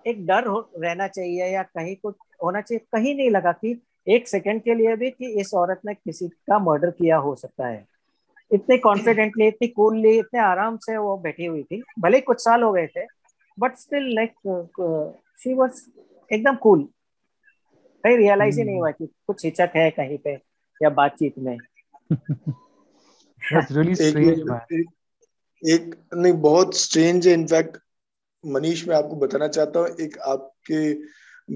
एक 0.04 0.26
डर 0.26 0.44
रहना 0.46 1.06
चाहिए 1.08 1.46
या 1.46 1.62
कहीं 1.62 1.94
कुछ 1.96 2.14
होना 2.44 2.60
चाहिए। 2.60 2.84
कहीं 2.92 3.14
नहीं 3.16 3.30
लगा 3.30 3.52
कि 3.54 3.80
एक 4.06 4.28
सेकंड 4.28 4.62
के 4.62 4.74
लिए 4.74 4.96
भी 4.96 5.10
कि 5.10 5.26
इस 5.40 5.52
औरत 5.54 5.80
ने 5.86 5.94
किसी 5.94 6.28
का 6.28 6.58
मर्डर 6.58 6.90
किया 6.90 7.16
हो 7.16 7.34
सकता 7.36 7.66
है। 7.66 7.84
इतने 8.50 8.76
कॉन्फिडेंटली 8.78 9.46
इतनी 9.48 9.68
कूलली 9.68 10.18
इतने 10.18 10.40
आराम 10.40 10.76
से 10.76 10.96
वो 10.96 11.16
बैठी 11.18 11.46
हुई 11.46 11.62
थी। 11.62 11.82
भले 12.00 12.16
ही 12.16 12.22
कुछ 12.22 12.40
साल 12.40 12.62
हो 12.62 12.72
गए 12.72 12.86
थे 12.86 13.06
but 13.58 13.76
still 13.76 14.14
like 14.14 14.32
she 15.42 15.54
was 15.54 15.82
एकदम 16.30 16.56
कूल 16.56 16.88
कहीं 18.04 18.16
रियलाइज़ 18.16 18.58
ही 18.58 18.64
नहीं 18.64 18.76
हुआ 18.76 18.90
कि 18.90 19.06
कुछ 19.26 19.44
हिचक 19.44 19.72
है 19.76 19.90
कहीं 19.92 20.18
पे। 20.18 20.34
या 20.82 20.90
बातचीत 20.90 21.34
में? 21.38 21.58
Really 23.52 23.94
strange, 23.94 24.56
एक, 24.72 24.86
एक 25.68 25.94
नहीं 26.14 26.32
बहुत 26.32 26.76
स्ट्रेंज 26.76 27.28
है 27.28 27.34
इनफैक्ट 27.34 27.76
मनीष 28.46 28.88
मैं 28.88 28.96
आपको 28.96 29.16
बताना 29.16 29.48
चाहता 29.48 29.80
हूँ 29.80 29.88
एक 30.00 30.18
आपके 30.18 30.94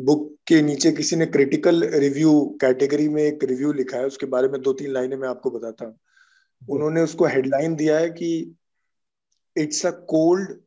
बुक 0.05 0.37
के 0.47 0.63
नीचे 0.63 0.93
किसी 0.93 1.17
ने 1.17 1.27
क्रिटिकल 1.27 1.85
रिव्यू 1.85 2.59
कैटेगरी 2.61 3.09
में 3.09 3.23
एक 3.23 3.45
रिव्यू 3.45 3.73
लिखा 3.73 3.97
है 3.97 4.07
उसके 4.07 4.27
बारे 4.27 4.49
में 4.49 4.63
दो 4.63 4.73
तीन 4.73 4.91
लाइनें 4.91 5.17
मैं 5.17 5.29
आपको 5.29 5.51
बताता 5.51 5.85
हूँ। 5.85 5.99
उन्होंने 6.71 7.01
उसको 7.01 7.25
हेडलाइन 7.25 7.77
दिया 7.77 7.99
है 7.99 8.11
कि 8.11 8.57
it's 9.57 9.87
a 9.87 9.91
cold 9.91 10.61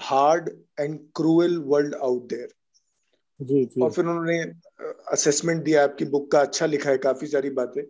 hard 0.00 0.50
and 0.80 1.00
cruel 1.14 1.58
world 1.58 1.94
out 1.94 2.28
there 2.28 2.48
जी 3.40 3.64
जी। 3.64 3.80
और 3.80 3.90
फिर 3.92 4.04
उन्होंने 4.04 4.38
असेसमेंट 5.12 5.62
दिया 5.64 5.84
आपकी 5.84 6.04
बुक 6.04 6.30
का 6.32 6.40
अच्छा 6.40 6.66
लिखा 6.66 6.90
है 6.90 6.98
काफ़ी 6.98 7.26
सारी 7.26 7.50
बातें। 7.50 7.82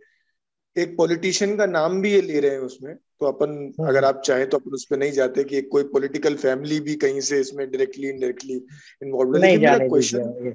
एक 0.77 0.97
पॉलिटिशियन 0.97 1.57
का 1.57 1.67
नाम 1.67 2.01
भी 2.03 2.13
ये 2.13 2.21
ले 2.23 2.41
रहे 2.41 2.51
हैं 2.51 2.59
उसमें 2.59 2.95
तो 2.95 3.27
अपन 3.27 3.51
हाँ। 3.81 3.89
अगर 3.89 4.05
आप 4.05 4.23
चाहें 4.27 4.49
तो 4.51 4.59
अपन 4.59 4.71
उस 4.71 4.85
पर 4.91 4.97
नहीं 4.97 5.13
जाते 5.13 5.45
कि 5.45 5.61
कोई 5.63 5.83
पॉलिटिकल 5.85 6.37
फैमिली 6.37 6.79
भी 6.81 6.95
कहीं 6.95 7.21
से 7.21 7.41
इसमें 7.41 7.67
डायरेक्टली 7.71 8.09
इनडायरेक्टली 8.09 8.55
इन्वॉल्व 9.03 9.37
है। 9.37 9.41
लेकिन 9.43 9.61
मेरा 9.61 9.79
क्वेश्चन 9.79 10.53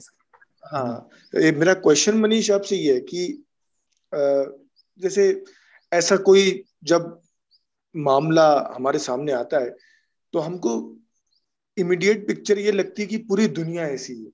हाँ 0.63 1.09
तो 1.33 1.39
मेरा 1.59 1.73
क्वेश्चन 1.73 2.17
मनीष 2.17 2.49
आपसे 2.51 2.75
ये 2.75 2.93
है 2.93 2.99
कि 2.99 3.43
जैसे 4.99 5.43
ऐसा 5.91 6.15
कोई 6.17 6.63
जब 6.83 7.19
मामला 7.95 8.47
हमारे 8.75 8.99
सामने 8.99 9.31
आता 9.31 9.59
है 9.59 9.75
तो 10.33 10.39
हमको 10.39 10.73
इमीडिएट 11.77 12.27
पिक्चर 12.27 12.59
ये 12.59 12.71
लगती 12.71 13.01
है 13.01 13.07
कि 13.07 13.17
पूरी 13.17 13.47
दुनिया 13.47 13.87
ऐसी 13.87 14.13
है। 14.13 14.31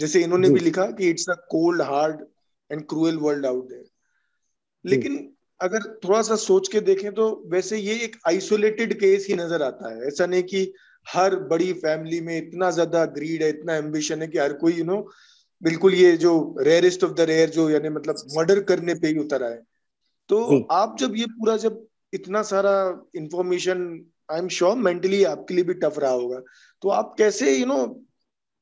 जैसे 0.00 0.22
इन्होंने 0.22 0.50
भी 0.50 0.60
लिखा 0.60 0.86
कि 0.92 1.10
it's 1.10 1.28
a 1.30 1.34
cold 1.50 1.82
hard 1.82 2.20
and 2.70 2.86
cruel 2.88 3.16
world 3.18 3.46
out 3.46 3.68
there 3.68 3.84
लेकिन 4.84 5.18
अगर 5.60 5.88
थोड़ा 6.04 6.20
सा 6.22 6.36
सोच 6.38 6.68
के 6.68 6.80
देखें 6.82 7.10
तो 7.14 7.24
वैसे 7.48 7.78
ये 7.78 7.94
एक 8.04 8.16
आइसोलेटेड 8.28 8.94
केस 9.00 9.26
ही 9.30 9.34
नज़र 9.36 9.62
आता 9.62 9.90
है। 9.90 10.06
ऐसा 10.06 10.26
नहीं 10.26 10.42
कि 10.42 10.72
हर 11.06 11.36
बड़ी 11.48 11.72
फैमिली 11.82 12.20
में 12.20 12.36
इतना 12.36 12.70
ज़्यादा 12.70 13.04
ग्रीड 13.16 13.42
है 13.42 13.48
इतना 13.48 13.74
एम्बिशन 13.76 14.22
है 14.22 14.28
कि 14.28 14.38
हर 14.38 14.52
कोई 14.54 14.72
यू 14.72 14.84
नो 14.84 14.96
बिल्कुल 15.62 15.94
ये 15.94 16.16
जो 16.16 16.32
रेयरेस्ट 16.60 17.04
ऑफ़ 17.04 17.12
द 17.12 17.26
रेयर 17.28 17.50
जो 17.50 17.68
यानी 17.70 17.88
मतलब 17.88 18.22
मर्डर 18.36 18.60
करने 18.64 18.94
पे 18.94 19.08
ही 19.08 19.18
उतर 19.18 19.42
आए। 19.42 19.58
तो 20.30 20.66
आप 20.72 20.96
जब 21.00 21.16
ये 21.16 21.26
पूरा 21.28 21.56
जब 21.58 21.86
इतना 22.12 22.42
सारा 22.44 22.72
information 23.16 23.82
I 24.30 24.38
am 24.38 24.48
sure 24.50 24.76
mentally 24.78 25.22
आपके 25.26 25.54
लिए 25.54 25.64
भी 25.64 25.74
टफ 25.76 25.98
रहा 25.98 26.10
होगा। 26.12 26.40
तो 26.82 26.88
आप 26.90 27.14
कैसे 27.18 27.56
you 27.56 27.66
know 27.66 27.84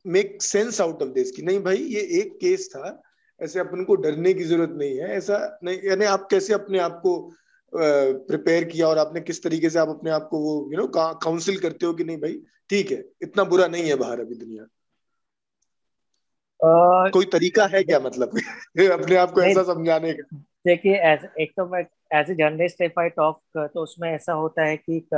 make 0.09 0.43
sense 0.43 0.81
out 0.81 1.03
of 1.03 1.09
this 1.09 1.31
कि 1.31 1.43
नहीं 1.43 1.63
भाई 1.63 1.77
ये 1.77 2.01
एक 2.01 2.39
केस 2.41 2.69
था 2.73 3.03
ऐसे 3.43 3.61
अपन 3.61 3.85
को 3.85 3.95
डरने 3.95 4.35
की 4.35 4.45
ज़रूरत 4.45 4.71
नहीं 4.71 4.97
है 4.97 5.09
ऐसा 5.09 5.59
नहीं 5.65 5.79
यानी 5.85 6.05
आप 6.05 6.29
कैसे 6.31 6.53
अपने 6.53 6.79
आप 6.79 7.01
को 7.03 7.33
प्रिपेयर 7.75 8.65
किया 8.65 8.89
और 8.89 8.99
आपने 8.99 9.21
किस 9.21 9.43
तरीके 9.43 9.71
से 9.71 9.79
आप 9.79 9.89
अपने 9.89 10.11
आप 10.11 10.29
को 10.31 10.39
वो 10.39 10.73
यू 10.73 10.79
नो 10.79 10.87
काउंसिल 11.15 11.59
करते 11.59 11.87
हो 11.87 11.93
कि 11.95 12.05
नहीं 12.05 12.17
भाई? 12.17 12.43
ठीक 12.71 12.91
है 12.91 13.05
इतना 13.23 13.45
बुरा 13.45 13.67
नहीं 13.67 13.85
है 13.85 13.95
बाहर 13.95 14.21
अभी 14.21 14.35
दुनिया। 14.35 14.67
Uh, 16.65 17.13
कोई 17.13 17.25
तरीका 17.25 17.67
है 17.67 17.83
क्या 17.85 18.01
मतलब? 18.01 18.29
अपने 18.93 19.17
आप 19.17 19.31
को 19.31 19.43
ऐसा 19.43 19.63
समझाने 19.63 20.13
का। 20.13 20.37
देखिए 20.67 20.95
एक 21.41 21.53
तो 21.57 21.67
मैं 21.67 21.87
as 22.13 22.31
a 22.31 22.35
journalist 22.35 22.81
if 22.81 23.01
I 23.01 23.09
talk 23.09 23.43
तो 23.57 23.83
उसमें 23.83 24.11
ऐसा 24.11 24.33
होता 24.33 24.65
है 24.65 24.77
कि 24.77 25.09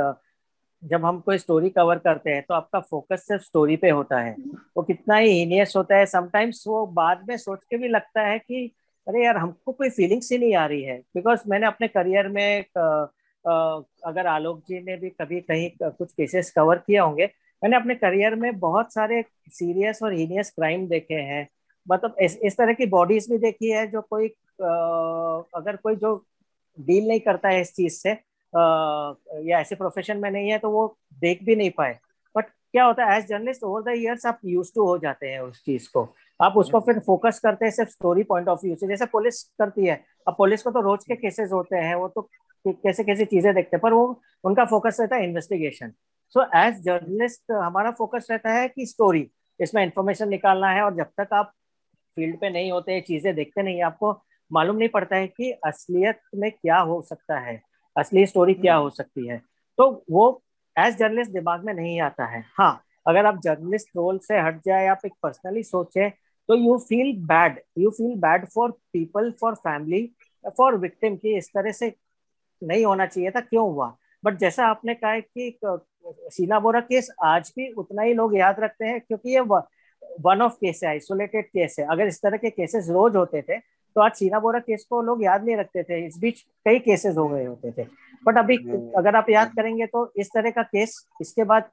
जब 0.83 1.05
हम 1.05 1.19
कोई 1.19 1.37
स्टोरी 1.37 1.69
कवर 1.69 1.97
करते 1.99 2.29
हैं 2.29 2.43
तो 2.47 2.53
आपका 2.53 2.79
फोकस 2.81 3.25
सिर्फ़ 3.27 3.43
स्टोरी 3.43 3.75
पे 3.77 3.89
होता 3.89 4.19
है। 4.19 4.35
वो 4.77 4.83
कितना 4.83 5.15
ही 5.15 5.31
हीनियस 5.31 5.73
होता 5.77 5.97
है 5.97 6.05
समटाइम्स 6.05 6.63
वो 6.67 6.85
बाद 6.93 7.25
में 7.29 7.35
सोच 7.37 7.63
के 7.63 7.77
भी 7.77 7.87
लगता 7.87 8.21
है 8.21 8.39
कि 8.39 8.65
अरे 9.07 9.23
यार 9.25 9.37
हमको 9.37 9.71
कोई 9.71 9.89
फीलिंग्स 9.89 10.31
ही 10.31 10.37
नहीं 10.37 10.55
आ 10.55 10.65
रही 10.65 10.83
है। 10.83 10.97
बिकॉज़ 11.15 11.41
मैंने 11.49 11.67
अपने 11.67 11.87
करियर 11.87 12.27
में 12.27 12.65
अगर 14.05 14.27
आलोक 14.27 14.59
जी 14.69 14.79
ने 14.79 14.95
भी 14.97 15.09
कभी 15.11 15.39
कहीं 15.41 15.69
कुछ 15.81 16.11
केसेस 16.13 16.51
कवर 16.51 16.77
किए 16.77 16.97
होंगे 16.99 17.25
मैंने 17.61 17.75
अपने 17.75 17.95
करियर 17.95 18.35
में 18.35 18.59
बहुत 18.59 18.93
सारे 18.93 19.23
सीरियस 19.49 20.01
और 20.03 20.13
हीनियस 20.13 20.51
क्राइम 20.51 20.87
देखे 20.87 21.13
हैं। 21.13 21.47
मतलब 21.87 22.15
इस, 22.21 22.37
इस 22.37 22.57
तरह 22.57 22.73
की 22.73 22.85
बॉडीज 22.87 23.29
भी 23.31 23.37
देखी 23.37 23.69
है 23.71 23.85
जो 23.87 24.01
कोई 24.01 24.27
अगर 24.59 25.75
कोई 25.75 25.95
जो 25.95 26.15
डील 26.77 27.07
नहीं 27.07 27.19
करता 27.19 27.49
है 27.49 27.61
इस 27.61 27.73
चीज़ 27.75 27.93
से 27.93 28.13
या 28.53 29.59
ऐसे 29.59 29.75
प्रोफेशन 29.75 30.17
में 30.17 30.29
नहीं 30.31 30.49
है 30.51 30.57
तो 30.59 30.69
वो 30.71 30.87
देख 31.21 31.43
भी 31.43 31.55
नहीं 31.55 31.71
पाए। 31.77 31.97
बट 32.35 32.45
क्या 32.45 32.83
होता 32.85 33.05
है 33.05 33.17
as 33.17 33.27
journalist 33.27 33.63
over 33.63 33.81
the 33.83 33.95
years 33.97 34.25
आप 34.25 34.39
यूज़ 34.45 34.71
टू 34.75 34.85
हो 34.87 34.97
जाते 34.97 35.27
हैं 35.27 35.39
उस 35.41 35.63
चीज़ 35.65 35.87
को। 35.93 36.07
आप 36.39 36.53
उसको 36.57 36.79
फिर 36.81 36.99
फोकस 37.05 37.39
करते 37.39 37.65
हैं 37.65 37.71
सिर्फ़ 37.71 37.89
स्टोरी 37.91 38.23
पॉइंट 38.23 38.47
ऑफ़ 38.49 38.59
व्यू 38.63 38.75
से। 38.75 38.87
जैसे 38.87 39.05
पुलिस 39.07 39.41
करती 39.59 39.85
है 39.85 40.03
अब 40.27 40.35
पुलिस 40.37 40.63
को 40.63 40.71
तो 40.71 40.81
रोज 40.81 41.03
के 41.05 41.15
केसेस 41.15 41.51
होते 41.51 41.77
हैं 41.77 41.95
वो 41.95 42.07
तो 42.07 42.21
कैसे 42.65 43.03
कैसे 43.03 43.25
चीज़ें 43.25 43.53
देखते 43.53 43.75
हैं 43.75 43.81
पर 43.81 43.93
वो 43.93 44.21
उनका 44.43 44.65
फोकस 44.65 44.97
रहता 45.01 45.15
है 45.15 45.23
इन्वेस्टिगेशन 45.23 45.91
सो 46.35 46.43
एज 46.57 46.81
जर्नलिस्ट 46.83 47.51
हमारा 47.51 47.91
फोकस 47.91 48.27
रहता 48.31 48.51
है 48.51 48.67
कि 48.67 48.85
स्टोरी 48.85 49.29
इसमें 49.59 49.83
इंफॉर्मेशन 49.83 50.29
निकालना 50.29 50.69
है 50.69 50.81
और 50.81 50.95
जब 50.95 51.09
तक 51.19 51.33
आप 51.33 51.51
फ़ील्ड 52.17 52.39
पे 52.39 52.49
नहीं 52.49 52.71
होते 52.71 52.99
चीज़ें 53.01 53.33
देखते 53.35 53.63
नहीं 53.63 53.81
आपको 53.83 54.11
मालूम 54.51 54.75
नहीं 54.75 54.89
पड़ता 54.89 55.15
है 55.15 55.27
कि 55.27 55.51
असलियत 55.65 56.19
में 56.35 56.51
क्या 56.51 56.77
हो 56.79 57.01
सकता 57.01 57.39
है। 57.39 57.61
असली 57.95 58.25
स्टोरी 58.25 58.53
क्या 58.53 58.75
हो 58.75 58.89
सकती 58.89 59.27
है? 59.27 59.37
तो 59.79 60.03
वो 60.11 60.41
एज 60.75 60.97
जर्नलिस्ट 60.97 61.31
दिमाग 61.31 61.63
में 61.65 61.73
नहीं 61.73 61.99
आता 62.01 62.25
है। 62.25 62.43
हाँ 62.59 62.81
अगर 63.05 63.25
आप 63.25 63.39
जर्नलिस्ट 63.43 63.89
रोल 63.95 64.17
से 64.19 64.39
हट 64.39 64.59
जाए 64.65 64.87
आप 64.87 65.05
एक 65.05 65.13
पर्सनली 65.23 65.63
सोचे 65.63 66.09
तो 66.49 66.55
you 66.55 66.77
feel 66.79 67.15
bad 67.27 67.59
you 67.77 67.89
feel 67.89 68.15
bad 68.19 68.45
for 68.45 68.71
people 68.93 69.31
for 69.41 69.55
family 69.55 70.05
for 70.57 70.75
victim 70.77 71.15
की 71.15 71.35
इस 71.37 71.49
तरह 71.49 71.71
से 71.71 71.93
नहीं 72.61 72.85
होना 72.85 73.05
चाहिए 73.05 73.31
था 73.31 73.39
क्यों 73.41 73.67
हुआ? 73.73 73.95
बट 74.23 74.37
जैसा 74.37 74.65
आपने 74.67 74.93
कहा 74.95 75.19
कि 75.19 75.57
सीना 76.05 76.59
बोरा 76.59 76.79
केस 76.81 77.09
आज 77.23 77.51
भी 77.57 77.71
उतना 77.73 78.01
ही 78.01 78.13
लोग 78.13 78.35
याद 78.37 78.59
रखते 78.59 78.85
हैं 78.85 78.99
क्योंकि 79.01 79.35
ये 79.35 79.39
वन 80.21 80.41
ऑफ़ 80.41 80.53
केस 80.55 80.79
है 80.83 80.89
आइसोलेटेड 80.89 81.45
केस 81.45 81.75
है। 81.79 81.85
अगर 81.85 82.07
इस 82.07 82.21
तरह 82.21 82.37
के 82.37 82.49
केसेस 82.49 82.89
रोज 82.89 83.15
होते 83.15 83.41
थे 83.41 83.57
तो 83.95 84.01
आज 84.01 84.11
सीना 84.11 84.39
बोरा 84.39 84.59
केस 84.59 84.85
को 84.89 85.01
लोग 85.01 85.23
याद 85.23 85.45
नहीं 85.45 85.55
रखते 85.57 85.83
थे 85.83 86.05
इस 86.05 86.17
बीच 86.19 86.41
कई 86.65 86.79
केसेस 86.79 87.17
हो 87.17 87.27
गए 87.27 87.45
होते 87.45 87.71
थे। 87.71 87.83
बट 88.25 88.37
अभी 88.37 88.55
हम्म। 88.55 88.91
अगर 88.97 89.15
आप 89.15 89.29
याद 89.29 89.51
करेंगे 89.55 89.85
तो 89.85 90.11
इस 90.15 90.29
तरह 90.33 90.51
का 90.51 90.63
केस 90.63 90.95
इसके 91.21 91.43
बाद 91.43 91.69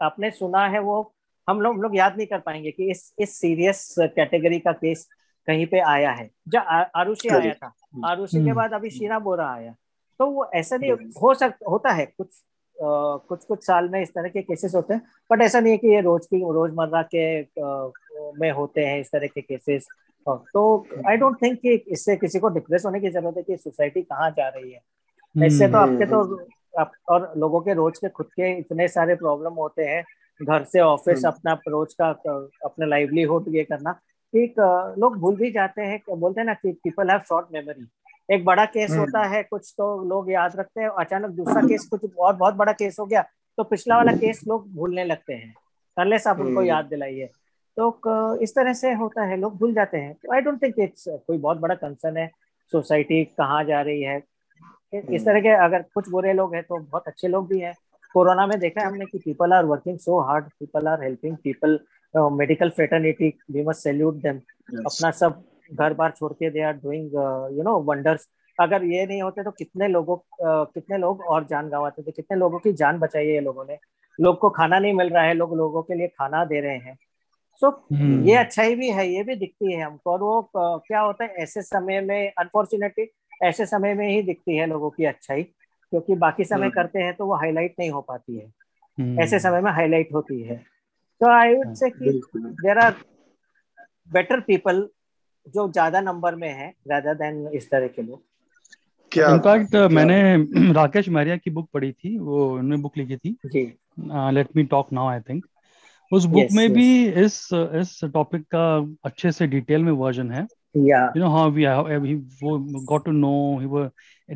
आपने 0.00 0.30
सुना 0.30 0.66
है 0.68 0.78
वो 0.80 1.02
हम 1.48 1.60
लोग 1.60 1.80
लोग 1.82 1.96
याद 1.96 2.16
नहीं 2.16 2.26
कर 2.26 2.38
पाएँगे 2.38 2.70
कि 2.70 2.90
इस 2.90 3.12
इस 3.18 3.36
सीरियस 3.40 3.94
कैटेगरी 4.00 4.58
का 4.58 4.72
केस 4.72 5.08
कहीं 5.46 5.66
पे 5.66 5.80
आया 5.80 6.10
है। 6.10 6.28
जब 6.48 6.90
आरुषि 6.96 7.28
आया 7.28 7.52
था। 7.54 7.72
आरुषि 8.06 8.36
के 8.36 8.42
हम्म। 8.42 8.54
बाद 8.54 8.72
अभी 8.72 8.90
शीना 8.90 9.18
बोरा 9.18 9.48
आया। 9.52 9.74
तो 10.20 10.26
वो 10.26 10.50
ऐसा 10.54 10.76
नहीं 10.76 10.90
हो 11.22 11.34
सकता 11.34 11.70
होता 11.70 11.92
है 11.92 12.06
कुछ 12.06 12.28
आ, 12.76 13.16
कुछ 13.28 13.44
कुछ 13.44 13.64
साल 13.66 13.88
में 13.88 14.00
इस 14.02 14.10
तरह 14.10 14.28
के 14.28 14.42
केसेस 14.42 14.74
होते 14.74 14.94
हैं। 14.94 15.02
बट 15.30 15.42
ऐसा 15.42 15.60
नहीं 15.60 15.72
है 15.72 15.78
कि 15.78 15.88
ये 15.88 16.00
रोज 16.00 16.26
की 16.26 16.38
रोज़मर्रा 16.52 17.02
के 17.14 17.24
आ, 17.42 17.90
में 18.38 18.50
होते 18.50 18.84
हैं 18.86 19.00
इस 19.00 19.10
तरह 19.12 19.26
के 19.26 19.40
केसेस 19.40 19.86
हाँ, 19.90 20.01
तो 20.26 20.64
आई 21.08 21.16
डोंट 21.16 21.36
थिंक 21.42 21.58
कि 21.60 21.74
इससे 21.88 22.16
किसी 22.16 22.38
को 22.38 22.48
डिप्रेस 22.48 22.84
होने 22.84 23.00
की 23.00 23.10
ज़रूरत 23.10 23.36
है 23.36 23.42
कि 23.42 23.56
सोसाइटी 23.56 24.02
कहाँ 24.02 24.30
जा 24.30 24.48
रही 24.48 24.72
है 24.72 25.46
इससे 25.46 25.68
तो 25.68 25.78
आपके 25.78 26.06
तो 26.06 26.22
आप, 26.74 26.92
और 27.08 27.32
लोगों 27.36 27.60
के 27.60 27.74
रोज 27.74 27.98
के 27.98 28.08
खुद 28.08 28.26
के 28.26 28.52
इतने 28.58 28.88
सारे 28.88 29.14
प्रॉब्लम 29.14 29.54
होते 29.54 29.84
हैं 29.84 30.02
घर 30.40 30.64
से 30.64 30.80
ऑफ़िस 30.80 31.18
हम्म। 31.18 31.28
अपना 31.28 31.52
रोज 31.68 31.94
का 31.94 32.08
अपना 32.64 32.86
लाइवलीहुड 32.86 33.44
ये 33.48 33.64
करना 33.64 33.98
एक 34.34 34.54
लोग 34.98 35.18
भूल 35.18 35.36
भी 35.36 35.50
जाते 35.50 35.82
हैं 35.82 36.00
बोलते 36.10 36.40
हैं 36.40 36.46
ना 36.46 36.54
कि 36.54 36.72
पीपल 36.84 37.10
हैव 37.10 37.20
शॉर्ट 37.28 37.46
मेमोरी 37.52 37.86
एक 38.28 38.44
बड़ा 38.44 38.64
केस 38.66 38.90
हम्म। 38.90 39.00
होता 39.00 39.24
है 39.26 39.42
कुछ 39.42 39.72
तो 39.78 39.86
लोग 40.04 40.30
याद 40.30 40.56
रखते 40.56 40.80
हैं 40.80 40.88
अचानक 41.00 41.30
दूसरा 41.30 41.62
केस 41.62 41.86
कुछ 41.90 42.04
और 42.18 42.36
बहुत 42.36 42.54
बड़ा 42.54 42.72
केस 42.72 42.96
हो 43.00 43.06
गया 43.06 43.22
तो 43.58 43.64
पिछला 43.64 43.96
वाला 43.96 44.12
केस 44.16 44.40
लोग 44.48 44.72
भूलने 44.74 45.04
लगते 45.04 45.34
हैं 45.34 45.54
अनलेस 45.96 46.26
आप 46.26 46.40
उनको 46.40 46.50
हम्म। 46.50 46.68
याद 46.68 46.84
दिलाइए 46.84 47.28
तो 47.76 48.34
इस 48.42 48.54
तरह 48.54 48.72
से 48.74 48.92
होता 48.94 49.24
है 49.24 49.36
लोग 49.40 49.56
भूल 49.58 49.72
जाते 49.74 49.96
हैं। 49.96 50.14
तो 50.14 50.32
आई 50.34 50.40
डोंट 50.40 50.62
थिंक 50.62 50.74
इट्स 50.78 51.04
कोई 51.08 51.38
बहुत 51.38 51.58
बड़ा 51.58 51.74
कंसर्न 51.74 52.16
है 52.16 52.30
सोसाइटी 52.70 53.24
कहाँ 53.38 53.62
जा 53.64 53.80
रही 53.82 54.02
है। 54.02 54.16
इस 54.92 55.24
तरह 55.26 55.40
के 55.40 55.48
अगर 55.64 55.84
कुछ 55.94 56.08
बुरे 56.10 56.32
लोग 56.32 56.54
हैं 56.54 56.62
तो 56.62 56.78
बहुत 56.78 57.08
अच्छे 57.08 57.28
लोग 57.28 57.48
भी 57.48 57.60
हैं। 57.60 57.72
कोरोना 58.14 58.46
में 58.46 58.58
देखा 58.60 58.80
है 58.80 58.86
हमने 58.86 59.04
कि 59.06 59.18
people 59.18 59.52
are 59.52 59.64
working 59.64 59.98
so 59.98 60.20
hard 60.20 60.44
people 60.60 60.88
are 60.88 61.02
helping 61.02 61.36
people 61.44 61.78
medical 62.14 62.70
fraternity 62.70 63.32
we 63.50 63.62
must 63.64 63.82
salute 63.82 64.14
them 64.22 64.36
अपना 64.80 65.10
सब 65.10 65.42
घर 65.72 65.94
बार 65.94 66.10
छोड़ 66.10 66.32
के 66.32 66.50
they 66.50 66.62
are 66.62 66.72
doing 66.82 67.14
you 67.56 67.62
know 67.62 67.78
wonders 67.82 68.28
अगर 68.58 68.84
ये 68.84 69.06
नहीं 69.06 69.22
होते 69.22 69.42
तो 69.42 69.50
कितने 69.50 69.88
लोगों 69.88 70.16
uh, 70.16 70.66
कितने 70.74 70.98
लोग 70.98 71.20
और 71.26 71.44
जान 71.50 71.68
गंवाते 71.68 72.02
थे 72.02 72.10
कितने 72.10 72.36
लोगों 72.38 72.58
की 72.58 72.72
जान 72.72 72.98
बचाई 72.98 73.26
है 73.26 73.34
ये 73.34 73.40
लोगों 73.40 73.64
ने? 73.64 73.78
लोग 74.18 74.38
को 74.38 74.50
खाना 74.50 74.78
नहीं 74.78 74.92
मिल 74.94 75.08
रहा 75.08 75.22
है 75.22 75.34
लोग 75.34 75.56
लोगों 75.56 75.82
के 75.82 75.94
लिए 75.94 76.08
खाना 76.08 76.44
दे 76.44 76.60
रहे 76.60 76.76
हैं। 76.76 76.96
So 77.58 77.66
so, 77.66 77.96
hmm. 77.96 78.28
ये 78.28 78.34
अच्छाई 78.36 78.74
भी 78.74 78.88
है 78.90 79.08
ये 79.08 79.22
भी 79.22 79.34
दिखती 79.36 79.72
है 79.72 79.82
हमको। 79.82 80.10
और 80.12 80.20
वो 80.20 80.50
क्या 80.56 81.00
होता 81.00 81.24
है 81.24 81.34
ऐसे 81.42 81.62
समय 81.62 82.00
में 82.00 82.32
अनफॉर्चुनेटली 82.38 83.06
ऐसे 83.44 83.66
समय 83.66 83.94
में 83.94 84.08
ही 84.08 84.22
दिखती 84.22 84.56
है 84.56 84.66
लोगों 84.66 84.90
की 84.90 85.04
अच्छाई 85.04 85.42
क्योंकि 85.42 86.14
बाकी 86.16 86.44
समय. 86.44 86.70
करते 86.70 86.98
हैं 86.98 87.14
तो 87.14 87.26
वो 87.26 87.34
हाईलाइट 87.36 87.74
नहीं 87.78 87.90
हो 87.90 88.00
पाती 88.00 88.36
है। 88.36 88.46
hmm. 88.46 89.20
ऐसे 89.22 89.38
समय 89.38 89.60
में 89.60 89.70
हाईलाइट 89.72 90.12
होती 90.14 90.40
है। 90.42 90.56
तो 91.20 91.28
आई 91.30 91.54
वुड 91.54 91.74
से 91.74 91.90
कि 91.90 92.20
देर 92.36 92.78
आर 92.78 92.94
बेटर 94.10 94.40
पीपल 94.40 94.88
जो 95.46 95.70
ज़्यादा 95.72 96.00
नंबर 96.00 96.34
में 96.34 96.48
है 96.48 96.72
रादर 96.88 97.14
देन 97.14 97.46
इस 97.54 97.70
तरह 97.70 97.88
के 97.88 98.02
लोग। 98.02 98.22
क्या 99.12 99.28
इनफैक्ट 99.28 99.74
मैंने 99.92 100.72
राकेश 100.72 101.08
मैरिया 101.10 101.36
की 101.36 101.50
बुक 101.50 101.68
पढ़ी 101.74 101.92
थी 101.92 102.18
वो 102.18 102.46
उन्होंने 102.48 102.82
बुक 102.82 102.98
लिखी 102.98 103.16
थी। 103.16 103.36
Let 104.34 104.48
me 104.56 104.64
talk 104.66 104.92
now 104.92 105.08
I 105.08 105.20
think 105.20 105.46
उस 106.12 106.24
बुक 106.24 106.42
yes, 106.42 106.56
में 106.56 106.66
yes. 106.66 106.74
भी 106.74 107.08
इस 107.24 107.48
इस 107.80 108.00
टॉपिक 108.14 108.42
का 108.54 108.64
अच्छे 109.04 109.32
से 109.32 109.46
डिटेल 109.46 109.82
में 109.82 109.92
वर्जन 109.92 110.30
है। 110.30 110.46
yeah 110.76 111.06
you 111.14 111.22
know 111.22 111.30
how 111.30 111.46
we 111.54 111.64
he 112.06 112.14
वो 112.42 112.58
got 112.90 113.04
to 113.06 113.12
know 113.12 113.38
he 113.60 113.66
was 113.74 113.90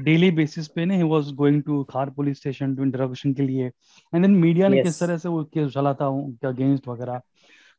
daily 0.05 0.31
basis 0.31 0.69
पे 0.69 0.85
ने 0.87 0.97
he 1.03 1.09
was 1.11 1.33
going 1.37 1.61
to 1.69 1.85
Khar 1.91 2.11
police 2.17 2.39
station 2.39 2.75
to 2.77 2.83
interrogation 2.83 3.33
के 3.35 3.43
लिए। 3.43 3.67
एंड 3.67 4.23
देन 4.23 4.35
मीडिया 4.37 4.69
ने 4.69 4.83
किस 4.83 5.01
तरह 5.01 5.17
से 5.19 5.29
वो 5.29 5.43
केस 5.45 5.67
उछाला 5.67 5.93
था 6.01 6.09
उनके 6.09 6.47
अगेंस्ट 6.47 6.89
वगैरह। 6.89 7.21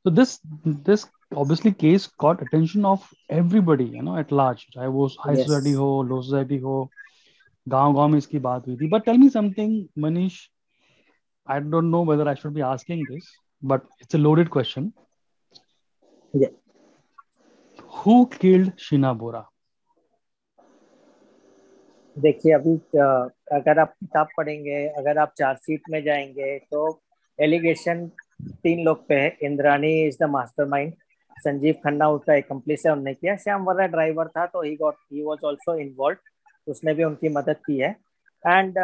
So 0.05 0.11
this 0.17 0.33
this 0.87 1.01
obviously 1.41 1.71
case 1.79 2.03
got 2.23 2.41
attention 2.43 2.85
of 2.85 3.07
everybody 3.37 3.87
you 3.95 4.03
know 4.03 4.17
at 4.19 4.29
large 4.39 4.61
चाहे 4.73 4.87
वो 4.87 5.07
हाई 5.25 5.35
सोसाइटी 5.35 5.71
हो 5.71 5.87
लो 6.09 6.21
सोसाइटी 6.21 6.57
हो 6.57 6.77
गाँव 7.67 7.95
गाँव 7.95 8.07
में 8.07 8.17
इसकी 8.17 8.39
बात 8.39 8.67
हुई 8.67 8.75
थी। 8.77 8.89
But 8.89 9.05
tell 9.05 9.17
me 9.17 9.29
something 9.29 9.83
Manish 10.03 10.37
I 11.47 11.59
don't 11.59 11.91
know 11.91 12.03
whether 12.05 12.27
I 12.27 12.35
should 12.41 12.53
be 12.53 12.61
asking 12.61 13.05
this 13.63 13.69
but 13.69 13.81
it's 14.01 14.15
a 14.15 14.19
loaded 14.19 14.49
question 14.49 14.91
who 17.97 18.25
killed 18.25 18.71
Sheena 18.79 19.13
Bora 19.13 19.49
देखिए 22.17 22.53
अभी 22.53 22.75
अगर 23.55 23.79
आप 23.79 23.89
किताब 23.89 24.27
पढ़ेंगे 24.37 24.87
अगर 24.87 25.17
आप 25.17 25.33
चार्जशीट 25.37 25.81
में 25.89 26.03
जाएँगे 26.03 26.59
तो 26.59 27.01
एलिगेशन 27.41 28.07
तीन 28.63 28.83
लोग 28.85 29.07
पे 29.07 29.15
है। 29.15 29.37
Indrani 29.43 30.07
is 30.07 30.17
the 30.23 30.29
mastermind 30.29 30.93
Sanjeev 31.37 31.75
Khanna 31.83 32.09
उसका 32.09 32.35
एकम्प्लिस 32.35 32.85
है 32.85 32.91
उन्होंने 32.91 33.13
किया। 33.13 33.35
श्याम 33.35 33.63
वर्रा 33.63 33.87
ड्राइवर 33.87 34.27
था 34.27 34.45
तो 34.45 34.61
he 34.61 34.75
got 34.75 34.95
he 35.13 35.23
was 35.23 35.37
also 35.45 35.75
involve 35.75 36.17
उसने 36.71 36.93
भी 36.93 37.03
उनकी 37.03 37.29
मदद 37.29 37.55
की 37.67 37.77
है। 37.79 37.89
एंड 38.43 38.77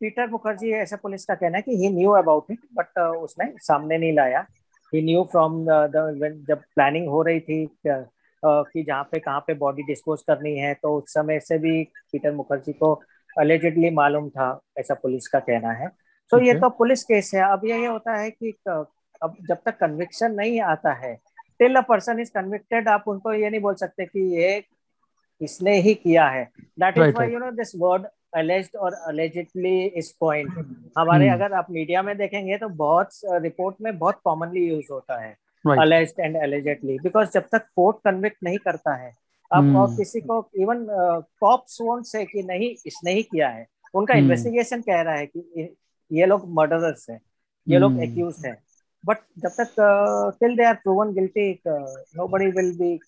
पीटर 0.00 0.26
मुखर्जी 0.30 0.70
ऐसा 0.74 0.96
पुलिस 0.96 1.24
का 1.24 1.34
कहना 1.34 1.56
है 1.56 1.62
कि 1.62 1.76
he 1.76 1.88
knew 1.94 2.10
about 2.14 2.50
it 2.50 2.60
but 2.74 2.98
उसने 2.98 3.52
सामने 3.58 3.98
नहीं 3.98 4.12
लाया। 4.14 4.46
ही 4.92 5.02
न्यू 5.02 5.22
फ्रॉम 5.24 5.64
जब 5.64 6.60
प्लानिंग 6.74 7.08
हो 7.08 7.22
रही 7.22 7.40
थी 7.40 7.64
uh, 7.66 8.04
कि 8.42 8.82
जहाँ 8.82 9.02
पे 9.12 9.18
कहाँ 9.18 9.40
पे 9.46 9.54
बॉडी 9.54 9.82
डिस्पोज 9.82 10.22
करनी 10.22 10.56
है 10.56 10.72
तो 10.74 10.96
उस 10.98 11.12
समय 11.14 11.40
से 11.40 11.58
भी 11.58 11.82
पीटर 12.12 12.32
मुखर्जी 12.32 12.72
को 12.72 12.92
अलेजेडली 13.38 13.90
मालूम 13.90 14.28
था 14.28 14.48
ऐसा 14.78 14.94
पुलिस 14.94 15.28
का 15.28 15.38
कहना 15.40 15.72
है। 15.72 15.88
तो 16.30 16.40
ये 16.40 16.54
तो 16.54 16.68
पुलिस 16.78 17.02
केस 17.04 17.30
है। 17.34 17.42
अब 17.52 17.64
ये 17.64 17.86
होता 17.86 18.16
है 18.16 18.30
कि 18.30 18.52
अब 18.66 19.36
जब 19.48 19.58
तक 19.64 19.76
कन्विक्शन 19.78 20.34
नहीं 20.34 20.60
आता 20.62 20.92
है 20.94 21.14
till 21.58 21.76
a 21.76 21.80
person 21.88 22.20
is 22.20 22.30
convicted 22.34 22.88
आप 22.88 23.04
उनको 23.08 23.32
ये 23.32 23.50
नहीं 23.50 23.60
बोल 23.60 23.74
सकते 23.74 24.04
कि 24.06 24.20
ये 24.36 24.62
इसने 25.40 25.76
ही 25.80 25.94
किया 25.94 26.26
है। 26.28 26.44
That 26.80 26.98
is 26.98 27.14
why 27.14 27.32
you 27.32 27.38
know 27.38 27.50
this 27.52 27.72
word 27.78 28.06
alleged 28.36 28.76
और 28.76 28.92
अलेजिडली 28.92 29.86
इस 29.86 30.16
पॉइंट 30.20 30.50
हमारे 30.98 31.24
hmm. 31.24 31.34
अगर 31.34 31.52
आप 31.52 31.66
मीडिया 31.70 32.02
में 32.02 32.16
देखेंगे 32.16 32.58
तो 32.58 32.68
बहुत 32.68 33.08
रिपोर्ट 33.24 33.76
में 33.80 33.98
बहुत 33.98 34.20
कॉमनली 34.24 34.68
यूज़ 34.68 34.86
होता 34.92 35.20
है 35.20 35.36
अलेज्ड 35.80 36.20
एंड 36.20 36.36
अलेजिडली 36.36 36.98
बिकॉज़ 36.98 37.30
जब 37.34 37.42
तक 37.52 37.66
कोर्ट 37.76 37.96
कन्विक्ट 38.04 38.36
नहीं 38.44 38.58
करता 38.58 38.94
है 38.94 39.12
आप 39.52 39.88
hmm. 39.88 39.96
किसी 39.96 40.20
को 40.20 40.50
इवन 40.56 40.86
कॉप्स 41.40 41.80
वोंट 41.80 42.04
से 42.04 42.24
कि 42.24 42.42
नहीं 42.42 42.74
इसने 42.86 43.12
ही 43.12 43.22
किया 43.22 43.48
है 43.48 43.66
उनका 43.94 44.14
इन्वेस्टिगेशन 44.14 44.76
hmm. 44.76 44.86
कह 44.86 45.00
रहा 45.00 45.14
है 45.14 45.26
कि 45.26 45.76
ये 46.12 46.26
लोग 46.26 46.42
मर्डरर्स 46.48 47.10
हैं 47.10 47.20
ये 47.68 47.78
लोग 47.78 48.02
एक्यूज. 48.02 48.34
हैं 48.46 48.58
बट 49.06 49.16
जब 49.38 49.48
तक 49.48 49.74
till 50.40 50.56
they 50.56 50.64
are 50.64 50.74
proven 50.74 51.12
guilty 51.12 51.60
nobody 52.16 52.46
will 52.46 52.78
be 52.78 53.00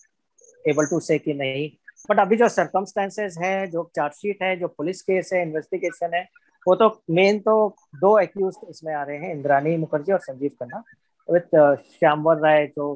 able 0.67 0.85
to 0.85 0.99
say 0.99 1.17
कि 1.17 1.33
नहीं 1.33 1.78
बट 2.09 2.19
अभी 2.19 2.35
जो 2.37 2.47
सर्कमस्टेंसेस 2.49 3.37
है 3.41 3.67
जो 3.71 3.89
चार्जशीट 3.95 4.43
है 4.43 4.55
जो 4.59 4.67
पुलिस 4.67 5.01
केस 5.01 5.29
है 5.33 5.41
इन्वेस्टिगेशन 5.41 6.13
है 6.13 6.23
वो 6.65 6.75
तो 6.75 6.89
मेन 7.11 7.39
तो 7.39 7.53
दो 7.95 8.17
एक्यूज 8.19 8.55
इसमें 8.69 8.93
आ 8.93 9.03
रहे 9.03 9.17
हैं 9.17 9.31
इंद्रानी 9.33 9.75
मुखर्जी 9.77 10.11
और 10.11 10.19
संजीव 10.19 10.51
खन्ना। 10.61 10.83
विथ 11.29 11.55
श्यामवर 11.91 12.37
राय 12.39 12.65
जो 12.67 12.93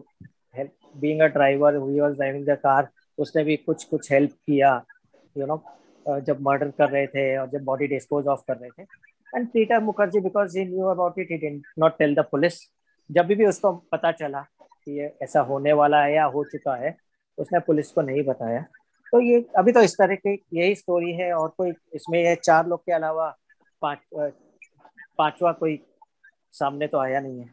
being 0.55 1.21
a 1.21 1.27
driver 1.27 1.75
who 1.75 1.99
was 1.99 2.13
driving 2.15 2.45
the 2.45 2.57
car 2.63 2.87
उसने 3.17 3.43
भी 3.43 3.55
कुछ 3.57 3.83
कुछ 3.83 4.11
हेल्प 4.11 4.31
किया 4.31 4.75
यू 5.35 5.45
नो 5.45 5.55
know, 5.55 6.19
जब 6.19 6.41
मर्डर 6.41 6.69
कर 6.77 6.89
रहे 6.89 7.07
थे 7.07 7.25
और 7.37 7.49
जब 7.49 7.63
बॉडी 7.63 7.87
डिस्पोज 7.87 8.27
ऑफ़ 8.27 8.41
कर 8.47 8.57
रहे 8.57 8.69
थे। 8.69 8.83
And 9.33 9.47
Peter 9.49 9.79
Mukherjee 9.83 10.19
because 10.19 10.57
he 10.57 10.65
knew 10.65 10.85
about 10.87 11.19
it 11.19 11.31
he 11.31 11.49
not 11.79 11.97
tell 11.97 12.15
the 12.15 12.25
police 12.31 12.59
जब 13.09 13.25
भी 13.27 13.45
उसको 13.45 13.71
पता 13.91 14.11
चला 14.11 14.41
कि 14.41 14.99
ये 14.99 15.11
ऐसा 15.23 15.41
होने 15.41 15.73
वाला 15.73 16.03
है 16.03 16.13
या 16.13 16.23
हो 16.25 16.43
चुका 16.51 16.75
है 16.75 16.95
उसने 17.37 17.59
पुलिस 17.67 17.91
को 17.91 18.01
नहीं 18.01 18.23
बताया। 18.23 18.65
तो 19.13 19.19
ये 19.21 19.39
अभी 19.57 19.71
तो 19.71 19.81
इस 19.83 19.93
तरह 19.97 20.15
की 20.15 20.33
यही 20.53 20.75
स्टोरी 20.75 21.11
है 21.15 21.31
और 21.33 21.49
कोई 21.57 21.71
इसमें 21.95 22.19
ये 22.19 22.35
चार 22.35 22.67
लोग 22.67 22.79
के 22.85 22.91
अलावा 22.91 23.29
पाँच 23.81 23.99
पांचवा 25.17 25.51
कोई 25.59 25.79
सामने 26.53 26.87
तो 26.87 26.99
आया 26.99 27.19
नहीं 27.19 27.39
है 27.39 27.51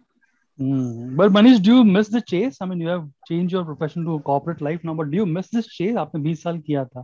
Hmm. 0.58 1.16
But 1.16 1.32
Manish, 1.32 1.62
do 1.62 1.76
you 1.76 1.84
miss 1.84 2.08
the 2.08 2.20
chase? 2.20 2.56
I 2.60 2.66
mean, 2.66 2.80
you 2.82 2.88
have 2.88 3.04
changed 3.26 3.54
your 3.54 3.64
profession 3.64 4.04
to 4.04 4.18
corporate 4.20 4.60
life 4.60 4.82
now, 4.84 4.92
but 4.92 5.10
do 5.10 5.16
you 5.16 5.24
miss 5.26 5.48
this 5.48 5.68
chase? 5.76 5.96
आपने 5.96 6.20
20 6.22 6.42
साल 6.42 6.58
किया 6.66 6.84
था. 6.84 7.02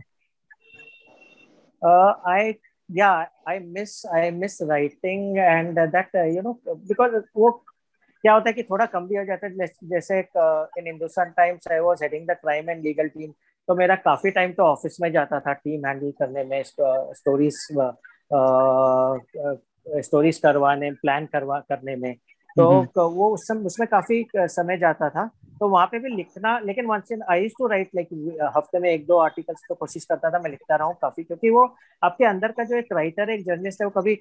Uh, 1.81 2.13
I 2.33 2.57
yeah 2.89 3.25
i 3.45 3.59
miss 3.59 4.05
i 4.17 4.29
miss 4.31 4.61
writing 4.61 5.37
and 5.37 5.77
uh, 5.77 5.85
that 5.87 6.07
uh, 6.15 6.23
you 6.23 6.41
know 6.41 6.53
because 6.87 7.15
वो 7.35 7.51
क्या 8.23 8.33
होता 8.33 8.49
है 8.49 8.53
कि 8.53 8.63
थोड़ा 8.63 8.85
कम 8.85 9.07
भी 9.07 9.15
हो 9.15 9.23
जाता 9.25 9.47
है 9.47 9.67
जैसे 9.89 10.19
in 10.19 10.87
Hindustan 10.87 11.31
Times 11.37 11.67
I 11.71 11.79
was 11.79 12.03
heading 12.03 12.27
the 12.27 12.37
crime 12.41 12.69
and 12.69 12.83
legal 12.83 13.07
team 13.09 13.31
तो 13.67 13.75
मेरा 13.75 13.95
काफ़ी 13.95 14.31
टाइम 14.31 14.51
तो 14.53 14.63
ऑफ़िस 14.63 14.97
में 15.01 15.11
जाता 15.11 15.39
था 15.39 15.53
टीम 15.53 15.85
हैंडल 15.85 16.11
करने 16.21 16.43
में 16.43 16.61
स्टोरीज 16.63 17.57
स्टोरीज 20.03 20.37
करवाने 20.37 20.91
प्लान 20.91 21.25
करवा 21.33 21.59
करने 21.69 21.95
में। 21.95 22.15
तो 22.57 23.09
वो 23.09 23.29
उस 23.33 23.47
समय 23.47 23.65
उसमें 23.65 23.87
काफ़ी 23.87 24.25
समय 24.35 24.77
जाता 24.77 25.09
था। 25.09 25.25
तो 25.59 25.67
वहाँ 25.69 25.85
पे 25.87 25.99
भी 25.99 26.09
लिखना 26.15 26.57
लेकिन 26.59 26.85
once 26.85 27.11
in 27.11 27.21
I 27.31 27.47
to 27.57 27.67
write 27.67 27.89
like 27.95 28.09
हफ़्ते 28.55 28.79
में 28.79 28.89
एक 28.89 29.05
दो 29.07 29.17
आर्टिकल्स 29.17 29.61
तो 29.69 29.75
कोशिश 29.75 30.05
करता 30.05 30.29
था 30.29 30.39
मैं 30.39 30.49
लिखता 30.51 30.75
रहा 30.75 30.87
हूँ 30.87 30.95
काफ़ी 31.01 31.23
क्योंकि 31.23 31.49
वो 31.49 31.63
आपके 32.01 32.25
अंदर 32.25 32.51
का 32.51 32.63
जो 32.63 32.75
एक 32.75 32.93
राइटर 32.93 33.29
एक 33.29 33.45
जर्नलिस्ट 33.45 33.81
है 33.81 33.87
वो 33.87 34.01
कभी 34.01 34.13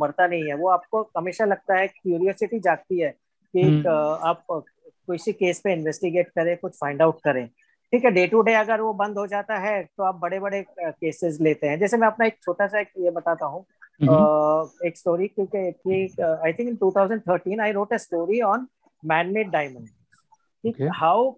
मरता 0.00 0.26
नहीं 0.26 0.48
है। 0.48 0.54
वो 0.54 0.68
आपको 0.70 1.02
हमेशा 1.18 1.44
लगता 1.44 1.78
है 1.78 1.86
क्यूरियोसिटी 1.88 2.58
जागती 2.60 3.00
है 3.00 3.10
कि 3.10 3.62
हम्म। 3.62 3.88
आप 4.28 4.44
किसी 4.50 5.32
केस 5.32 5.60
पे 5.64 5.72
इन्वेस्टिगेट 5.72 6.28
करें 6.28 6.56
कुछ 6.58 6.76
फाइंड 6.80 7.02
आउट 7.02 7.20
करें। 7.24 7.48
ठीक 7.92 8.04
है 8.04 8.10
डे 8.10 8.26
टू 8.26 8.40
डे 8.42 8.52
अगर 8.54 8.80
वो 8.80 8.92
बंद 8.92 9.18
हो 9.18 9.26
जाता 9.26 9.58
है 9.58 9.82
तो 9.82 10.02
आप 10.02 10.14
बड़े 10.14 10.40
बड़े 10.40 10.64
केसेस 10.80 11.38
लेते 11.40 11.66
हैं। 11.66 11.78
जैसे 11.78 11.96
मैं 11.96 12.06
अपना 12.06 12.26
एक 12.26 12.36
छोटा 12.42 12.66
सा 12.66 12.80
ये 12.80 13.10
बताता 13.10 13.46
हूँ। 13.46 13.64
uh, 14.02 14.86
एक 14.86 14.96
स्टोरी 14.96 15.28
क्योंकि 15.28 15.58
I 16.46 16.52
think 16.52 16.68
in 16.68 16.76
2013 16.76 17.60
I 17.60 17.72
wrote 17.72 17.92
a 17.92 17.96
story 17.96 18.40
on 18.40 18.66
man 19.04 19.26
made 19.26 19.50
diamond 19.50 19.88
how 20.94 21.34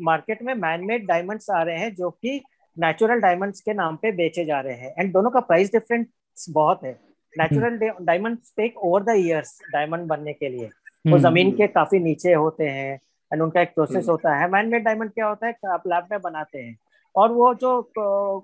market 0.00 0.42
में 0.42 0.54
मैन 0.54 0.84
मेड 0.84 1.06
डायमंड्स 1.06 1.50
आ 1.50 1.62
रहे 1.62 1.78
हैं 1.78 1.94
जो 1.94 2.10
कि 2.10 2.40
नेचुरल 2.78 3.20
डायमंड्स 3.20 3.60
के 3.60 3.72
नाम 3.74 3.96
पे 3.96 4.12
बेचे 4.12 4.44
जा 4.44 4.60
रहे 4.60 4.74
हैं। 4.74 4.94
एंड 4.98 5.12
दोनों 5.12 5.30
का 5.30 5.40
प्राइस 5.40 5.72
डिफरेंस 5.72 6.46
बहुत 6.50 6.84
है। 6.84 7.00
Natural 7.38 7.78
diamonds 8.04 8.52
take 8.56 8.78
over 8.78 9.02
the 9.02 9.08
years 9.08 9.58
diamond 9.72 10.06
बनने 10.06 10.32
के 10.32 10.48
लिए। 10.48 10.66
वो 10.66 11.16
हम्म। 11.16 11.30
ज़मीन 11.30 11.50
के 11.50 11.66
काफ़ी 11.66 11.98
नीचे 11.98 12.32
होते 12.32 12.64
हैं। 12.64 12.98
एंड 13.32 13.42
उनका 13.42 13.60
एक 13.60 13.74
प्रोसेस 13.74 13.96
हम्म। 13.96 14.10
होता 14.10 14.34
है। 14.36 14.50
मैन 14.50 14.68
मेड 14.68 14.84
डायमंड 14.84 15.10
क्या 15.10 15.26
होता 15.26 15.46
है? 15.46 15.54
आप 15.72 15.86
लैब 15.86 16.06
में 16.12 16.20
बनाते 16.22 16.58
हैं। 16.58 16.76
और 17.14 17.32
वो 17.32 17.52
जो 17.54 17.70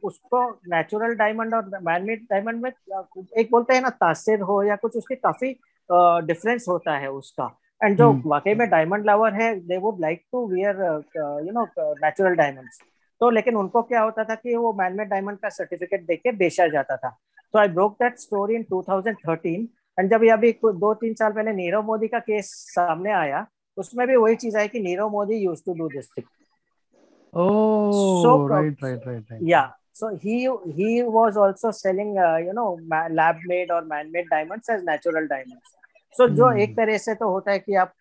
उसको 0.05 0.49
नेचुरल 0.68 1.14
डायमंड 1.16 1.55
और 1.55 1.70
मैनमेड 1.83 2.22
डायमंड 2.30 2.62
में 2.62 2.70
एक 3.39 3.49
बोलते 3.51 3.74
हैं 3.74 3.83
ना 3.83 3.91
तासिर 3.91 4.41
हो 4.41 4.62
या 4.62 4.76
कुछ 4.76 4.97
उसके 4.97 5.14
काफ़ी 5.16 5.53
डिफरेंस 6.26 6.66
होता 6.68 6.97
है 6.99 7.11
उसका। 7.11 7.51
एंड 7.80 7.97
जो 7.99 8.11
हम्म। 8.11 8.30
वाकई 8.30 8.55
में 8.55 8.68
डायमंड 8.70 9.11
लवर 9.11 9.35
है 9.35 9.55
they 9.61 9.76
would 9.78 10.01
like 10.01 10.22
to 10.33 10.47
wear 10.49 10.76
you 11.47 11.53
know 11.53 11.66
natural 11.78 12.35
diamonds 12.35 12.78
तो 13.20 13.30
लेकिन 13.30 13.57
उनको 13.57 13.83
क्या 13.83 14.01
होता 14.01 14.24
था 14.24 14.35
कि 14.35 14.55
वो 14.57 14.72
मैनमेड 14.72 15.09
डायमंड 15.09 15.39
का 15.39 15.49
सर्टिफिकेट 15.49 16.07
देके 16.07 16.33
बेचा 16.33 16.66
जाता 16.66 16.97
था। 16.97 17.16
तो 17.53 17.59
I 17.59 17.68
broke 17.68 17.93
that 17.93 18.18
story 18.18 18.55
in 18.55 18.62
2013 18.72 19.66
and 19.99 20.11
जब 20.11 20.24
अभी 20.33 20.53
दो 20.64 20.93
तीन 20.95 21.14
साल 21.14 21.33
पहले 21.33 21.53
नीरव 21.53 21.83
मोदी 21.83 22.09
का 22.09 22.18
केस 22.18 22.51
सामने 22.68 23.12
आया 23.12 23.47
उसमें 23.77 24.07
भी 24.07 24.16
वही 24.16 24.37
चीज़ 24.37 24.57
आई 24.57 24.68
कि 24.68 24.81
Nirav 24.81 25.11
Modi 25.11 25.37
used 25.37 25.62
to 25.66 25.75
do 25.75 25.89
this 25.89 26.09
thing 26.09 26.27
Oh, 27.35 28.23
so, 28.23 28.41
right, 28.41 28.77
right, 28.83 29.01
right, 29.07 29.25
right. 29.31 29.41
Yeah. 29.41 29.70
So 29.95 30.16
he 30.16 30.49
he 30.77 31.03
was 31.03 31.37
also 31.37 31.70
selling 31.70 32.18
uh, 32.18 32.37
you 32.37 32.53
know 32.53 32.79
lab 33.11 33.37
made 33.47 33.70
or 33.70 33.83
man 33.83 34.11
made 34.12 34.27
diamonds 34.31 34.68
as 34.68 34.83
natural 34.85 35.29
diamonds. 35.29 35.70
So 36.14 36.27
so, 36.27 36.35
जो 36.35 36.51
hmm. 36.51 36.61
एक 36.61 36.77
तरह 36.77 36.99
से 36.99 37.14
तो 37.14 37.29
होता 37.29 37.53
है 37.53 37.59
कि 37.59 37.75
आप 37.75 37.93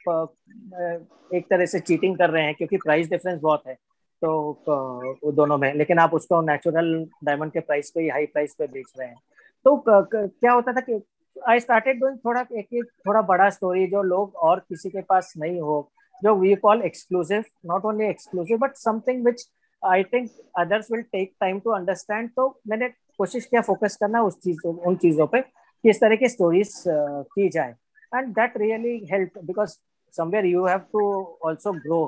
एक 1.34 1.46
तरह 1.50 1.66
से 1.66 1.80
चीटिंग 1.80 2.18
कर 2.18 2.30
रहे 2.30 2.44
हैं 2.44 2.56
क्योंकि 2.56 2.78
प्राइस 2.78 3.10
डिफरेंस 3.10 3.40
बहुत 3.42 3.64
है 3.68 3.74
तो 4.22 5.32
दोनों 5.34 5.58
में 5.58 5.74
लेकिन 5.74 6.00
आप 6.00 6.14
उसको 6.14 6.42
नेचुरल 6.42 6.94
डायमंड 7.24 7.52
के 7.52 7.60
प्राइस 7.60 7.92
पे 7.96 8.08
हाई 8.10 8.26
प्राइस 8.26 8.56
पे 8.60 8.68
बेच 8.68 8.92
रहे 9.00 9.08
हैं 9.08 9.18
तो 9.66 9.84
क्या 9.88 10.52
होता 10.52 10.74
था 10.74 10.82
कि 10.82 11.00
आई 11.36 11.60
स्टार्टेड 11.60 12.00
डूइंग 12.00 12.18
थोड़ा 12.26 12.42
एक 12.42 12.68
एक 12.74 12.92
थोड़ा 13.08 13.22
बड़ा 13.22 13.50
स्टोरी 13.50 13.86
जो 13.88 14.02
लोग 14.04 14.36
और 14.50 14.60
किसी 14.60 14.90
के 14.90 15.02
पास 15.02 15.34
नहीं 15.38 15.60
हो 15.62 15.78
जो 16.22 16.36
we 16.36 16.56
call 16.56 16.82
exclusive 16.82 17.44
not 17.66 17.86
only 17.86 18.06
exclusive 18.06 18.58
but 18.58 18.76
something 18.78 19.26
which 19.26 19.48
I 19.84 20.04
think 20.04 20.30
others 20.60 20.92
will 20.92 21.02
take 21.02 21.34
time 21.40 21.60
to 21.60 21.72
understand 21.72 22.30
तो 22.36 22.48
मैंने 22.68 22.90
कोशिश 22.90 23.46
किया 23.46 23.62
फोकस 23.62 23.98
करना 23.98 24.22
उस 24.24 24.40
चीज़, 24.44 24.60
उन 24.68 24.96
चीज़ों 24.96 25.28
पे 25.28 25.42
कि 25.42 25.90
इस 25.90 26.00
तरह 26.02 26.16
की 26.16 26.30
स्टोरीज 26.30 26.74
की 26.88 27.50
जाए। 27.50 27.76
And 28.16 28.28
that 28.36 28.58
really 28.58 28.98
help 29.12 29.38
because 29.46 29.78
somewhere 30.14 30.46
you 30.46 30.66
have 30.66 30.80
to 30.94 31.02
also 31.46 31.72
grow 31.74 32.04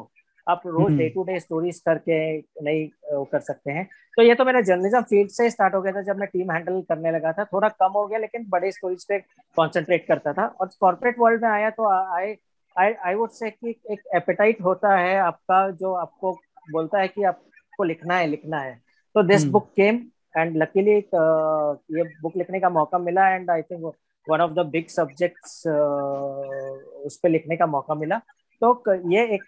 आप 0.47 0.61
रोज 0.67 0.93
डे 0.97 1.07
टू 1.09 1.23
डे 1.23 1.39
स्टोरीज 1.39 1.79
करके 1.79 2.15
नहीं 2.37 2.87
वो 3.11 3.23
कर 3.31 3.39
सकते 3.41 3.71
हैं। 3.71 3.87
तो 4.17 4.21
ये 4.21 4.35
तो 4.35 4.45
मेरा 4.45 4.61
जर्नलिज्म 4.61 5.01
फ़ील्ड 5.01 5.29
से 5.31 5.49
स्टार्ट 5.49 5.75
हो 5.75 5.81
गया 5.81 5.93
था 5.93 6.01
जब 6.03 6.17
मैं 6.19 6.27
टीम 6.33 6.51
हैंडल 6.51 6.81
करने 6.89 7.11
लगा 7.11 7.31
था। 7.33 7.43
थोड़ा 7.53 7.69
कम 7.69 7.91
हो 7.91 8.05
गया 8.07 8.19
लेकिन 8.19 8.45
बड़े 8.49 8.71
स्टोरीज 8.71 9.05
पे 9.09 9.19
कॉन्सेंट्रेट 9.57 10.05
करता 10.07 10.33
था। 10.33 10.45
और 10.45 10.69
कॉर्पोरेट 10.81 11.19
वर्ल्ड 11.19 11.43
में 11.43 11.49
आया 11.49 11.69
तो 11.69 11.89
आई 11.89 12.35
आई 12.75 12.93
आई 13.05 13.15
वुड 13.15 13.29
से 13.31 13.49
कि 13.49 13.75
एक 13.91 14.01
एपेटाइट 14.15 14.61
होता 14.63 14.95
है 14.97 15.17
आपका 15.19 15.69
जो 15.71 15.93
आपको 15.95 16.31
बोलता 16.71 16.99
है 16.99 17.07
कि 17.07 17.23
आपको 17.23 17.83
लिखना 17.83 18.17
है 18.17 18.27
लिखना 18.27 18.59
है। 18.59 18.73
तो 19.15 19.23
this 19.23 19.45
book 19.45 19.67
came 19.75 20.01
and 20.37 20.55
luckily 20.57 20.91
ये 20.91 22.03
बुक 22.21 22.37
लिखने 22.37 22.59
का 22.59 22.69
मौका 22.69 22.97
मिला 22.99 23.27
and 23.29 23.49
I 23.51 23.61
think 23.61 23.83
one 24.27 24.41
of 24.41 24.51
the 24.51 24.65
big 24.71 24.87
subjects 24.89 25.67
उस 27.05 27.19
पर 27.23 27.29
लिखने 27.29 27.57
का 27.57 27.65
मौका 27.67 27.95
मिला। 27.95 28.21
तो 28.61 28.93
ये 29.11 29.25
एक 29.35 29.43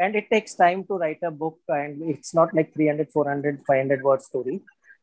and 0.00 0.16
it 0.16 0.28
takes 0.30 0.58
time 0.58 0.82
to 0.82 0.98
write 0.98 1.24
a 1.24 1.30
book 1.30 1.58
and 1.70 2.02
it's 2.10 2.34
not 2.36 2.54
like 2.54 2.72
300 2.78 3.04
400 3.16 3.56
500 3.70 4.04
word 4.04 4.20
story 4.20 4.60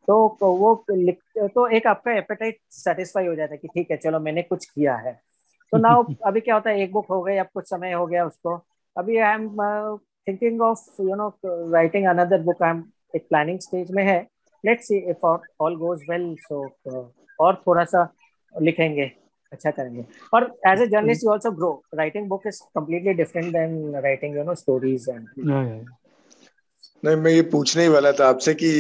तो 0.08 0.18
वो 0.40 0.74
तो 0.90 1.68
एक 1.68 1.88
आपका 1.88 2.14
एपेटाइट 2.18 2.58
सेटिस्फाई 2.72 3.28
हो 3.28 3.36
जाता 3.36 3.54
है 3.54 3.58
कि 3.58 3.68
ठीक 3.68 3.92
है 3.92 3.98
चलो 3.98 4.20
मैंने 4.20 4.42
कुछ 4.42 4.66
किया 4.66 4.96
है। 4.96 5.14
तो 5.74 5.78
नाउ 5.78 6.04
अभी 6.26 6.42
क्या 6.42 6.56
होता 6.56 6.70
है 6.70 6.82
एक 6.82 6.92
बुक 6.92 7.06
हो 7.10 7.22
गई 7.22 7.38
अब 7.38 7.48
कुछ 7.54 7.70
समय 7.70 7.92
हो 7.94 8.06
गया 8.08 8.26
उसको। 8.26 8.56
अभी 8.96 9.18
I 9.18 9.34
am 9.34 9.98
thinking 10.28 10.62
of 10.62 11.02
you 11.02 11.16
know 11.16 11.28
writing 11.46 12.08
another 12.08 12.42
book 12.42 12.64
I 12.64 12.70
am 12.70 12.84
एक 13.16 13.28
प्लानिंग 13.30 13.60
स्टेज 13.60 13.92
में 13.92 14.04
है। 14.04 14.20
Let's 14.64 14.88
see 14.88 14.98
if 15.12 15.26
all 15.26 15.76
goes 15.76 16.06
well 16.10 16.36
so 16.40 16.66
और 17.40 17.62
थोड़ा 17.68 17.84
सा 17.84 18.08
लिखेंगे। 18.56 19.12
अच्छा 19.52 19.72
करेंगे। 19.72 20.06
और 20.34 20.44
as 20.68 20.82
a 20.82 20.88
journalist 20.88 21.24
you 21.24 21.32
also 21.32 21.52
grow 21.52 21.72
writing 21.96 22.28
book 22.30 22.48
is 22.48 22.62
completely 22.76 23.14
different 23.14 23.52
than 23.54 23.96
writing 24.04 24.38
you 24.38 24.44
know 24.44 24.56
stories 24.56 25.10
and 25.10 25.28
नहीं 27.04 27.16
मैं 27.16 27.32
ये 27.32 27.42
पूछने 27.52 27.84
ही 27.84 27.90
वाला 27.90 28.12
था 28.12 28.28
आपसे 28.30 28.54
कि 28.54 28.72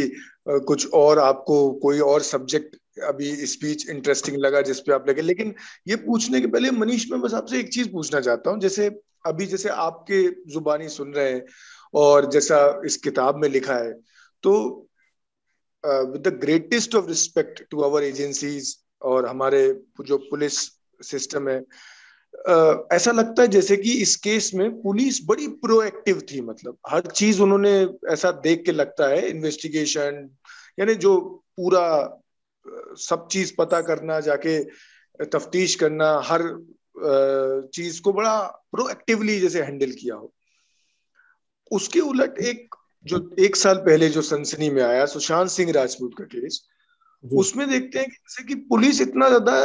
कुछ 0.47 0.93
और 0.93 1.19
आपको 1.19 1.55
कोई 1.81 1.99
और 2.01 2.21
सब्जेक्ट 2.23 2.75
अभी 3.03 3.35
स्पीच 3.45 3.89
इंटरेस्टिंग 3.89 4.37
लगा 4.37 4.61
जिस 4.61 4.79
पे 4.79 4.93
आप 4.93 5.07
लगे? 5.09 5.21
लेकिन 5.21 5.53
ये 5.87 5.95
पूछने 5.95 6.41
के 6.41 6.47
पहले 6.47 6.71
मनीष 6.71 7.05
मैं 7.11 7.19
बस 7.21 7.33
आपसे 7.33 7.59
एक 7.59 7.69
चीज़ 7.73 7.91
पूछना 7.91 8.19
चाहता 8.19 8.51
हूँ। 8.51 8.59
जैसे 8.59 8.87
अभी 9.25 9.45
जैसे 9.45 9.69
आपके 9.69 10.21
जुबानी 10.51 10.87
सुन 10.89 11.13
रहे 11.13 11.31
हैं 11.31 11.43
और 11.93 12.29
जैसा 12.31 12.59
इस 12.85 12.97
किताब 12.97 13.35
में 13.41 13.47
लिखा 13.49 13.75
है 13.75 13.91
तो 14.43 14.53
with 15.83 16.27
the 16.27 16.37
greatest 16.41 16.95
of 16.95 17.07
respect 17.07 17.63
to 17.71 17.81
our 17.83 18.03
agencies 18.03 18.75
और 19.01 19.25
हमारे 19.25 19.81
जो 20.05 20.17
पुलिस 20.17 20.57
सिस्टम 21.01 21.49
है 21.49 21.65
ऐसा 22.95 23.11
लगता 23.11 23.41
है 23.41 23.47
जैसे 23.47 23.77
कि 23.77 23.93
इस 23.93 24.15
केस 24.15 24.51
में 24.55 24.81
पुलिस 24.81 25.19
बड़ी 25.25 25.47
प्रोएक्टिव 25.47 26.21
थी 26.21 26.41
मतलब 26.41 26.77
हर 26.87 27.01
चीज़ 27.01 27.41
उन्होंने 27.41 27.73
ऐसा 28.09 28.31
देख 28.31 28.63
के 28.65 28.71
लगता 28.71 29.07
है 29.07 29.29
इन्वेस्टिगेशन 29.29 30.29
यानी 30.79 30.95
जो 30.95 31.19
पूरा 31.57 32.17
सब 32.97 33.27
चीज़ 33.31 33.53
पता 33.57 33.81
करना, 33.81 34.19
जाके 34.19 34.63
तफ्तीश 35.25 35.75
करना, 35.75 36.21
हर 36.23 36.41
चीज़ 37.73 38.01
को 38.01 38.13
बड़ा 38.13 38.39
प्रोएक्टिवली 38.71 39.39
जैसे 39.39 39.61
हैंडल 39.61 39.91
किया 39.91 40.15
हो। 40.15 40.33
उसके 41.71 41.99
उलट 41.99 42.37
एक, 42.39 42.75
जो 43.05 43.35
एक 43.39 43.55
साल 43.55 43.77
पहले 43.77 44.09
जो 44.09 44.21
सनसनी 44.21 44.69
में 44.69 44.83
आया 44.83 45.05
सुशांत 45.05 45.49
सिंह 45.49 45.71
राजपूत 45.71 46.11
का 46.17 46.23
केस 46.23 46.67
उसमें 47.23 47.69
देखते 47.69 47.99
हैं 47.99 48.07
जैसे 48.07 48.43
कि 48.43 48.55
पुलिस 48.67 49.01
इतना 49.01 49.27
ज़्यादा 49.27 49.55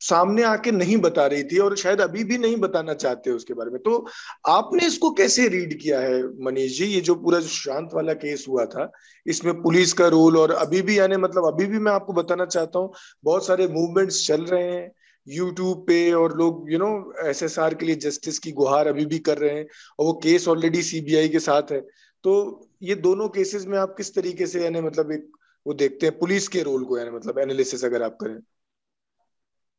सामने 0.00 0.42
आके 0.42 0.70
नहीं 0.70 0.96
बता 0.96 1.26
रही 1.26 1.42
थी 1.44 1.58
और 1.58 1.76
शायद 1.76 2.00
अभी 2.00 2.24
भी 2.24 2.38
नहीं 2.38 2.56
बताना 2.56 2.94
चाहते 2.94 3.30
उसके 3.30 3.54
बारे 3.54 3.70
में। 3.70 3.80
तो 3.82 4.06
आपने 4.48 4.86
इसको 4.86 5.10
कैसे 5.10 5.46
रीड 5.48 5.78
किया 5.80 6.00
है, 6.00 6.22
मनीष 6.44 6.76
जी? 6.78 6.84
ये 6.84 7.00
जो 7.00 7.14
पूरा 7.14 7.40
शांत 7.40 7.90
वाला 7.94 8.12
केस 8.14 8.44
हुआ 8.48 8.64
था, 8.66 8.90
इसमें 9.26 9.62
पुलिस 9.62 9.92
का 9.92 10.08
रोल 10.08 10.36
और 10.38 10.50
अभी 10.52 10.82
भी, 10.82 10.98
यानी 10.98 11.16
मतलब 11.16 11.46
अभी 11.46 11.66
भी 11.66 11.78
मैं 11.78 11.92
आपको 11.92 12.12
बताना 12.12 12.46
चाहता 12.46 12.78
हूँ, 12.78 12.92
बहुत 13.24 13.46
सारे 13.46 13.68
मूवमेंट्स 13.68 14.26
चल 14.26 14.44
रहे 14.44 14.62
हैं 14.64 14.90
यूट्यूब 15.26 15.84
पे 15.86 16.12
और 16.12 16.36
लोग 16.38 16.72
यू 16.72 16.78
नो 16.78 17.28
एसएसआर 17.28 17.74
के 17.74 17.86
लिए 17.86 17.94
जस्टिस 17.98 18.38
की 18.38 18.52
गुहार 18.52 18.88
अभी 18.88 19.04
भी 19.06 19.18
कर 19.20 19.38
रहे 19.38 19.54
हैं 19.56 19.66
और 19.98 20.06
वो 20.06 20.12
केस 20.22 20.48
ऑलरेडी 20.48 20.82
सीबीआई 20.82 21.28
के 21.28 21.38
साथ 21.40 21.72
है। 21.72 21.80
तो 22.24 22.34
ये 22.82 22.94
दोनों 22.96 23.28
केसेस 23.28 23.66
में 23.66 23.78
आप 23.78 23.94
किस 23.96 24.14
तरीके 24.14 24.46
से, 24.46 24.62
यानी 24.64 24.80
मतलब 24.80 25.12
एक 25.12 25.30
वो 25.66 25.74
देखते 25.74 26.06
हैं 26.06 26.18
पुलिस 26.18 26.48
के 26.48 26.62
रोल 26.62 26.84
को 26.84 26.98
यानी 26.98 27.10
मतलब 27.10 27.38
एनालिसिस 27.38 27.84
अगर 27.84 28.02
आप 28.02 28.16
करें 28.20 28.38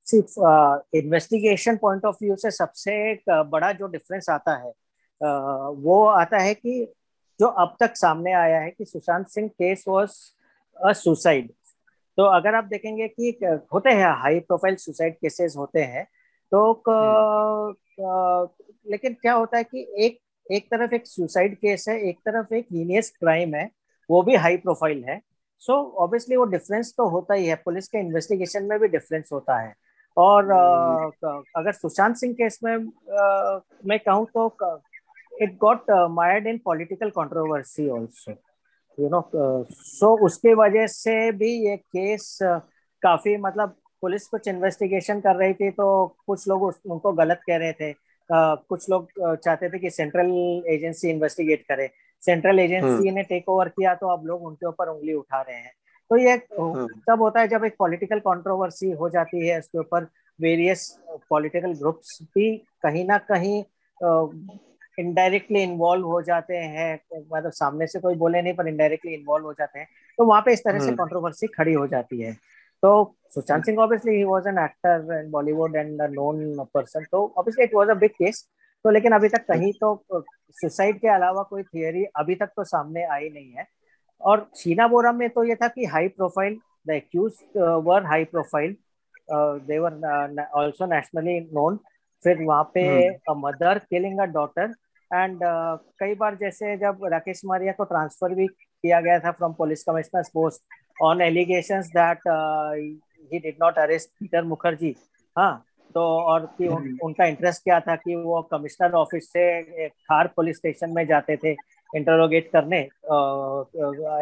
सिर्फ़ 0.07 0.97
इन्वेस्टिगेशन 0.97 1.77
पॉइंट 1.77 2.05
ऑफ़ 2.05 2.17
व्यू 2.21 2.35
से 2.35 2.51
सबसे 2.51 2.93
एक 3.11 3.29
बड़ा 3.51 3.71
जो 3.71 3.87
डिफरेंस 3.87 4.29
आता 4.29 4.55
है 4.55 4.71
uh, 4.71 5.83
वो 5.83 6.05
आता 6.05 6.37
है 6.37 6.53
कि 6.53 6.93
जो 7.39 7.47
अब 7.47 7.75
तक 7.79 7.95
सामने 7.95 8.33
आया 8.33 8.59
है 8.59 8.69
कि 8.69 8.85
Sushant 8.85 9.27
Singh 9.27 9.47
case 9.49 9.83
was 9.87 10.17
a 10.77 10.93
suicide 10.93 11.51
तो 12.17 12.23
अगर 12.23 12.55
आप 12.55 12.63
देखेंगे 12.63 13.07
कि 13.09 13.37
होते 13.73 13.89
हैं 13.89 14.11
हाई 14.21 14.39
प्रोफ़ाइल 14.39 14.75
सुसाइड 14.75 15.15
केसेस 15.15 15.55
होते 15.57 15.81
हैं 15.83 16.05
तो 16.51 16.73
क, 16.89 17.75
हम्म। 17.99 18.91
लेकिन 18.91 19.13
क्या 19.13 19.33
होता 19.33 19.57
है 19.57 19.63
कि 19.63 19.87
एक 19.97 20.19
एक 20.47 20.65
तरफ़ 20.65 20.93
एक 20.93 21.07
सुसाइड 21.07 21.55
केस 21.55 21.85
है 21.89 21.99
एक 22.09 22.19
तरफ़ 22.19 22.53
एक 22.53 22.67
हीनियस 22.71 23.09
क्राइम 23.09 23.55
है 23.55 23.69
वो 24.09 24.21
भी 24.23 24.35
हाई 24.35 24.57
प्रोफ़ाइल 24.57 25.03
है 25.03 25.19
सो 25.65 25.73
so, 25.73 25.93
ऑब्वियसली 26.03 26.35
वो 26.35 26.45
डिफरेंस 26.45 26.93
तो 26.97 27.07
होता 27.09 27.33
ही 27.33 27.45
है। 27.47 27.55
पुलिस 27.65 27.87
के 27.87 27.97
इन्वेस्टिगेशन 27.99 28.63
में 28.63 28.79
भी 28.79 28.87
डिफरेंस 28.87 29.29
होता 29.33 29.57
है। 29.59 29.73
और 30.17 30.43
uh, 30.45 31.41
अगर 31.57 31.71
सुशांत 31.71 32.15
सिंह 32.15 32.33
केस 32.33 32.59
में 32.63 32.75
uh, 32.75 33.61
मैं 33.85 33.99
कहूँ 33.99 34.25
तो 34.37 34.45
it 35.41 35.57
got 35.61 35.91
mired 36.11 36.47
in 36.47 36.57
political 36.65 37.09
controversy 37.09 37.89
also 37.89 38.31
you 38.97 39.09
know 39.09 39.21
so 39.71 40.15
उसके 40.25 40.53
वजह 40.53 40.87
से 40.87 41.31
भी 41.31 41.51
ये 41.67 41.75
केस 41.77 42.37
uh, 42.43 42.59
काफ़ी 43.03 43.35
मतलब 43.37 43.75
पुलिस 44.01 44.27
कुछ 44.27 44.47
इन्वेस्टिगेशन 44.47 45.19
कर 45.21 45.35
रही 45.35 45.53
थी 45.53 45.71
तो 45.71 45.85
कुछ 46.27 46.47
लोग 46.47 46.63
उनको 46.63 47.11
गलत 47.13 47.41
कह 47.47 47.57
रहे 47.57 47.73
थे। 47.73 47.91
uh, 47.91 48.57
कुछ 48.69 48.89
लोग 48.89 49.07
चाहते 49.19 49.69
थे 49.69 49.79
कि 49.79 49.89
सेंट्रल 49.89 50.31
एजेंसी 50.73 51.09
इन्वेस्टिगेट 51.09 51.61
करे। 51.61 51.89
Central 52.23 52.59
agency 52.59 52.87
hmm. 52.87 53.13
ने 53.13 53.23
टेक 53.23 53.49
ओवर 53.49 53.69
किया 53.69 53.93
तो 53.95 54.07
अब 54.07 54.25
लोग 54.25 54.43
उनके 54.43 54.65
ऊपर 54.65 54.87
उंगली 54.87 55.13
उठा 55.13 55.41
रहे 55.41 55.55
हैं 55.55 55.71
तो 56.11 56.17
ये 56.17 56.33
हम्म। 56.59 56.87
तब 57.07 57.21
होता 57.21 57.39
है 57.39 57.47
जब 57.47 57.65
एक 57.65 57.75
पॉलिटिकल 57.79 58.19
कंट्रोवर्सी 58.21 58.91
हो 58.93 59.09
जाती 59.09 59.47
है 59.47 59.59
उसके 59.59 59.79
ऊपर 59.79 60.07
वेरियस 60.39 60.87
पॉलिटिकल 61.29 61.73
ग्रुप्स 61.73 62.17
भी 62.35 62.55
कहीं 62.83 63.05
ना 63.05 63.17
कहीं 63.25 63.63
इनडायरेक्टली 64.99 65.61
इन्वॉल्व 65.63 66.05
हो 66.07 66.21
जाते 66.21 66.57
हैं 66.73 66.93
मतलब 67.11 67.51
सामने 67.51 67.87
से 67.87 67.99
कोई 67.99 68.15
बोले 68.15 68.41
नहीं 68.41 68.53
पर 68.53 68.67
इनडायरेक्टली 68.67 69.13
इन्वॉल्व 69.13 69.45
हो 69.45 69.53
जाते 69.53 69.79
हैं 69.79 69.87
तो 70.19 70.25
वहाँ 70.25 70.41
पे 70.41 70.53
इस 70.53 70.63
तरह 70.63 70.79
से 70.79 70.91
कंट्रोवर्सी 70.93 71.45
हम्म। 71.45 71.55
खड़ी 71.55 71.73
हो 71.73 71.87
जाती 71.87 72.21
है 72.21 72.33
तो 72.83 72.91
Sushant 73.31 73.65
Singh 73.65 73.77
obviously 73.79 74.15
he 74.15 74.23
was 74.23 74.47
an 74.47 74.57
actor 74.59 75.19
in 75.19 75.29
Bollywood 75.31 75.75
and 75.75 76.01
a 76.01 76.07
known 76.09 76.65
person 76.73 77.05
तो 77.11 77.23
obviously 77.37 77.63
it 77.63 77.73
was 77.73 77.89
a 77.89 77.93
big 77.95 78.11
case 78.13 78.47
तो 78.85 78.91
लेकिन 78.91 79.11
अभी 79.11 79.29
तक 79.29 79.45
कहीं 79.47 79.71
तो 79.73 80.23
सुसाइड 80.55 80.99
के 80.99 81.07
अलावा 81.07 81.43
कोई 81.43 81.63
थियोरी 81.63 82.03
अभी 82.15 82.35
तक 82.35 82.49
तो 82.55 82.63
सामने 82.63 83.03
आई 83.13 83.29
नहीं 83.29 83.51
है। 83.51 83.65
और 84.21 84.47
शीना 84.57 84.87
बोरा 84.87 85.11
में 85.11 85.29
तो 85.29 85.43
ये 85.43 85.55
था 85.55 85.67
कि 85.67 85.85
high 85.85 86.07
profile 86.07 86.57
the 86.87 86.91
accused 86.91 87.39
were 87.57 88.05
high 88.05 88.23
profile 88.25 88.75
they were 89.67 90.47
also 90.55 90.85
nationally 90.85 91.39
known 91.53 91.79
फिर 92.23 92.43
वहाँ 92.43 92.63
पे 92.73 93.09
mother 93.37 93.79
killing 93.89 94.19
a 94.19 94.25
daughter 94.37 94.73
and 95.11 95.39
कई 95.99 96.15
बार 96.15 96.35
जैसे 96.35 96.77
जब 96.77 97.05
राकेश 97.11 97.41
मारिया 97.45 97.71
को 97.73 97.83
ट्रांसफ़र 97.83 98.33
भी 98.35 98.47
किया 98.47 99.01
गया 99.01 99.19
था 99.19 99.31
from 99.31 99.53
police 99.53 99.83
commissioner 99.83 100.23
post 100.33 100.63
on 101.03 101.21
allegation 101.21 101.81
that 101.97 102.27
he 103.33 103.39
did 103.39 103.55
not 103.63 103.79
arrest 103.79 104.09
Peter 104.19 104.43
Mukherjee. 104.43 104.93
हाँ 105.35 105.65
तो 105.95 106.01
और 106.01 106.45
कि 106.57 106.67
उन, 106.67 106.75
हम्म। 106.75 106.97
उनका 107.03 107.25
इंटरेस्ट 107.25 107.63
क्या 107.63 107.79
था 107.79 107.95
कि 107.95 108.15
वो 108.15 108.41
कमिश्नर 108.51 108.91
ऑफ़िस 108.95 109.31
से 109.31 109.87
खार 109.89 110.27
पुलिस 110.35 110.57
स्टेशन 110.57 110.89
में 110.89 111.05
जाते 111.07 111.37
थे 111.43 111.51
इंटरोगेट 111.89 112.49
करने 112.51 112.79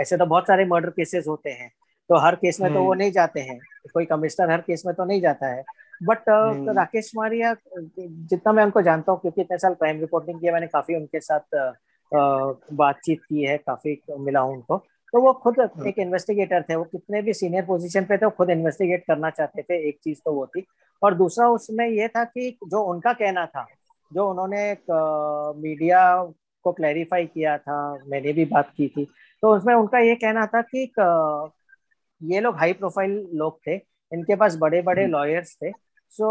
ऐसे 0.01 0.17
तो 0.17 0.25
बहुत 0.25 0.47
सारे 0.47 0.65
मर्डर 0.65 0.89
केसेस 0.89 1.27
होते 1.27 1.51
हैं 1.51 1.71
तो 2.09 2.17
हर 2.17 2.35
केस 2.35 2.59
में 2.61 2.73
तो 2.73 2.79
वो 2.79 2.85
हम्म। 2.85 2.99
नहीं 2.99 3.11
जाते 3.11 3.41
हैं 3.41 3.59
कोई 3.93 4.05
कमिश्नर 4.05 4.51
हर 4.51 4.61
केस 4.61 4.83
में 4.85 4.93
तो 4.95 5.05
नहीं 5.05 5.21
जाता 5.21 5.47
है 5.47 5.63
बट 6.03 6.29
हम्म। 6.29 6.77
राकेश 6.77 7.11
मारिया 7.15 7.55
जितना 7.99 8.51
मैं 8.51 8.63
उनको 8.63 8.81
जानता 8.81 9.11
हूँ 9.11 9.19
क्योंकि 9.21 9.41
इतने 9.41 9.57
साल 9.57 9.73
क्राइम 9.73 9.99
रिपोर्टिंग 9.99 10.39
किया 10.39 10.53
मैंने 10.53 10.67
काफ़ी 10.67 10.95
उनके 10.95 11.19
साथ 11.19 11.61
बातचीत 12.73 13.21
की 13.21 13.43
है 13.43 13.57
काफ़ी 13.57 14.01
मिला 14.19 14.39
हूँ 14.39 14.53
उनको 14.55 14.83
तो 15.13 15.21
वो 15.21 15.31
खुद 15.33 15.59
हाँ। 15.59 15.87
एक 15.87 15.99
इन्वेस्टिगेटर 15.99 16.61
थे 16.69 16.75
वो 16.75 16.83
कितने 16.83 17.21
भी 17.21 17.33
सीनियर 17.33 17.65
पोजीशन 17.65 18.05
पे 18.05 18.17
थे 18.17 18.25
वो 18.25 18.31
खुद 18.37 18.49
इन्वेस्टिगेट 18.49 19.03
करना 19.07 19.29
चाहते 19.29 19.61
थे 19.61 19.77
एक 19.89 19.99
चीज़ 20.03 20.19
तो 20.25 20.31
वो 20.33 20.45
थी 20.47 20.65
और 21.01 21.15
दूसरा 21.15 21.49
उसमें 21.49 21.87
ये 21.87 22.07
था 22.07 22.23
कि 22.23 22.49
जो 22.63 22.81
उनका 22.83 23.13
कहना 23.13 23.45
था 23.45 23.65
जो 24.11 24.29
उन्होंने 24.29 24.63
मीडिया 25.61 26.01
को 26.65 26.71
क्लैरिफाई 26.71 27.25
किया 27.25 27.57
था 27.57 27.77
मैंने 28.07 28.33
भी 28.33 28.45
बात 28.45 28.73
की 28.77 28.87
थी 28.87 29.05
तो 29.43 29.55
उसमें 29.55 29.73
उनका 29.73 29.99
ये 29.99 30.15
कहना 30.15 30.45
था 30.45 30.61
कि 30.73 30.91
ये 32.21 32.39
लोग 32.39 32.55
हाई 32.55 32.73
प्रोफ़ाइल 32.73 33.11
लोग 33.33 33.59
थे 33.67 33.75
इनके 34.11 34.35
पास 34.35 34.55
बड़े 34.55 34.81
बड़े 34.81 35.07
लॉयर्स 35.07 35.55
थे 35.63 35.71
so 36.11 36.27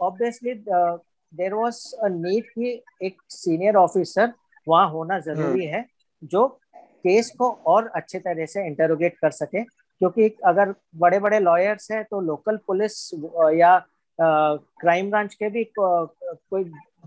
obviously 0.00 0.54
there 0.66 1.54
was 1.54 1.82
a 1.96 2.08
need 2.10 2.44
कि 2.50 2.80
एक 3.02 3.22
सीनियर 3.30 3.76
ऑफिसर 3.76 4.32
वहाँ 4.66 4.88
होना 4.90 5.18
ज़रूरी 5.20 5.66
हाँ। 5.66 5.78
है 5.78 5.84
जो 6.22 6.59
केस 7.02 7.30
को 7.38 7.50
और 7.66 7.90
अच्छे 7.94 8.18
तरह 8.18 8.46
से 8.46 8.66
इंटरोगेट 8.66 9.16
कर 9.18 9.30
सके 9.30 9.62
क्योंकि 9.64 10.36
अगर 10.44 10.74
बड़े 10.96 11.18
बड़े 11.18 11.38
लॉयर्स 11.40 11.90
हैं 11.90 12.04
तो 12.04 12.20
लोकल 12.20 12.56
पुलिस 12.66 13.10
या 13.54 13.78
क्राइम 14.20 15.10
ब्रांच 15.10 15.34
के 15.34 15.48
भी 15.50 15.64
कोई 15.78 16.64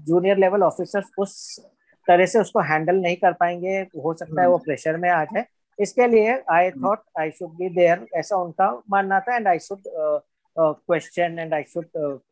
जूनियर 0.08 0.38
लेवल 0.38 0.64
ऑफिसर्स 0.64 1.12
उस 1.18 1.60
तरह 2.08 2.26
से 2.26 2.40
उसको 2.40 2.60
हैंडल 2.60 2.96
नहीं 2.96 3.16
कर 3.16 3.34
पाएँगे 3.34 3.78
हो 3.80 4.14
सकता 4.14 4.42
है 4.42 4.48
वो 4.50 4.58
प्रेशर 4.58 4.98
में 4.98 5.10
आ 5.10 5.24
जाए। 5.24 5.46
इसके 5.80 6.08
लिए 6.08 6.42
I 6.50 6.72
thought 6.72 7.00
I 7.20 7.32
should 7.32 7.50
be 7.50 7.70
there 7.70 8.06
ऐसा 8.16 8.38
उनका 8.38 8.82
मानना 8.90 9.20
था 9.20 9.36
and 9.36 9.48
I 9.48 9.60
should 9.60 9.84
question 10.60 11.40
and 11.40 11.54
I 11.54 11.64
should 11.64 11.86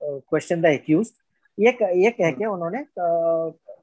question 0.03 0.61
the 0.61 0.65
accused 0.65 1.11
ये 1.59 1.77
ये 1.93 2.11
कह 2.11 2.31
के 2.31 2.45
उन्होंने 2.45 2.85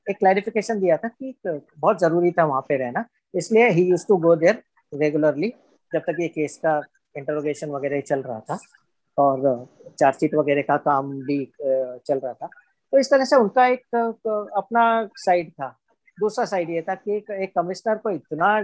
एक 0.09 0.19
क्लैरिफिकेशन 0.19 0.81
दिया 0.81 0.97
था 0.97 1.09
कि 1.09 1.35
बहुत 1.45 2.01
ज़रूरी 2.01 2.31
था 2.31 2.45
वहाँ 2.45 2.61
पे 2.69 2.77
रहना। 2.77 3.05
इसलिए 3.35 3.69
ही 3.71 3.83
used 3.89 4.07
to 4.09 4.17
go 4.19 4.35
there 4.37 4.63
regularly 4.93 5.53
जब 5.93 6.01
तक 6.01 6.17
ये 6.21 6.29
केस 6.29 6.57
का 6.65 6.81
इंटरोगेशन 7.15 7.71
वगैरह 7.71 8.01
चल 8.01 8.23
रहा 8.23 8.41
था 8.41 8.59
और 9.19 9.67
चार्जशीट 9.99 10.35
वगैरह 10.35 10.63
का 10.63 10.77
काम 10.79 11.11
भी 11.23 11.45
चल 11.61 12.19
रहा 12.19 12.33
था। 12.33 12.47
तो 12.93 12.99
इस 12.99 13.11
तरह 13.11 13.25
से 13.25 13.37
उनका 13.37 13.67
एक 13.67 13.97
अपना 14.57 15.09
साइड 15.17 15.51
था। 15.51 15.69
दूसरा 16.19 16.45
साइड 16.45 16.71
ये 16.71 16.83
था 16.83 16.95
कि 16.95 17.17
एक 17.17 17.53
कमिश्नर 17.57 17.97
को 17.97 18.11
इतना 18.11 18.59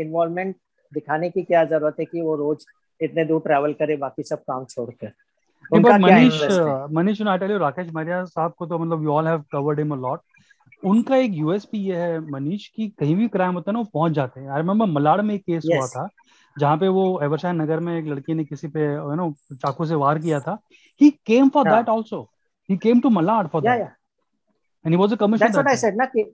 इन्वॉल्वमेंट 0.00 0.56
दिखाने 0.92 1.30
की 1.30 1.42
क्या 1.42 1.64
ज़रूरत 1.64 1.96
है 2.00 2.04
कि 2.04 2.20
वो 2.20 2.34
रोज 2.36 2.64
इतने 3.00 3.24
दूर 3.24 3.40
ट्रैवल 3.40 3.72
करे 3.72 3.96
बाकी 3.96 4.22
सब 4.22 4.38
काम 4.50 4.64
छोड़कर 4.64 5.12
मनीष 5.72 6.42
मनीष 6.92 7.20
राकेश 7.22 7.90
मरिया 7.94 8.24
साहब 8.24 8.52
को 8.58 8.66
तो 8.66 8.78
मतलब 8.78 9.02
you 9.02 9.10
all 9.12 9.26
have 9.28 9.44
covered 9.52 9.78
him 9.78 9.92
a 9.92 9.96
lot 9.96 10.20
उनका 10.82 11.16
एक 11.16 11.30
यूएसपी 11.34 11.78
ये 11.80 11.96
है 11.96 12.18
मनीष 12.30 12.66
की 12.68 12.88
कहीं 12.98 13.14
भी 13.16 13.28
क्राइम 13.28 13.54
होता 13.54 13.70
है 13.70 13.72
ना 13.72 13.78
वो 13.78 13.84
पहुँच 13.94 14.12
जाते 14.12 14.40
हैं। 14.40 14.48
आई 14.48 14.60
रिमेम्बर 14.60 14.86
मलाड़ 14.88 15.20
में 15.22 15.34
एक 15.34 15.42
केस 15.42 15.64
yes. 15.64 15.76
हुआ 15.76 15.86
था 15.86 16.08
जहाँ 16.56 16.76
पे 16.78 16.88
वो 16.88 17.20
एवरशाइन 17.22 17.60
नगर 17.62 17.80
में 17.80 17.96
एक 17.98 18.06
लड़की 18.06 18.34
ने 18.34 18.44
किसी 18.44 18.68
पे 18.68 18.84
यू 18.84 19.14
नो 19.14 19.30
चाकू 19.52 19.86
से 19.86 19.94
वार 19.94 20.18
किया 20.18 20.40
था। 20.40 20.58
ही। 21.00 21.10
Came 21.26 21.48
for 21.48 21.68
that 21.68 21.88
also 21.88 22.22
he 22.68 22.76
came 22.76 23.00
to 23.00 23.10
Malad 23.10 23.48
for 23.48 23.62
that 23.62 23.80
and 24.84 24.94
he 24.94 24.96
was 24.96 25.12
a 25.12 25.16
commissioner 25.16 25.46
that's 25.46 25.56
what 25.56 25.68
I 25.68 25.76
said 25.76 25.96
ना 25.96 26.04
कि 26.16 26.24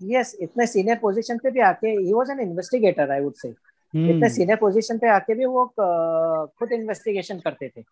यस 0.00 0.34
इतने 0.40 0.66
सीनियर 0.66 0.98
पोजीशन 0.98 1.38
पे 1.38 1.50
भी 1.50 1.60
आके 1.60 1.88
he 1.88 2.12
was 2.12 2.30
an 2.30 2.40
investigator 2.40 3.10
I 3.10 3.20
would 3.20 3.34
say 3.34 3.48
इतने 3.48 4.28
सीनियर 4.30 4.56
पोजीशन 4.56 4.98
पे 4.98 5.08
आके 5.10 5.34
भी 5.34 5.44
वो 5.46 5.64
खुद 6.58 6.72
इन्वेस्टिगेशन 6.72 7.38
करते 7.40 7.68
थे। 7.68 7.84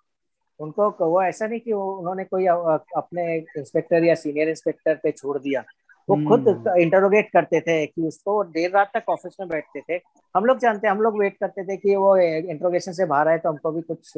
उनको 0.61 0.91
वो 1.01 1.23
ऐसा 1.23 1.47
नहीं 1.47 1.61
कि 1.61 1.73
उन्होंने 1.73 2.25
कोई 2.25 2.47
अपने 2.47 3.37
इंस्पेक्टर 3.59 4.05
या 4.05 4.15
सीनियर 4.15 4.49
इंस्पेक्टर 4.49 4.95
पे 5.03 5.11
छोड़ 5.13 5.39
दिया। 5.39 5.65
वो 6.09 6.17
खुद 6.29 6.49
इंटरोगेट 6.79 7.25
हम्म। 7.25 7.41
करते 7.41 7.61
थे 7.61 7.87
कि 7.87 8.07
उसको 8.07 8.43
देर 8.45 8.71
रात 8.71 8.91
तक 8.97 9.09
ऑफ़िस 9.09 9.37
में 9.41 9.49
बैठते 9.49 9.81
थे। 9.81 10.01
हम 10.35 10.45
लोग 10.45 10.59
जानते 10.59 10.87
हैं 10.87 10.95
हम 10.95 11.01
लोग 11.03 11.19
वेट 11.21 11.37
करते 11.41 11.65
थे 11.65 11.77
कि 11.77 11.97
वो 11.97 12.17
इंट्रोगेशन 12.17 12.93
से 12.93 13.07
बाहर 13.07 13.29
आए 13.29 13.39
तो 13.39 13.49
हमको 13.49 13.73
भी 13.73 13.83
कुछ 13.93 14.13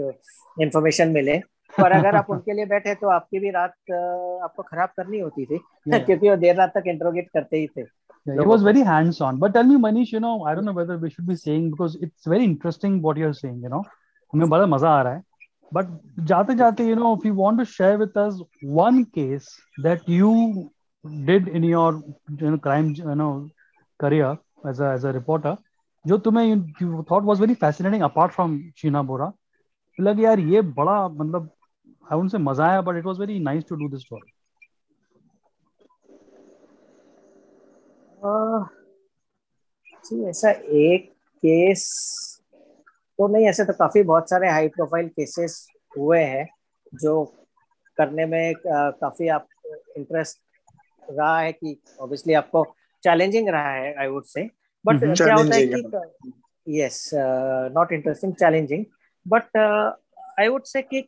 इन्फॉर्मेशन 0.63 1.13
मिले। 1.13 1.39
पर 1.79 1.93
अगर 1.93 2.17
आप 2.17 2.27
उनके 2.31 2.53
लिए 2.53 2.67
बैठे 2.67 2.95
तो 2.95 3.09
आपकी 3.11 3.39
भी 3.41 3.51
रात 3.51 3.93
आपको 4.45 4.63
खराब 4.63 4.89
करनी 4.97 5.19
होती 5.21 5.45
थी। 5.45 5.59
क्योंकि 5.89 6.29
वो 6.29 6.37
देर 6.37 6.57
रात 6.57 6.73
तक 6.77 6.89
इंट्रोगेट 6.89 7.29
करते 7.35 7.57
ही 7.57 7.67
थे। 7.67 7.85
Yeah, 8.27 8.41
it 8.43 8.49
was 8.49 8.63
very 8.63 8.81
hands 8.81 9.21
on. 9.21 9.39
But 9.39 9.53
tell 9.55 9.65
me, 9.65 9.77
Manish, 9.77 10.13
you 10.13 10.21
know, 10.21 10.45
I 10.45 10.55
don't 10.55 10.65
know 10.65 10.73
whether 10.73 10.99
we 10.99 11.11
should 11.11 11.27
be 11.29 11.37
saying 11.37 11.71
because 11.71 11.97
it's 12.07 12.27
very 12.27 12.45
interesting 12.45 13.01
what 13.01 13.17
you're 13.17 13.37
saying, 13.41 13.61
you 13.63 13.71
know. 13.75 13.83
हमें 14.33 14.49
बड़ा 14.49 14.67
मज़ा 14.67 14.91
आ 14.91 15.03
रहा 15.03 15.15
है। 15.15 15.23
बट 15.75 15.87
जाते 16.29 16.55
जाते 16.55 16.85
you 16.85 16.95
know 16.95 17.13
if 17.17 17.27
you 17.27 17.35
want 17.35 17.59
to 17.59 17.65
share 17.65 17.97
with 17.97 18.19
us 18.19 18.41
one 18.79 19.03
case 19.15 19.49
that 19.81 20.01
you 20.09 20.33
did 21.27 21.49
in 21.49 21.63
your, 21.65 22.03
you 22.41 22.51
know, 22.51 22.59
crime, 22.59 22.95
you 22.95 23.15
know, 23.15 23.49
career 24.01 24.39
as 24.65 24.81
a 24.81 24.91
as 24.93 25.05
a 25.05 25.13
reporter, 25.13 25.57
जो 26.05 26.19
तुम्हें 26.19 26.45
you 26.81 27.05
thought 27.09 27.25
was 27.25 27.39
very 27.39 27.55
fascinating 27.55 28.03
apart 28.03 28.33
Sheena 28.77 29.03
बोरा 29.03 29.33
लग 29.99 30.21
यार 30.21 30.41
ये 30.41 30.61
बड़ा 30.79 30.97
मतलब 31.09 31.51
I 32.13 32.17
wouldn't 32.17 32.33
say 32.33 32.39
मज़ा 32.39 32.67
आया 32.67 32.81
but 32.81 32.97
it 32.99 33.05
was 33.07 33.21
very 33.21 33.39
nice 33.41 33.65
to 33.69 33.77
do 33.77 33.89
this 33.89 34.01
story 34.01 34.33
जी 40.07 40.25
ऐसा 40.29 40.51
एक 40.51 41.11
केस 41.43 41.85
तो 43.19 43.27
नहीं, 43.29 43.47
ऐसे 43.49 43.65
तो 43.65 43.73
काफ़ी 43.73 44.03
बहुत 44.03 44.31
सारे 44.31 44.49
हाई 44.51 44.69
प्रोफ़ाइल 44.69 45.09
केसेस 45.09 45.67
हुए 45.99 46.23
हैं, 46.23 46.47
जो 46.95 47.25
करने 47.99 48.27
में 48.27 48.55
काफ़ी 48.67 49.29
आप 49.29 49.47
इंटरेस्ट 49.97 50.39
रहा 51.11 51.39
है 51.41 51.53
कि 51.53 51.81
ऑब्वियसली 52.01 52.35
आपको 52.35 52.65
चैलेंजिंग 53.03 53.49
रहा 53.49 53.73
है 53.73 53.95
आई 53.95 54.07
वुड 54.07 54.25
से 54.25 54.49
बट 54.87 55.17
क्या 55.17 55.35
होता 55.35 55.57
है 55.57 55.67
कि 55.67 56.81
yes 56.81 57.11
not 57.15 57.93
interesting 57.93 58.35
challenging 58.35 58.85
but 59.29 59.57
I 60.41 60.49
would 60.49 60.63
say 60.65 60.83
कि 60.83 61.07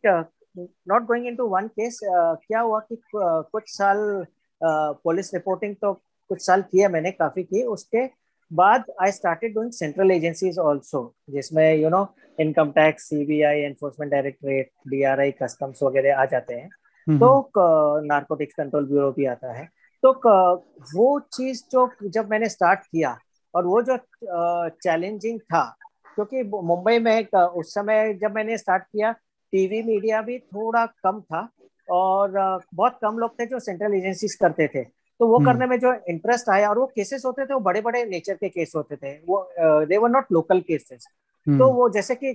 not 0.87 1.03
going 1.03 1.27
into 1.27 1.47
one 1.47 1.67
case 1.67 1.99
क्या 2.03 2.59
हुआ 2.59 2.79
कि 2.79 2.95
uh, 2.95 3.43
कुछ 3.51 3.63
साल 3.67 4.25
पुलिस 4.63 5.27
uh, 5.27 5.33
रिपोर्टिंग 5.33 5.75
तो 5.75 5.93
कुछ 6.29 6.45
साल 6.45 6.61
किया 6.61 6.89
मैंने 6.89 7.11
काफ़ी 7.11 7.43
की 7.43 7.63
उसके 7.63 8.07
बाद 8.53 8.83
I 9.01 9.11
started 9.11 9.53
doing 9.53 9.71
central 9.71 10.11
agencies 10.11 10.59
also 10.59 11.15
जिसमें 11.29 11.75
you 11.75 11.89
know 11.89 12.07
income 12.39 12.71
tax 12.71 13.03
CBI 13.03 13.61
enforcement 13.61 14.11
directorate 14.11 14.69
DRI 14.87 15.31
customs 15.31 15.83
वगैरह 15.83 16.17
आ 16.17 16.25
जाते 16.25 16.53
हैं। 16.53 16.69
तो 17.07 17.51
नार्कोटिक्स 18.05 18.55
कंट्रोल 18.55 18.85
ब्यूरो 18.85 19.11
भी 19.11 19.25
आता 19.25 19.53
है। 19.53 19.67
तो 20.03 20.11
वो 20.95 21.19
चीज़ 21.33 21.63
जो 21.71 21.89
जब 22.03 22.29
मैंने 22.29 22.49
स्टार्ट 22.49 22.79
किया 22.79 23.17
और 23.53 23.65
वो 23.65 23.81
जो 23.81 23.97
चैलेंजिंग 24.83 25.39
था 25.39 25.63
क्योंकि 26.15 26.43
मुंबई 26.43 26.99
में 26.99 27.27
उस 27.33 27.73
समय 27.73 28.13
जब 28.21 28.35
मैंने 28.35 28.57
स्टार्ट 28.57 28.83
किया 28.83 29.11
टीवी 29.53 29.81
मीडिया 29.83 30.21
भी 30.21 30.37
थोड़ा 30.39 30.85
कम 31.03 31.19
था 31.21 31.47
और 31.89 32.31
बहुत 32.73 32.97
कम 33.01 33.17
लोग 33.17 33.39
थे 33.39 33.45
जो 33.45 33.59
सेंट्रल 33.59 33.93
एजेंसीज 33.95 34.35
करते 34.35 34.67
थे। 34.67 34.83
तो 34.83 35.27
वो 35.27 35.37
करने 35.39 35.65
हम्म। 35.65 35.69
में 35.69 35.79
जो 35.79 35.93
इंटरेस्ट 36.09 36.49
आया 36.49 36.69
और 36.69 36.79
वो 36.79 36.85
केसेस 36.85 37.23
होते 37.25 37.45
थे 37.45 37.53
वो 37.53 37.59
बड़े 37.59 37.81
बड़े 37.81 38.03
नेचर 38.05 38.33
के 38.33 38.49
केस 38.49 38.71
होते 38.75 38.95
थे। 38.95 39.13
वो 39.27 39.49
they 39.85 39.97
were 39.97 40.09
not 40.09 40.31
local 40.31 40.59
cases 40.67 41.07
तो 41.47 41.71
वो 41.73 41.89
जैसे 41.89 42.15
कि 42.15 42.29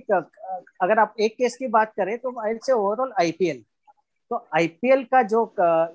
अगर 0.81 0.99
आप 0.99 1.13
एक 1.19 1.33
केस 1.37 1.55
की 1.57 1.67
बात 1.67 1.93
करें 1.97 2.17
तो 2.17 2.39
आई 2.41 2.53
से 2.65 2.73
ओवरऑल 2.73 3.13
आईपीएल 3.19 3.63
तो 4.31 4.45
आईपीएल 4.55 5.03
का 5.03 5.21
जो 5.23 5.41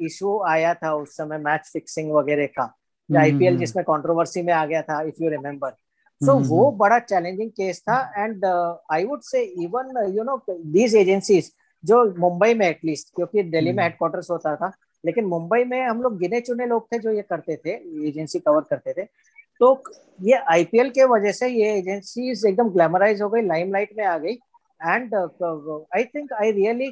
इशू 0.03 0.39
आया 0.49 0.75
था 0.75 0.95
उस 0.95 1.17
समय 1.17 1.39
मैच 1.39 1.71
फिक्सिंग 1.73 2.13
वगैरह 2.13 2.47
का 2.47 2.63
आईपीएल 2.63 3.33
हम्म, 3.33 3.47
हम्म, 3.47 3.59
जिसमें 3.59 3.85
कंट्रोवर्सी 3.85 4.43
में 4.43 4.53
आ 4.53 4.65
गया 4.67 4.83
था 4.83 5.01
इफ़ 5.03 5.23
यू 5.23 5.31
रिमेम्बर 5.31 5.71
सो 6.21 6.35
वो 6.49 6.71
बड़ा 6.71 6.99
चैलेंजिंग 6.99 7.51
केस 7.51 7.81
था 7.81 8.01
and 8.17 8.45
I 8.93 9.05
would 9.05 9.21
say 9.23 9.43
even 9.65 10.13
you 10.17 10.23
know 10.23 10.37
these 10.51 10.95
agencies 10.97 11.53
जो 11.85 12.05
मुंबई 12.19 12.55
में 12.55 12.67
एटलीस्ट 12.67 13.15
क्योंकि 13.15 13.43
दिल्ली 13.43 13.73
में 13.73 13.83
हेडक्वार्टर्स 13.83 14.31
होता 14.31 14.55
था 14.57 14.73
लेकिन 15.05 15.25
मुंबई 15.25 15.65
में 15.65 15.81
हम 15.87 16.03
लोग 16.03 16.19
गिने 16.19 16.41
चुने 16.41 16.67
लोग 16.67 16.87
थे 16.93 16.99
जो 16.99 17.11
ये 17.11 17.23
करते 17.23 17.57
थे 17.57 17.71
एजेंसी 18.09 18.39
कवर 18.39 18.61
करते 18.71 18.93
थे। 18.93 19.05
तो 19.61 19.83
ये 20.23 20.35
आईपीएल 20.53 20.91
के 20.91 21.05
वजह 21.05 21.33
से 21.33 21.49
ये 21.49 21.73
एजेंसी 21.79 22.31
एकदम 22.49 22.69
ग्लैमराइज 22.71 23.23
हो 23.23 23.29
गई 23.29 23.43
लाइमलाइट 23.43 23.91
में 23.99 24.05
आ 24.05 24.19
गई। 24.19 24.33
And 24.81 25.15
I 25.97 26.05
think 26.05 26.33
I 26.33 26.51
really 26.51 26.91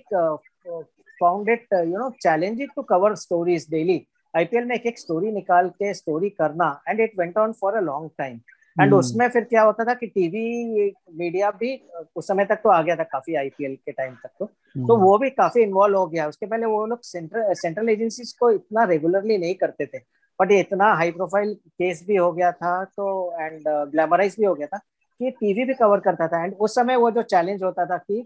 found 1.21 1.49
it 1.49 1.67
you 1.75 1.99
know 1.99 2.11
challenging 2.23 2.69
to 2.77 2.83
cover 2.91 3.15
stories 3.15 3.67
daily 3.71 4.05
IPL 4.35 4.65
में 4.65 4.75
एक 4.77 4.87
एक 4.87 4.99
स्टोरी 4.99 5.33
निकाल 5.33 5.69
के 5.69 5.93
स्टोरी 5.95 6.31
करना 6.31 6.71
and 6.89 7.01
it 7.01 7.19
went 7.19 7.39
on 7.39 7.53
for 7.61 7.75
a 7.75 7.81
long 7.81 8.11
time 8.19 8.41
and 8.77 8.91
hmm. 8.91 8.99
उसमें 8.99 9.29
फिर 9.29 9.45
क्या 9.45 9.63
होता 9.63 9.85
था 9.85 9.95
कि 9.95 10.07
टीवी 10.07 10.93
मीडिया 11.19 11.51
भी 11.51 11.71
उस 12.17 12.27
समय 12.29 12.45
तक 12.45 12.61
तो 12.63 12.69
आ 12.69 12.81
गया 12.83 12.97
था 12.97 13.03
काफ़ी 13.05 13.35
आईपीएल 13.35 13.75
के 13.77 13.93
टाइम 13.93 14.15
तक 14.15 14.31
तो। 14.39 14.45
hmm. 14.45 14.87
तो 14.89 14.97
वो 14.97 15.17
भी 15.19 15.31
काफ़ी 15.31 15.63
इन्वॉल्व 15.63 15.97
हो 15.99 16.07
गया। 16.07 16.27
उसके 16.29 16.47
पहले 16.47 16.67
वो 16.67 16.85
लोग 16.87 17.01
सेंट्रल 17.03 17.53
सेंट्रल 17.55 17.89
एजेंसीज 17.89 18.33
को 18.33 18.51
इतना 18.51 18.85
रेगुलरली 18.85 19.39
नहीं 19.39 19.55
करते 19.55 19.87
थे। 19.87 19.99
बट 20.39 20.53
ये 20.53 20.61
इतना 20.61 20.93
हाई 20.95 21.11
प्रोफ़ाइल 21.11 21.55
केस 21.55 22.05
भी 22.09 22.17
हो 22.17 22.31
गया 22.33 22.53
था 22.53 22.85
तो 22.87 23.09
एंड 23.41 23.69
ग्लैमराइज 23.69 24.33
uh, 24.33 24.39
भी 24.39 24.47
हो 24.47 24.55
गया 24.55 24.67
था 24.67 24.79
कि 24.79 25.31
टीवी 25.31 25.65
भी 25.65 25.75
कवर 25.75 26.01
करता 26.01 26.29
था। 26.29 26.45
एंड 26.45 26.55
उस 26.55 26.75
समय 26.75 26.97
वो 26.97 27.11
जो 27.11 27.23
चैलेंज 27.25 27.63
होता 27.63 27.87
था 27.87 27.97
कि 27.99 28.21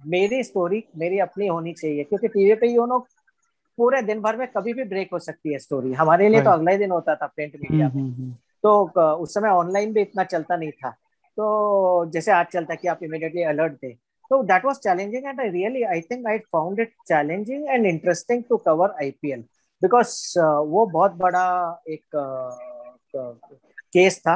मेरी 0.00 0.42
स्टोरी 0.44 0.82
मेरी 0.98 1.18
अपनी 1.20 1.46
होनी 1.46 1.72
चाहिए 1.72 2.04
क्योंकि 2.04 2.28
टीवी 2.28 2.54
पे 2.54 2.66
यू 2.66 2.86
नो 2.86 2.98
पूरे 3.78 4.00
दिन 4.02 4.20
भर 4.20 4.36
में 4.36 4.46
कभी 4.48 4.72
भी 4.74 4.84
ब्रेक 4.84 5.08
हो 5.12 5.18
सकती 5.18 5.52
है 5.52 5.58
स्टोरी 5.58 5.92
हमारे 5.94 6.28
लिए 6.28 6.42
तो 6.42 6.50
अगला 6.50 6.70
ही 6.70 6.78
दिन 6.78 6.90
होता 6.90 7.14
था 7.14 7.26
प्रिंट 7.26 7.56
मीडिया 7.56 7.88
में। 7.94 8.32
तो 8.64 8.70
उस 9.14 9.34
समय 9.34 9.48
ऑनलाइन 9.48 9.92
भी 9.92 10.00
इतना 10.00 10.24
चलता 10.24 10.56
नहीं 10.56 10.70
था। 10.72 10.90
तो 10.90 12.06
जैसे 12.12 12.32
आज 12.32 12.46
चलता 12.52 12.74
कि 12.74 12.88
आप 12.88 13.02
इमिडिएटली 13.02 13.42
अलर्ट 13.42 13.72
दे। 13.72 13.92
तो 14.30 14.42
that 14.42 14.64
was 14.64 14.76
challenging 14.78 15.26
and 15.26 15.40
I 15.40 15.48
really 15.50 15.82
I 15.84 16.00
think 16.00 16.26
I 16.28 16.38
found 16.52 16.80
it 16.80 16.92
challenging 17.08 17.68
and 17.68 17.86
interesting 17.86 18.42
to 18.48 18.56
cover 18.66 18.94
IPL 19.02 19.40
because 19.82 20.38
वो 20.38 20.86
बहुत 20.86 21.14
बड़ा 21.16 21.82
एक 21.88 22.04
केस 23.16 24.16
uh, 24.16 24.20
था। 24.20 24.34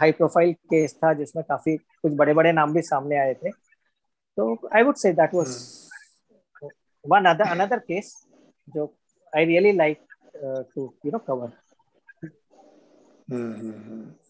हाई 0.00 0.12
प्रोफ़ाइल 0.12 0.52
केस 0.52 0.94
था 0.94 1.12
जिसमें 1.14 1.44
काफ़ी 1.48 1.76
कुछ 1.76 2.12
बड़े 2.16 2.34
बड़े 2.34 2.52
नाम 2.52 2.72
भी 2.74 2.82
सामने 2.82 3.16
आए 3.18 3.34
थे। 3.34 3.50
तो 4.38 4.68
I 4.76 4.82
would 4.82 4.94
say 4.94 5.12
that 5.12 5.34
was 5.34 5.56
one 7.04 7.24
other 7.24 7.50
another 7.50 7.78
case 7.78 8.14
जो 8.76 8.94
I 9.36 9.44
really 9.44 9.72
like 9.72 9.98
to 10.74 10.94
you 11.06 11.12
know 11.12 11.18
cover 11.18 11.52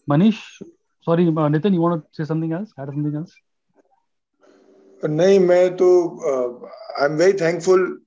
Manish 0.08 0.38
sorry 1.06 1.24
Nitin 1.30 1.74
you 1.74 1.82
want 1.82 2.02
to 2.02 2.08
say 2.16 2.24
something 2.24 2.52
else 2.52 2.72
add 2.80 2.90
something 2.90 3.16
else 3.16 3.34
नहीं 5.04 5.38
मैं 5.38 5.76
तो 5.76 5.88
I 7.00 7.06
am 7.06 7.16
very 7.16 7.32
thankful 7.32 8.00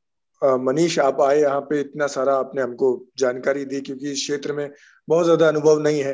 Manish 0.44 1.00
आप 1.00 1.22
आए 1.22 1.40
यहाँ 1.40 1.62
पे 1.62 1.80
इतना 1.82 2.08
सारा 2.08 2.36
आपने 2.36 2.62
हमको 2.62 2.90
जानकारी 3.18 3.66
दी 3.66 3.82
क्योंकि 3.82 4.12
इस 4.12 4.20
क्षेत्र 4.20 4.54
में 4.54 4.70
बहुत 5.10 5.26
ज़्यादा 5.26 5.48
अनुभव 5.48 5.80
नहीं 5.80 6.02
है। 6.02 6.14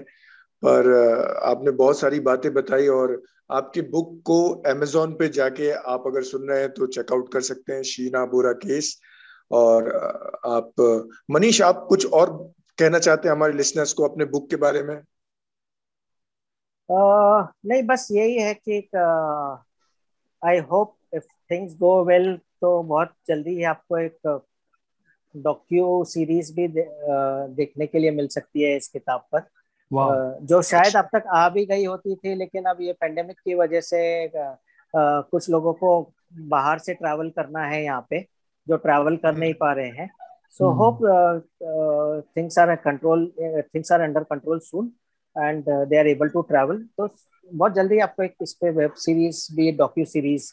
पर 0.63 0.89
आपने 1.43 1.71
बहुत 1.71 1.99
सारी 1.99 2.19
बातें 2.19 2.53
बताई 2.53 2.87
और 2.87 3.23
आपकी 3.53 3.81
बुक 3.81 4.21
को 4.25 4.37
अमेजोन 4.67 5.13
पे 5.13 5.27
जाके 5.29 5.71
आप 5.71 6.03
अगर 6.07 6.23
सुन 6.23 6.47
रहे 6.49 6.59
हैं 6.61 6.71
तो 6.73 6.87
चेकआउट 6.87 7.31
कर 7.33 7.41
सकते 7.41 7.73
हैं 7.73 7.83
शीना 7.83 8.25
बोरा 8.25 8.51
केस। 8.53 8.99
और 9.51 9.89
आप 10.45 10.71
मनीष 11.31 11.61
आप 11.61 11.85
कुछ 11.89 12.05
और 12.13 12.31
कहना 12.79 12.99
चाहते 12.99 13.27
हैं 13.27 13.35
हमारे 13.35 13.53
लिसनर्स 13.53 13.93
को 13.93 14.03
अपने 14.03 14.25
बुक 14.25 14.49
के 14.49 14.55
बारे 14.55 14.83
में? 14.83 14.95
uh, 16.89 17.47
नहीं 17.65 17.83
बस 17.83 18.07
यही 18.11 18.37
है 18.37 18.53
कि 18.53 18.77
I 20.41 20.59
hope 20.71 20.95
if 21.13 21.25
things 21.51 21.75
go 21.77 22.03
well 22.05 22.35
तो 22.61 22.81
बहुत 22.83 23.13
जल्दी 23.27 23.49
ही 23.49 23.63
आपको 23.63 23.97
एक 23.97 24.41
डॉक्यू 25.35 26.03
सीरीज़ 26.03 26.53
भी 26.55 26.67
दे, 26.67 26.81
uh, 26.81 27.55
देखने 27.55 27.87
के 27.87 27.99
लिए 27.99 28.11
मिल 28.11 28.27
सकती 28.27 28.61
है 28.63 28.75
इस 28.77 28.87
किताब 28.87 29.27
पर। 29.31 29.39
जो 29.93 30.61
शायद 30.61 30.95
अब 30.95 31.07
तक 31.15 31.23
आ 31.27 31.47
भी 31.49 31.65
गई 31.65 31.85
होती 31.85 32.15
थी 32.15 32.35
लेकिन 32.35 32.63
अब 32.63 32.77
ये 32.81 32.93
पेंडेमिक 32.93 33.39
की 33.39 33.53
वजह 33.53 33.81
से 33.81 34.31
कुछ 34.95 35.49
लोगों 35.49 35.73
को 35.73 36.13
बाहर 36.49 36.79
से 36.79 36.93
ट्रैवल 36.93 37.29
करना 37.29 37.65
है 37.65 37.83
यहाँ 37.83 38.05
पे 38.09 38.19
जो 38.67 38.77
ट्रैवल 38.77 39.15
कर 39.17 39.35
नहीं 39.35 39.53
पा 39.53 39.71
रहे 39.73 39.89
हैं। 39.89 40.09
So 40.51 40.69
hope 40.73 40.99
things 42.37 42.59
are 42.59 42.75
control 42.75 43.25
things 43.39 43.91
are 43.91 44.01
under 44.01 44.23
control 44.23 44.59
soon 44.59 44.91
and 45.35 45.63
they 45.69 45.99
are 45.99 46.07
able 46.07 46.29
to 46.29 46.41
travel 46.41 46.83
तो 46.97 47.07
बहुत 47.51 47.73
जल्दी 47.75 47.99
आपको 47.99 48.23
एक 48.23 48.35
इस 48.41 48.53
पे 48.53 48.69
वेब 48.69 48.93
सीरीज़ 48.97 49.47
भी 49.55 49.71
डॉक्यू 49.77 50.05
सीरीज़ 50.05 50.51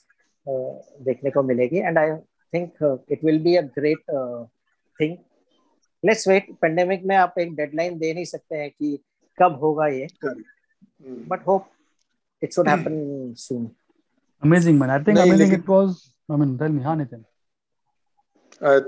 देखने 1.05 1.31
को 1.31 1.43
मिलेगी। 1.43 1.79
And 1.79 1.99
I 1.99 2.11
think 2.53 3.07
it 3.13 3.25
will 3.25 3.43
be 3.43 3.57
a 3.57 3.63
great 3.79 4.11
thing 5.01 5.17
let's 6.05 6.29
wait 6.29 6.47
pandemic 6.63 7.03
में 7.05 7.17
आप 7.17 7.35
एक 7.39 7.55
डेडलाइन 7.57 7.99
दे 7.99 8.13
नहीं 8.15 8.25
सकते 8.25 8.57
हैं 8.57 8.71
कि 8.71 8.99
कब 9.43 9.59
होगा 9.63 9.87
ये? 9.87 10.07
But 11.29 11.47
hope 11.49 11.69
it 12.43 12.55
should 12.55 12.69
happen 12.69 12.95
soon. 13.37 13.65
Amazing 14.43 14.79
man. 14.79 14.91
I 14.91 14.99
think 15.07 15.19
no, 15.19 15.25
amazing 15.25 15.51
it 15.55 15.67
was. 15.69 15.91
I 16.29 16.37
mean 16.43 16.57
tell 16.59 16.73
me 16.77 16.83
हाँ 16.85 16.97
Nitin 16.97 17.25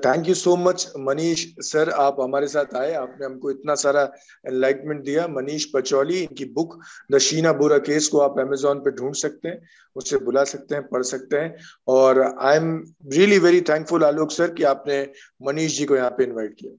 thank 0.04 0.28
you 0.28 0.34
so 0.34 0.54
much 0.56 0.92
Manish 0.98 1.44
sir 1.66 1.90
आप 1.90 2.16
हमारे 2.20 2.46
साथ 2.54 2.74
आए। 2.76 2.92
आपने 2.94 3.26
हमको 3.26 3.50
इतना 3.50 3.74
सारा 3.82 4.02
एनलाइटमेंट 4.48 5.02
दिया। 5.04 5.26
मनीष 5.28 5.64
पचौली 5.74 6.18
इनकी 6.22 6.44
book 6.54 6.78
the 7.12 7.18
Sheena 7.26 7.52
Bora 7.60 7.78
case 7.86 8.08
को 8.08 8.18
आप 8.20 8.38
अमेजोन 8.40 8.80
पे 8.84 8.90
ढूंढ 8.96 9.14
सकते 9.14 9.48
हैं। 9.48 9.60
उसे 9.96 10.18
बुला 10.24 10.44
सकते 10.44 10.74
हैं 10.74 10.86
पढ़ 10.88 11.02
सकते 11.12 11.36
हैं। 11.36 11.54
और 11.88 12.20
I 12.22 12.56
am 12.56 12.68
really 13.12 13.38
very 13.38 13.60
thankful 13.68 14.04
Alok 14.04 14.30
sir 14.30 14.52
कि 14.54 14.62
आपने 14.72 15.02
मनीष 15.48 15.78
जी 15.78 15.84
को 15.84 15.96
यहाँ 15.96 16.10
पे 16.18 16.24
इनवाइट 16.24 16.54
किया। 16.58 16.72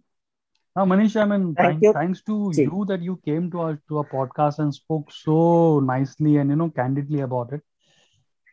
Now, 0.77 0.85
Manish, 0.85 1.21
I 1.21 1.25
mean, 1.25 1.57
Thank 1.57 1.81
thank, 1.81 1.95
thanks 1.95 2.23
to 2.23 2.53
See. 2.53 2.63
you 2.63 2.85
that 2.89 3.03
you 3.03 3.21
came 3.25 3.51
to 3.51 3.61
our 3.61 3.81
to 3.89 3.99
our 3.99 4.05
podcast 4.05 4.59
and 4.59 4.73
spoke 4.73 5.11
so 5.11 5.81
nicely 5.81 6.37
and 6.37 6.51
you 6.51 6.57
know 6.57 6.71
candidly 6.71 7.21
about 7.21 7.53
it. 7.53 7.63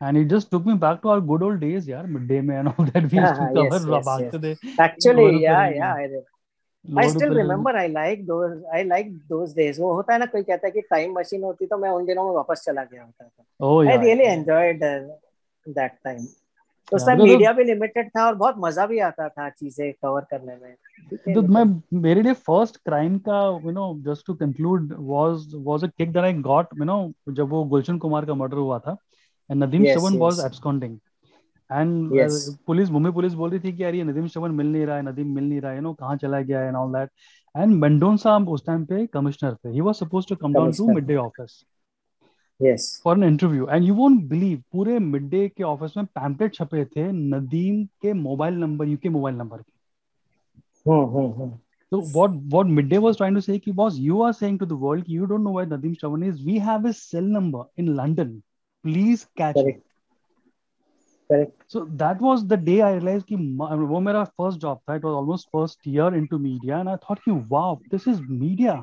And 0.00 0.16
it 0.16 0.24
just 0.24 0.50
took 0.50 0.66
me 0.66 0.74
back 0.74 1.02
to 1.02 1.10
our 1.10 1.20
good 1.20 1.42
old 1.42 1.60
days, 1.60 1.86
yeah, 1.86 2.02
midday 2.02 2.40
man, 2.40 2.58
and 2.58 2.68
all 2.68 2.84
that 2.86 3.12
we 3.12 3.18
used 3.18 3.34
to 3.34 3.50
cover 3.54 3.62
yes, 3.62 3.86
yes, 3.88 4.32
yes. 4.42 4.58
Actually, 4.78 5.40
yeah, 5.40 5.68
yeah. 5.68 5.94
I, 5.94 6.08
I 6.96 7.08
still 7.08 7.30
remember 7.30 7.70
I 7.70 7.86
like 7.86 8.26
those 8.26 8.62
I 8.72 8.82
like 8.82 9.12
those 9.28 9.54
days. 9.54 9.78
वो 9.78 9.94
होता 9.94 10.12
है 10.12 10.18
ना 10.18 10.26
कोई 10.26 10.42
कहता 10.42 10.66
है 10.66 10.70
कि 10.70 10.80
time 10.80 11.18
machine 11.18 11.42
होती 11.42 11.66
तो 11.66 11.78
मैं 11.78 11.90
उन 11.90 12.06
दिनों 12.06 12.24
में 12.24 12.32
वापस 12.32 12.62
चला 12.66 12.84
गया 12.84 13.04
होता 13.04 13.24
था. 13.24 13.44
Oh, 13.60 13.82
yeah, 13.82 13.92
I 13.92 13.96
really 13.96 14.26
yeah. 14.26 14.44
तो 16.87 16.95
उस 16.95 17.05
टाइम 17.05 17.21
मीडिया 17.23 17.51
भी 17.53 17.63
लिमिटेड 17.63 18.09
था 18.09 18.25
और 18.25 18.35
बहुत 18.35 18.55
मज़ा 18.59 18.85
भी 18.85 18.99
आता 18.99 19.27
था 19.29 19.49
चीज़ें 19.49 19.91
कवर 19.93 20.25
करने 20.31 20.55
में। 20.55 21.33
तो 21.33 21.41
मैं 21.43 21.63
मेरे 22.01 22.21
लिए 22.21 22.33
फ़र्स्ट 22.47 22.77
क्राइम 22.77 23.17
का 23.27 23.39
you 23.65 23.71
know 23.71 23.93
just 24.07 24.25
to 24.27 24.33
conclude 24.35 24.93
was 24.99 25.51
was 25.67 25.83
a 25.83 25.87
kick 25.87 26.11
that 26.13 26.23
I 26.23 26.33
got 26.41 26.67
you 26.79 26.85
know 26.85 26.97
जब 27.29 27.49
वो 27.49 27.63
गुलशन 27.73 27.97
कुमार 27.97 28.25
का 28.25 28.33
मर्डर 28.33 28.57
हुआ 28.57 28.79
था 28.79 28.95
and 29.49 29.63
Nadeem 29.63 29.85
Shravan 29.85 30.17
was 30.17 30.39
absconding 30.45 30.97
and 31.69 32.09
police 32.67 32.89
Mumbai 32.91 33.11
police 33.11 33.33
बोल 33.33 33.49
रही 33.49 33.59
थी 33.59 33.71
कि 33.73 33.83
यार 33.83 33.95
ये 33.95 34.03
नदीम 34.03 34.27
श्रवण 34.27 34.51
मिल 34.53 34.71
नहीं 34.71 34.85
रहा 34.85 34.95
है 34.95 35.01
नदीम 35.03 35.33
मिल 35.35 35.43
नहीं 35.43 35.61
रहा 35.61 35.71
है 35.71 35.77
यू 35.77 35.83
नो 35.83 35.93
कहाँ 35.93 36.15
चला 36.17 36.41
गया 36.41 36.59
है 36.59 36.67
and 36.67 36.75
all 36.77 36.93
that 36.93 37.09
and 37.55 37.75
Mendonca 37.75 38.17
साहब 38.17 38.49
उस 38.49 38.65
टाइम 38.65 38.85
पे 38.85 39.05
कमिश्नर 39.13 39.53
थे. 39.55 39.69
He 39.69 39.81
was 39.81 39.95
supposed 39.95 40.29
to 40.29 40.35
come 40.35 40.53
down 40.53 40.71
to 40.73 40.87
Mid 40.93 41.05
Day 41.07 41.15
office 41.17 41.63
yes 42.61 42.99
for 43.03 43.13
an 43.13 43.23
interview 43.23 43.65
and 43.67 43.85
you 43.85 43.93
won't 43.99 44.27
believe 44.29 44.59
पूरे 44.71 44.97
मिड 44.99 45.29
डे 45.29 45.47
के 45.57 45.63
ऑफ़िस 45.63 45.97
में 45.97 46.05
पैम्पलेट 46.19 46.53
छपे 46.55 46.85
थे 46.95 47.11
नदीम 47.11 47.83
के 48.01 48.13
mobile 48.13 48.59
number 48.63 48.87
UK 48.87 49.09
mobile 49.09 49.35
number 49.35 49.61
के 49.61 50.91
hmm 50.91 51.05
hmm 51.17 51.51
So 51.91 51.99
what 52.15 52.35
what 52.51 52.67
midday 52.67 52.99
was 53.03 53.17
trying 53.17 53.33
to 53.35 53.41
say 53.45 53.55
ki 53.63 53.71
boss 53.77 53.95
you 54.01 54.21
are 54.25 54.33
saying 54.35 54.57
to 54.59 54.65
the 54.67 54.75
world 54.81 55.07
you 55.13 55.25
don't 55.27 55.43
know 55.47 55.51
where 55.55 55.65
Nadeem 55.71 55.95
Shravan 56.01 56.21
is 56.27 56.43
we 56.49 56.53
have 56.67 56.85
his 56.89 57.01
cell 57.07 57.25
number 57.37 57.63
in 57.83 57.89
London 57.97 58.29
please 58.85 59.25
catch 59.41 59.57
Correct. 59.57 59.79
him 59.79 59.81
Correct. 61.29 61.63
So 61.67 61.83
that 62.03 62.21
was 62.21 62.45
the 62.47 62.57
day 62.69 62.77
I 62.81 62.93
realized 62.93 63.25
कि 63.27 63.35
वो 63.91 63.99
मेरा 64.07 64.25
first 64.39 64.61
job 64.61 64.79
था 64.89 64.95
it 65.01 65.03
was 65.09 65.13
almost 65.13 65.49
first 65.57 65.85
year 65.85 66.07
into 66.21 66.39
media 66.39 66.77
and 66.77 66.89
I 66.89 66.95
thought 66.95 67.21
कि 67.27 67.49
wow 67.49 67.79
this 67.89 68.07
is 68.07 68.21
media 68.45 68.77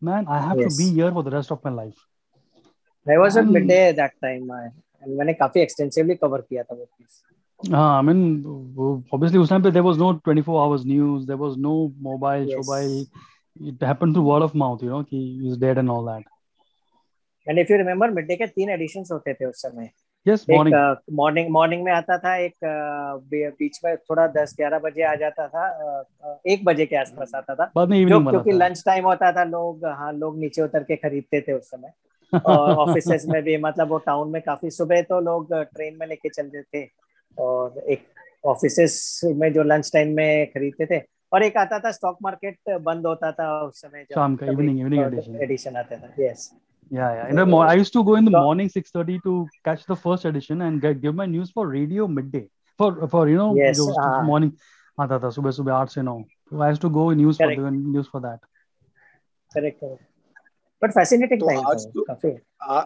man 0.00 0.26
I 0.26 0.40
have 0.48 0.58
yes. 0.58 0.76
to 0.76 0.82
be 0.82 0.90
here 0.98 1.12
for 1.12 1.22
the 1.22 1.30
rest 1.30 1.52
of 1.52 1.64
my 1.64 1.70
I 3.10 3.16
was 3.16 3.38
at 3.38 3.44
Midday 3.44 3.92
that 3.92 4.10
time 4.22 4.42
and 4.42 5.16
मैंने 5.18 5.34
काफ़ी 5.34 5.60
extensively 5.60 6.14
cover 6.14 6.40
किया 6.40 6.62
था 6.62 6.74
वो 6.74 6.84
piece 6.84 7.22
हाँ 7.72 7.96
I 7.96 8.02
mean 8.02 8.44
obviously 9.14 9.38
उस 9.38 9.50
time 9.50 9.62
पे 9.62 9.70
there 9.70 9.84
was 9.84 9.98
no 9.98 10.12
24 10.28 10.60
hours 10.60 10.86
news 10.86 11.26
there 11.26 11.38
was 11.38 11.58
no 11.58 11.92
mobile 11.98 13.06
it 13.68 13.84
happened 13.84 14.14
to 14.14 14.22
word 14.22 14.44
of 14.44 14.56
mouth 14.56 14.84
you 14.84 14.90
know 14.90 15.02
कि 15.02 15.48
is 15.48 15.60
dead 15.60 15.78
and 15.78 15.90
all 15.90 16.06
that 16.06 16.24
and 17.48 17.58
if 17.58 17.72
you 17.72 17.78
remember 17.78 18.10
Midday 18.10 18.36
के 18.36 18.46
तीन 18.46 18.70
editions 18.70 19.08
होते 19.12 19.34
थे 19.34 19.44
उस 19.44 19.62
समय। 19.62 19.90
Yes 20.28 20.46
morning 20.50 20.96
morning 21.12 21.50
morning 21.50 21.84
में 21.84 21.92
आता 21.92 22.18
था 22.18 22.36
एक 22.36 22.52
uh, 22.52 23.52
बीच 23.58 23.80
में 23.84 23.96
थोड़ा 23.96 24.26
10 24.32 24.54
11 24.60 24.80
बजे 24.82 25.02
आ 25.02 25.14
जाता 25.14 25.46
था 25.48 25.64
uh, 25.78 26.04
uh, 26.28 26.36
एक 26.46 26.64
बजे 26.64 26.86
के 26.86 26.96
आसपास 26.96 27.32
आता 27.34 27.54
था। 27.54 27.64
क्योंकि 28.30 28.52
लंच 28.52 28.82
टाइम 28.86 29.04
होता 29.04 29.32
था 29.32 29.44
लोग 29.44 29.84
हाँ 29.86 30.12
लोग 30.12 30.38
नीचे 30.38 30.62
उतर 30.62 30.82
के 30.82 30.96
खरीदते 30.96 31.40
थे 31.40 31.52
उस 31.52 31.70
समय। 31.70 31.92
और 32.46 32.72
ऑफ़िस 32.72 33.26
में 33.28 33.42
भी 33.42 33.56
मतलब 33.56 33.88
वो 33.88 33.98
टाउन 33.98 34.30
में 34.30 34.40
काफ़ी 34.42 34.70
सुबह 34.70 35.02
तो 35.02 35.20
लोग 35.20 35.54
ट्रेन 35.54 35.96
में 36.00 36.06
लेके 36.06 36.28
चलते 36.28 36.62
थे 36.62 36.88
और 37.38 37.78
एक 37.78 38.06
ऑफ़िस 38.46 39.20
में 39.24 39.52
जो 39.52 39.62
लंच 39.62 39.90
टाइम 39.92 40.16
में 40.16 40.46
खरीदते 40.46 40.86
थे 40.86 41.02
और 41.32 41.42
एक 41.42 41.56
आता 41.56 41.78
था 41.78 41.90
स्टॉक 41.92 42.18
मार्केट 42.22 42.78
बंद 42.80 43.06
होता 43.06 43.32
था 43.32 43.62
उस 43.62 43.80
समय 43.80 44.06
शाम 44.14 44.36
का 44.36 44.46
इवनिंग 44.46 44.80
इवनिंग 44.80 45.02
एडिशन 45.02 45.40
एडिशन 45.42 45.76
आता 45.76 45.96
था 45.96 46.14
yes 46.24 46.52
Yeah, 46.90 47.12
yeah. 47.14 47.28
In 47.30 47.36
the 47.36 47.46
mo- 47.46 47.60
I 47.60 47.74
used 47.74 47.92
to 47.94 48.04
go 48.04 48.14
in 48.16 48.26
the 48.26 48.30
morning 48.30 48.68
6:30 48.68 49.14
to 49.22 49.48
catch 49.64 49.84
the 49.86 49.96
first 49.96 50.26
edition 50.26 50.60
and 50.62 50.80
get, 50.82 51.00
give 51.00 51.14
my 51.14 51.26
news 51.26 51.50
for 51.50 51.66
radio 51.66 52.06
midday. 52.06 52.42
For 52.80 53.08
for 53.08 53.22
you 53.28 53.36
know 53.36 53.46
yes, 53.56 53.76
जो 53.78 53.86
uh, 54.02 54.22
morning 54.22 54.50
आता 55.00 55.18
था 55.18 55.30
सुबह 55.36 55.50
सुबह 55.50 55.74
आठ 55.74 55.88
से 55.90 56.02
नौ. 56.02 56.16
So 56.50 56.60
I 56.60 56.68
used 56.70 56.82
to 56.82 56.90
go 56.90 57.10
news 57.10 57.38
correct. 57.38 57.58
for 57.58 57.64
the 57.64 57.70
news 57.70 58.08
for 58.08 58.20
that. 58.20 58.40
Correct, 59.50 59.80
correct. 59.80 60.02
But 60.84 60.92
fascinating 60.92 61.40
time 61.40 61.66
आज 61.66 61.84
तो 61.94 62.02
काफ़ी। 62.02 62.30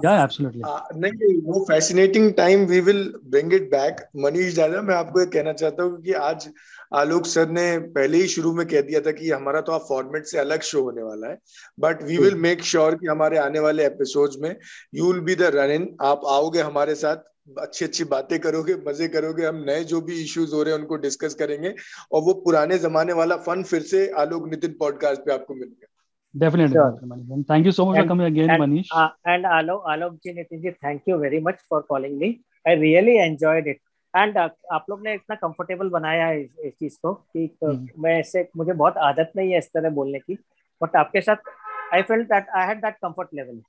या 0.05 0.23
एब्सोल्युटली 0.23 0.63
नहीं 1.01 1.41
वो 1.43 1.65
fascinating 1.65 2.33
time 2.35 2.65
we 2.67 2.81
will 2.81 3.03
bring 3.27 3.53
it 3.55 3.71
back 3.71 4.01
Manish 4.17 4.57
दादा 4.57 4.83
मैं 4.83 4.95
आपको 4.95 5.21
एक 5.21 5.33
कहना 5.33 5.53
चाहता 5.53 5.83
हूँ 5.83 6.01
कि 6.03 6.13
आज 6.23 6.49
आलोक 6.95 7.27
सर 7.27 7.49
ने 7.51 7.67
पहले 7.97 8.19
ही 8.19 8.27
शुरू 8.29 8.53
में 8.55 8.67
कह 8.67 8.81
दिया 8.83 9.01
था 9.01 9.13
कि 9.13 9.31
हमारा 9.31 9.61
तो 9.61 9.73
आप 9.73 9.85
फॉर्मेट 9.89 10.27
से 10.27 10.39
अलग 10.39 10.61
शो 10.63 10.83
होने 10.83 11.03
वाला 11.03 11.29
है। 11.29 11.39
But 11.79 12.03
we 12.03 12.17
will 12.19 12.35
make 12.35 12.63
sure 12.65 12.95
कि 12.95 13.07
हमारे 13.07 13.39
आने 13.39 13.61
वाले 13.61 13.87
एपिसोड्स 13.87 14.37
में 14.41 14.55
you 14.95 15.13
will 15.13 15.21
be 15.23 15.35
the 15.35 15.51
run 15.55 15.71
in 15.73 15.89
आप 16.03 16.23
आओगे 16.29 16.61
हमारे 16.61 16.95
साथ 16.95 17.61
अच्छी 17.61 17.85
अच्छी 17.85 18.05
बातें 18.07 18.39
करोगे 18.41 18.75
मज़े 18.89 19.09
करोगे 19.09 19.45
हम 19.47 19.63
नए 19.67 19.85
जो 19.85 20.01
भी 20.01 20.23
इश्यूज़ 20.23 20.55
हो 20.55 20.63
रहे 20.63 20.75
हैं 20.75 20.81
उनको 20.81 20.97
डिस्कस 20.97 21.35
करेंगे। 21.35 21.75
और 22.13 22.23
वो 22.23 22.33
पुराने 22.45 22.79
जमाने 22.79 23.13
वाला 23.13 23.37
फन 23.47 23.63
फिर 23.63 23.83
से 23.83 24.07
आलोक 24.19 24.49
नितिन 24.51 24.75
पॉडकास्ट 24.81 25.21
पे 25.21 25.33
आपको 25.33 25.55
मिलेगा 25.55 25.87
Definitely, 26.35 26.75
sure. 26.75 27.01
Thank 27.47 27.67
you 27.67 27.73
so 27.73 27.87
much 27.87 27.97
and, 27.97 28.05
for 28.05 28.09
coming 28.09 28.27
again, 28.27 28.51
and, 28.51 28.63
Manish. 28.63 28.89
Uh, 28.93 29.11
and 29.25 29.45
Alok, 29.45 29.85
Alok 29.87 30.23
ji, 30.23 30.33
Nitin 30.33 30.63
ji, 30.63 30.73
thank 30.81 31.03
you 31.07 31.19
very 31.19 31.41
much 31.41 31.59
for 31.69 31.83
calling 31.83 32.19
me. 32.19 32.43
I 32.67 32.73
really 32.73 33.19
enjoyed 33.19 33.67
it. 33.67 33.79
एंड 34.17 34.37
uh, 34.39 34.49
आप 34.73 34.85
लोग 34.91 35.03
ने 35.05 35.15
इतना 35.15 35.35
comfortable 35.37 35.89
बनाया 35.91 36.27
है 36.27 36.41
इस, 36.43 36.51
इस 36.65 36.73
चीज़ 36.73 36.97
को 37.03 37.13
कि 37.15 37.51
hmm. 37.65 37.89
मैं 37.99 38.19
ऐसे 38.21 38.49
मुझे 38.57 38.73
बहुत 38.73 38.97
आदत 39.09 39.33
नहीं 39.37 39.53
है 39.53 39.59
इस 39.59 39.69
तरह 39.75 39.91
बोलने 39.99 40.19
की 40.19 40.35
बट 40.83 40.97
आपके 40.97 41.21
साथ 41.21 41.51
I 41.95 42.03
feel 42.03 42.23
that 42.33 42.49
I 42.57 42.67
had 42.69 42.79
that 42.83 42.95
comfort 43.05 43.35
level 43.35 43.61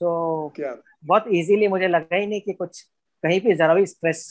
so 0.00 0.52
बहुत 1.06 1.24
इजीली 1.40 1.68
मुझे 1.68 1.88
लगा 1.88 2.16
ही 2.16 2.26
नहीं 2.26 2.40
कि 2.40 2.52
कुछ 2.52 2.80
कहीं 3.24 3.40
भी 3.40 3.54
जरा 3.54 3.74
भी 3.74 3.86
स्ट्रेस 3.86 4.22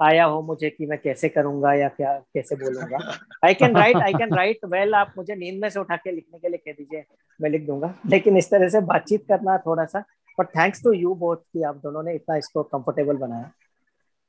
आया 0.00 0.24
हो 0.24 0.40
मुझे 0.42 0.68
कि 0.70 0.86
मैं 0.86 0.98
कैसे 0.98 1.28
करूँगा 1.28 1.72
या 1.74 1.88
क्या 1.88 2.12
कैसे 2.34 2.56
बोलूँगा। 2.56 2.98
I 3.44 3.54
can 3.54 3.76
write 3.76 3.96
I 3.96 4.12
can 4.12 4.34
write 4.34 4.64
well 4.72 4.94
आप 4.94 5.12
मुझे 5.16 5.34
नींद 5.36 5.60
में 5.62 5.68
से 5.70 5.80
उठा 5.80 5.96
के 5.96 6.12
लिखने 6.12 6.38
के 6.38 6.48
लिए 6.48 6.58
कह 6.58 6.72
दीजिए 6.72 7.04
मैं 7.40 7.50
लिख 7.50 7.66
दूँगा। 7.66 7.92
लेकिन 8.10 8.36
इस 8.36 8.50
तरह 8.50 8.68
से 8.68 8.80
बातचीत 8.92 9.24
करना 9.28 9.56
थोड़ा 9.66 9.84
सा 9.84 10.04
but 10.38 10.48
thanks 10.48 10.82
to 10.82 10.92
you 10.92 11.14
both 11.16 11.36
कि 11.36 11.62
आप 11.62 11.76
दोनों 11.82 12.02
ने 12.02 12.14
इतना 12.14 12.36
इसको 12.36 12.62
कंफर्टेबल 12.64 13.16
बनाया। 13.16 13.50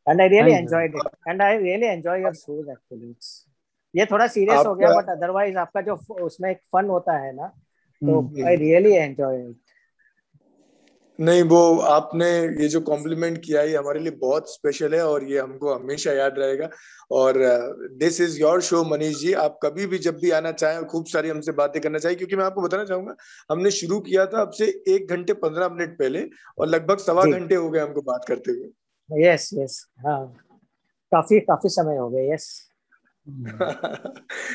And 0.08 0.22
I 0.22 0.28
really 0.28 0.52
enjoyed 0.54 0.96
it 0.96 1.30
and 1.30 1.42
I 1.42 1.58
really 1.58 1.86
enjoy 1.88 2.22
your 2.22 2.34
shows 2.36 2.70
actually 2.72 3.14
ये 3.94 4.06
थोड़ा 4.06 4.28
सीरियस 4.28 4.66
हो 4.66 4.74
गया 4.76 4.90
बट 4.96 5.10
अदरवाइज़ 5.10 5.58
आपका 5.58 5.82
जो 5.82 5.96
उसमें 6.22 6.50
एक 6.52 6.58
फन 6.74 6.90
होता 6.90 7.18
है 7.18 7.36
ना 7.36 7.48
तो 8.02 8.22
आई 8.48 8.56
रियली 8.56 8.94
एंजॉय 8.94 9.38
इट 9.40 9.69
नहीं 11.20 11.42
वो 11.44 11.60
आपने 11.88 12.28
ये 12.62 12.68
जो 12.68 12.80
कॉम्प्लीमेंट 12.82 13.38
किया 13.46 13.62
ये 13.62 13.76
हमारे 13.76 14.00
लिए 14.00 14.12
बहुत 14.12 14.54
स्पेशल 14.54 14.94
है 14.96 15.06
और 15.08 15.24
ये 15.24 15.40
हमको 15.40 15.74
हमेशा 15.74 16.12
याद 16.14 16.36
रहेगा। 16.40 16.70
और 17.12 17.34
this 17.98 18.22
is 18.22 18.40
your 18.42 18.62
show 18.62 18.84
Manish 18.84 19.16
ji. 19.20 19.34
आप 19.34 19.60
कभी 19.64 19.86
भी 19.88 19.98
जब 19.98 20.18
भी 20.20 20.32
आना 20.32 20.52
चाहें 20.52 20.86
खूब 20.86 21.06
सारी 21.06 21.30
हमसे 21.30 21.52
बातें 21.52 21.82
करना 21.82 22.00
चाहिए 22.00 22.18
क्योंकि 22.18 22.36
मैं 22.36 22.46
आपको 22.46 22.62
बताना 22.62 22.86
चाहूँगा 22.86 23.16
हमने 23.52 23.72
शुरू 23.72 24.00
किया 24.00 24.26
था 24.26 24.42
अब 24.42 24.52
से 24.52 24.66
एक 24.88 25.10
घंटे 25.10 25.34
पंद्रह 25.34 25.70
मिनट 25.70 25.98
पहले 26.00 26.28
और 26.60 26.68
लगभग 26.68 26.98
सवा 26.98 27.26
घंटे 27.26 27.56
हो 27.56 27.70
गए 27.70 27.80
हमको 27.80 28.02
बात 28.02 28.26
करते 28.28 28.52
हुए। 28.52 29.28
यस 29.28 29.50
यस 29.54 29.86
हाँ। 30.00 30.26
काफ़ी 31.12 31.40
काफ़ी 31.40 31.70
समय 31.70 31.98
हो 31.98 32.10
गए 32.10 32.34
यस 32.34 32.69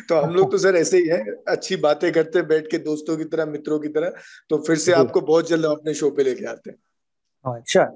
तो 0.08 0.20
हम 0.20 0.34
लोग 0.34 0.50
तो 0.52 0.58
सर 0.58 0.76
ऐसे 0.76 0.98
ही 0.98 1.08
हैं 1.08 1.34
अच्छी 1.48 1.76
बातें 1.76 2.12
करते 2.12 2.42
बैठ 2.52 2.70
के 2.70 2.78
दोस्तों 2.78 3.16
की 3.16 3.24
तरह 3.24 3.46
मित्रों 3.46 3.78
की 3.78 3.88
तरह 3.88 4.12
तो 4.50 4.58
फिर 4.66 4.76
से 4.76 4.92
आपको 4.92 5.20
बहुत 5.20 5.48
जल्द 5.48 5.64
अपने 5.66 5.94
शो 5.94 6.10
पे 6.10 6.24
लेके 6.24 6.44
आते 6.44 6.70
हैं। 6.70 7.62
Sure 7.68 7.86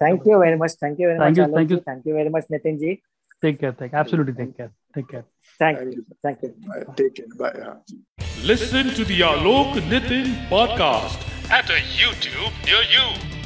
thank 0.00 0.26
you 0.28 0.38
very 0.38 0.56
much 0.56 0.76
thank 0.82 1.00
you 1.00 1.08
very 1.08 1.20
much 1.20 1.38
thank 1.38 1.70
you 1.70 1.76
thank 1.88 2.06
you 2.06 2.14
very 2.14 2.28
much 2.28 2.46
Nitin 2.52 2.78
ji 2.78 2.94
take 3.42 3.58
care 3.58 3.72
take 3.72 3.94
absolutely 3.94 4.34
take 4.34 4.54
care 4.56 4.68
take 4.94 5.06
care 5.10 5.22
thank 5.60 5.94
you 5.96 6.02
thank 6.26 6.44
you 6.44 6.50
take 6.98 7.12
care 7.12 7.28
bye 7.40 8.46
listen 8.46 8.94
to 8.96 9.04
the 9.04 9.22
Alok 9.22 9.76
Nitin 9.94 10.32
podcast 10.50 11.26
at 11.52 11.70
a 11.70 11.82
YouTube 11.98 12.64
near 12.68 12.84
you. 12.94 13.37